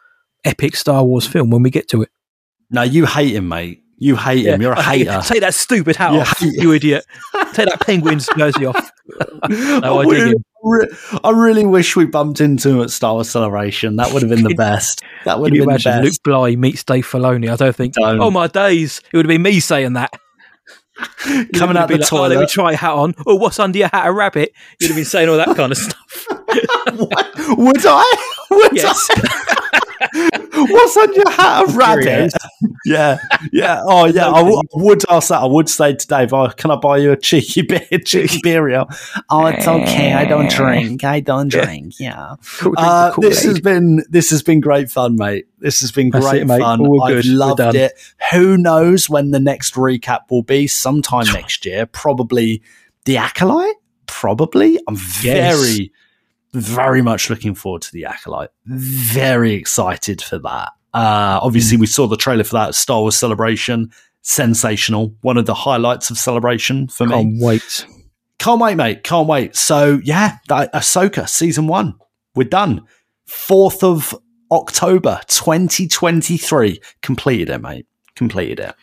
[0.45, 2.11] epic Star Wars film when we get to it.
[2.71, 3.83] Now you hate him, mate.
[3.99, 4.61] You hate him.
[4.61, 5.21] You're a hate- hater.
[5.25, 7.05] Take that stupid hat You off, you idiot.
[7.53, 8.91] Take that penguin's jersey off.
[9.49, 10.89] No, I really, re-
[11.23, 13.97] I really wish we bumped into him at Star Wars Celebration.
[13.97, 15.03] That would have been the best.
[15.27, 16.03] That would have been the best.
[16.03, 17.53] Luke Bly meets Dave Filoni?
[17.53, 17.93] I don't think.
[17.95, 18.19] Don't.
[18.21, 19.03] Oh my days!
[19.13, 20.11] It would have been me saying that.
[21.55, 23.15] Coming out the like, Oh, let me try a hat on.
[23.27, 24.07] Oh, what's under your hat?
[24.07, 24.53] A rabbit.
[24.81, 26.27] You'd have been saying all that kind of stuff.
[27.59, 28.45] would I?
[28.51, 29.07] Would Yes.
[29.11, 29.81] I?
[30.55, 31.69] What's on your hat?
[31.69, 32.33] A rabbit?
[32.85, 33.19] Yeah,
[33.53, 33.81] yeah.
[33.85, 34.29] Oh, yeah.
[34.31, 35.41] I w- I would ask that.
[35.41, 38.85] I would say to Dave, "Oh, can I buy you a cheeky beer, cheeky beer?"
[39.31, 40.13] Oh, it's okay.
[40.13, 41.05] I don't drink.
[41.05, 41.99] I don't drink.
[41.99, 42.35] Yeah.
[42.59, 45.47] Cool, drink Uh, this has been this has been great fun, mate.
[45.59, 46.81] This has been great it, fun.
[46.81, 47.27] All I've good.
[47.27, 47.93] Loved it.
[48.33, 50.67] Who knows when the next recap will be?
[50.67, 52.63] Sometime next year, probably
[53.05, 53.75] the acolyte.
[54.07, 54.79] Probably.
[54.87, 55.61] I'm Yes.
[55.61, 55.93] very,
[56.55, 58.51] very much looking forward to the acolyte.
[58.67, 60.71] Very excited for that.
[60.95, 63.91] Uh, obviously, we saw the trailer for that Star Wars Celebration.
[64.23, 65.15] Sensational.
[65.21, 67.13] One of the highlights of Celebration for me.
[67.13, 67.87] Can't wait.
[68.39, 69.05] Can't wait, mate.
[69.05, 69.55] Can't wait.
[69.57, 71.95] So yeah, that, Ahsoka season one,
[72.35, 72.87] we're done.
[73.27, 74.15] Fourth of
[74.51, 76.81] October, twenty twenty three.
[77.03, 77.87] Completed it, mate.
[78.15, 78.75] Completed it.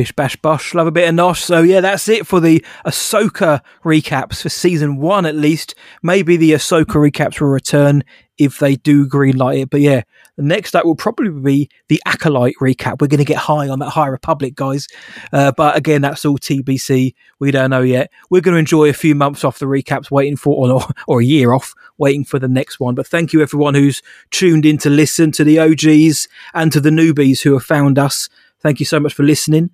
[0.00, 1.42] Bish bash bosh, love a bit of nosh.
[1.42, 5.74] So yeah, that's it for the Ahsoka recaps for season one at least.
[6.02, 8.02] Maybe the Ahsoka recaps will return
[8.38, 9.68] if they do greenlight it.
[9.68, 10.04] But yeah,
[10.38, 13.02] the next up will probably be the Acolyte recap.
[13.02, 14.88] We're going to get high on that High Republic, guys.
[15.34, 17.12] Uh, but again, that's all TBC.
[17.38, 18.10] We don't know yet.
[18.30, 21.24] We're going to enjoy a few months off the recaps, waiting for or, or a
[21.26, 22.94] year off, waiting for the next one.
[22.94, 24.00] But thank you everyone who's
[24.30, 28.30] tuned in to listen to the OGs and to the newbies who have found us.
[28.60, 29.68] Thank you so much for listening.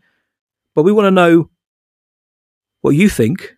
[0.76, 1.50] But we want to know
[2.82, 3.54] what you think.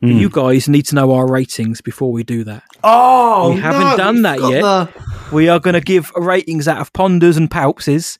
[0.00, 0.18] But Hmm.
[0.18, 2.62] You guys need to know our ratings before we do that.
[2.84, 5.32] Oh, We haven't done that yet.
[5.32, 8.18] We are going to give ratings out of ponders and palpses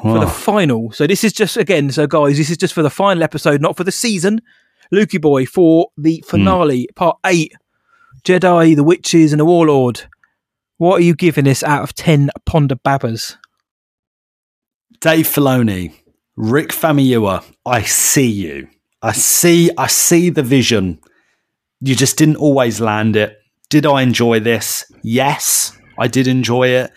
[0.00, 0.92] for the final.
[0.92, 3.76] So this is just again, so guys, this is just for the final episode, not
[3.76, 4.40] for the season.
[4.92, 7.52] Lukey boy for the finale, part eight,
[8.24, 10.02] Jedi, the witches, and the warlord.
[10.76, 13.38] What are you giving this out of ten Ponda Babas?
[15.00, 15.94] Dave Filoni,
[16.36, 18.68] Rick Famuyiwa, I see you.
[19.02, 19.70] I see.
[19.76, 20.98] I see the vision.
[21.80, 23.38] You just didn't always land it.
[23.68, 24.90] Did I enjoy this?
[25.02, 26.90] Yes, I did enjoy it.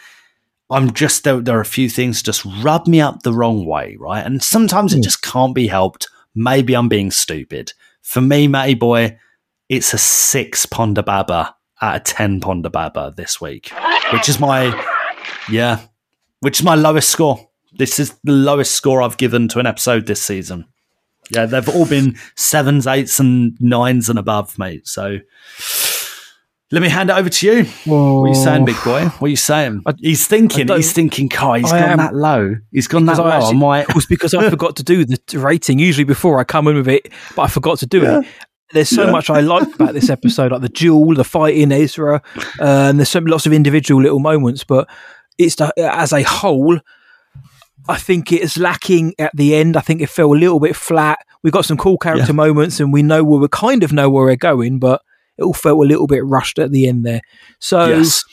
[0.70, 1.40] I'm just there.
[1.40, 4.26] There are a few things just rub me up the wrong way, right?
[4.26, 5.04] And sometimes it hmm.
[5.04, 6.10] just can't be helped.
[6.36, 7.74] Maybe I'm being stupid.
[8.02, 9.18] For me, Matty boy,
[9.70, 13.72] it's a six Ponda Baba out of ten Ponda Baba this week,
[14.12, 14.74] which is my
[15.50, 15.82] yeah,
[16.40, 17.47] which is my lowest score.
[17.78, 20.66] This is the lowest score I've given to an episode this season.
[21.30, 24.88] Yeah, they've all been sevens, eights, and nines and above, mate.
[24.88, 25.18] So
[26.72, 27.64] let me hand it over to you.
[27.86, 29.06] What are you saying, big boy?
[29.06, 29.84] What are you saying?
[30.00, 30.68] he's thinking.
[30.68, 31.30] He's thinking.
[31.30, 32.56] Kai, he's I gone am- that low.
[32.72, 33.48] He's gone that Because low.
[33.48, 33.90] I I might.
[33.90, 35.80] It was because I forgot to do the rating.
[35.80, 38.26] Usually before I come in with it, but I forgot to do it.
[38.74, 42.22] There's so much I like about this episode, like the duel, the fight in Ezra,
[42.60, 44.66] uh, and there's so lots of individual little moments.
[44.66, 44.90] But
[45.38, 46.78] it's the, as a whole,
[47.90, 49.78] I think it is lacking at the end.
[49.78, 51.20] I think it felt a little bit flat.
[51.44, 52.34] We got some cool character Yeah.
[52.36, 55.02] moments, and we know where we kind of know where we're going, but
[55.38, 57.22] it all felt a little bit rushed at the end there.
[57.60, 58.24] So Yes.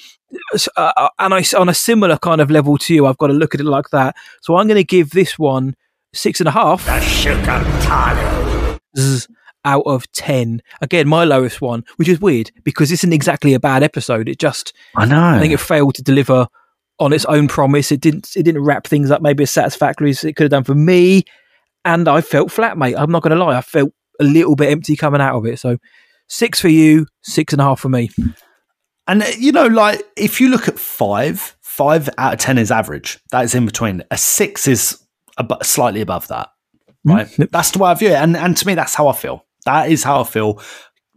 [0.54, 3.32] s- uh, and I on a similar kind of level to you, I've got to
[3.34, 4.16] look at it like that.
[4.42, 5.74] So I'm going to give this one
[6.12, 6.86] six and a half
[8.96, 9.28] zzz
[9.64, 10.60] out of ten.
[10.80, 14.28] Again, my lowest one, which is weird because this isn't exactly a bad episode.
[14.28, 15.22] It just I know.
[15.22, 16.46] I think it failed to deliver
[16.98, 17.92] on its own promise.
[17.92, 20.64] It didn't it didn't wrap things up maybe as satisfactorily as it could have done
[20.64, 21.24] for me.
[21.84, 22.94] And I felt flat, mate.
[22.96, 23.56] I'm not going to lie.
[23.56, 25.58] I felt a little bit empty coming out of it.
[25.58, 25.76] So
[26.28, 28.10] six for you, six and a half for me.
[29.06, 32.70] And uh, you know, like if you look at five, five out of ten is
[32.70, 33.18] average.
[33.30, 34.02] That is in between.
[34.10, 34.98] A six is
[35.38, 36.48] ab- slightly above that,
[37.04, 37.28] right?
[37.50, 39.44] That's the way I view it, and and to me, that's how I feel.
[39.66, 40.60] That is how I feel.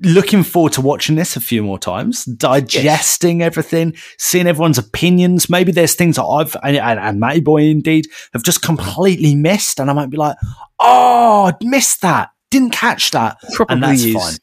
[0.02, 5.50] Looking forward to watching this a few more times, digesting everything, seeing everyone's opinions.
[5.50, 9.80] Maybe there's things that I've and, and, and Matty Boy indeed have just completely missed,
[9.80, 10.38] and I might be like,
[10.80, 14.14] "Oh, I missed that, didn't catch that," Probably and that's is.
[14.14, 14.38] fine.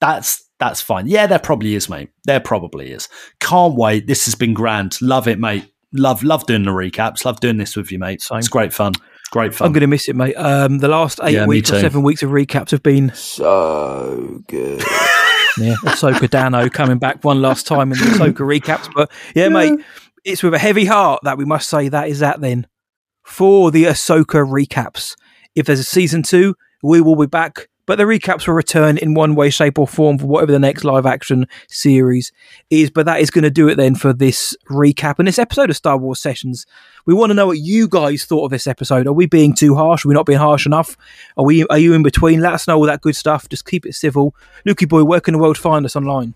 [0.00, 1.08] That's that's fine.
[1.08, 2.10] Yeah, there probably is, mate.
[2.24, 3.08] There probably is.
[3.40, 4.06] Can't wait.
[4.06, 5.00] This has been grand.
[5.02, 5.66] Love it, mate.
[5.92, 7.24] Love love doing the recaps.
[7.24, 8.22] Love doing this with you, mate.
[8.22, 8.38] Same.
[8.38, 8.92] It's great fun.
[9.30, 9.66] Great fun.
[9.66, 10.34] I'm going to miss it, mate.
[10.34, 14.80] Um, the last eight Yeah, weeks or seven weeks of recaps have been so good.
[15.58, 18.88] yeah, Ahsoka Tano coming back one last time in the Ahsoka recaps.
[18.94, 19.78] But yeah, mate,
[20.24, 22.66] it's with a heavy heart that we must say that is that then.
[23.24, 25.14] for the Ahsoka recaps.
[25.54, 27.68] If there's a season two, we will be back.
[27.90, 30.84] But the recaps will return in one way, shape, or form for whatever the next
[30.84, 32.30] live action series
[32.70, 32.88] is.
[32.88, 35.76] But that is going to do it then for this recap and this episode of
[35.76, 36.66] Star Wars Sessions.
[37.04, 39.08] We want to know what you guys thought of this episode.
[39.08, 40.04] Are we being too harsh?
[40.04, 40.96] Are we not being harsh enough?
[41.36, 41.66] Are we?
[41.66, 42.38] Are you in between?
[42.40, 43.48] Let us know all that good stuff.
[43.48, 44.36] Just keep it civil.
[44.64, 46.34] Lukey boy, where can the world find us online?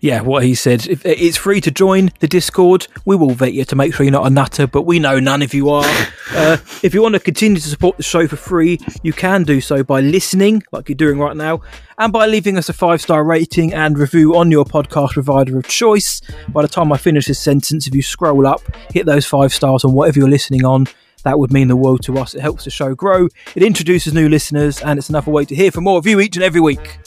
[0.01, 0.87] Yeah, what he said.
[0.87, 2.87] If it's free to join the Discord.
[3.05, 5.41] We will vet you to make sure you're not a nutter, but we know none
[5.41, 5.85] of you are.
[6.31, 9.59] uh, if you want to continue to support the show for free, you can do
[9.59, 11.61] so by listening, like you're doing right now,
[11.97, 15.67] and by leaving us a five star rating and review on your podcast provider of
[15.67, 16.21] choice.
[16.47, 18.61] By the time I finish this sentence, if you scroll up,
[18.93, 20.87] hit those five stars on whatever you're listening on.
[21.23, 22.33] That would mean the world to us.
[22.33, 23.27] It helps the show grow.
[23.53, 26.37] It introduces new listeners, and it's another way to hear from more of you each
[26.37, 26.99] and every week.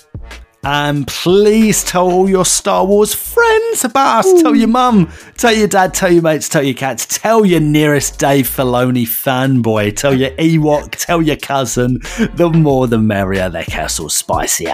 [0.65, 4.43] And please tell all your Star Wars friends about us.
[4.43, 8.21] Tell your mum, tell your dad, tell your mates, tell your cats, tell your nearest
[8.21, 11.99] Dave Filoni fanboy, tell your Ewok, tell your cousin.
[12.35, 14.69] The more the merrier, their castle's spicier.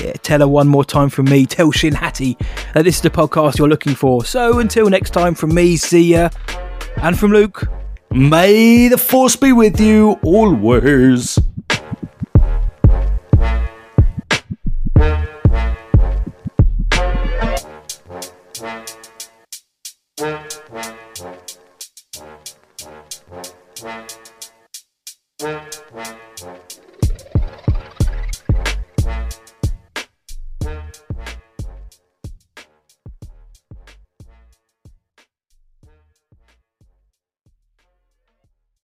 [0.00, 1.44] Yeah, tell her one more time from me.
[1.44, 2.36] Tell Shin Hati
[2.74, 4.24] that this is the podcast you're looking for.
[4.24, 6.28] So until next time, from me, see ya.
[6.98, 7.68] And from Luke,
[8.14, 11.38] May the force be with you always.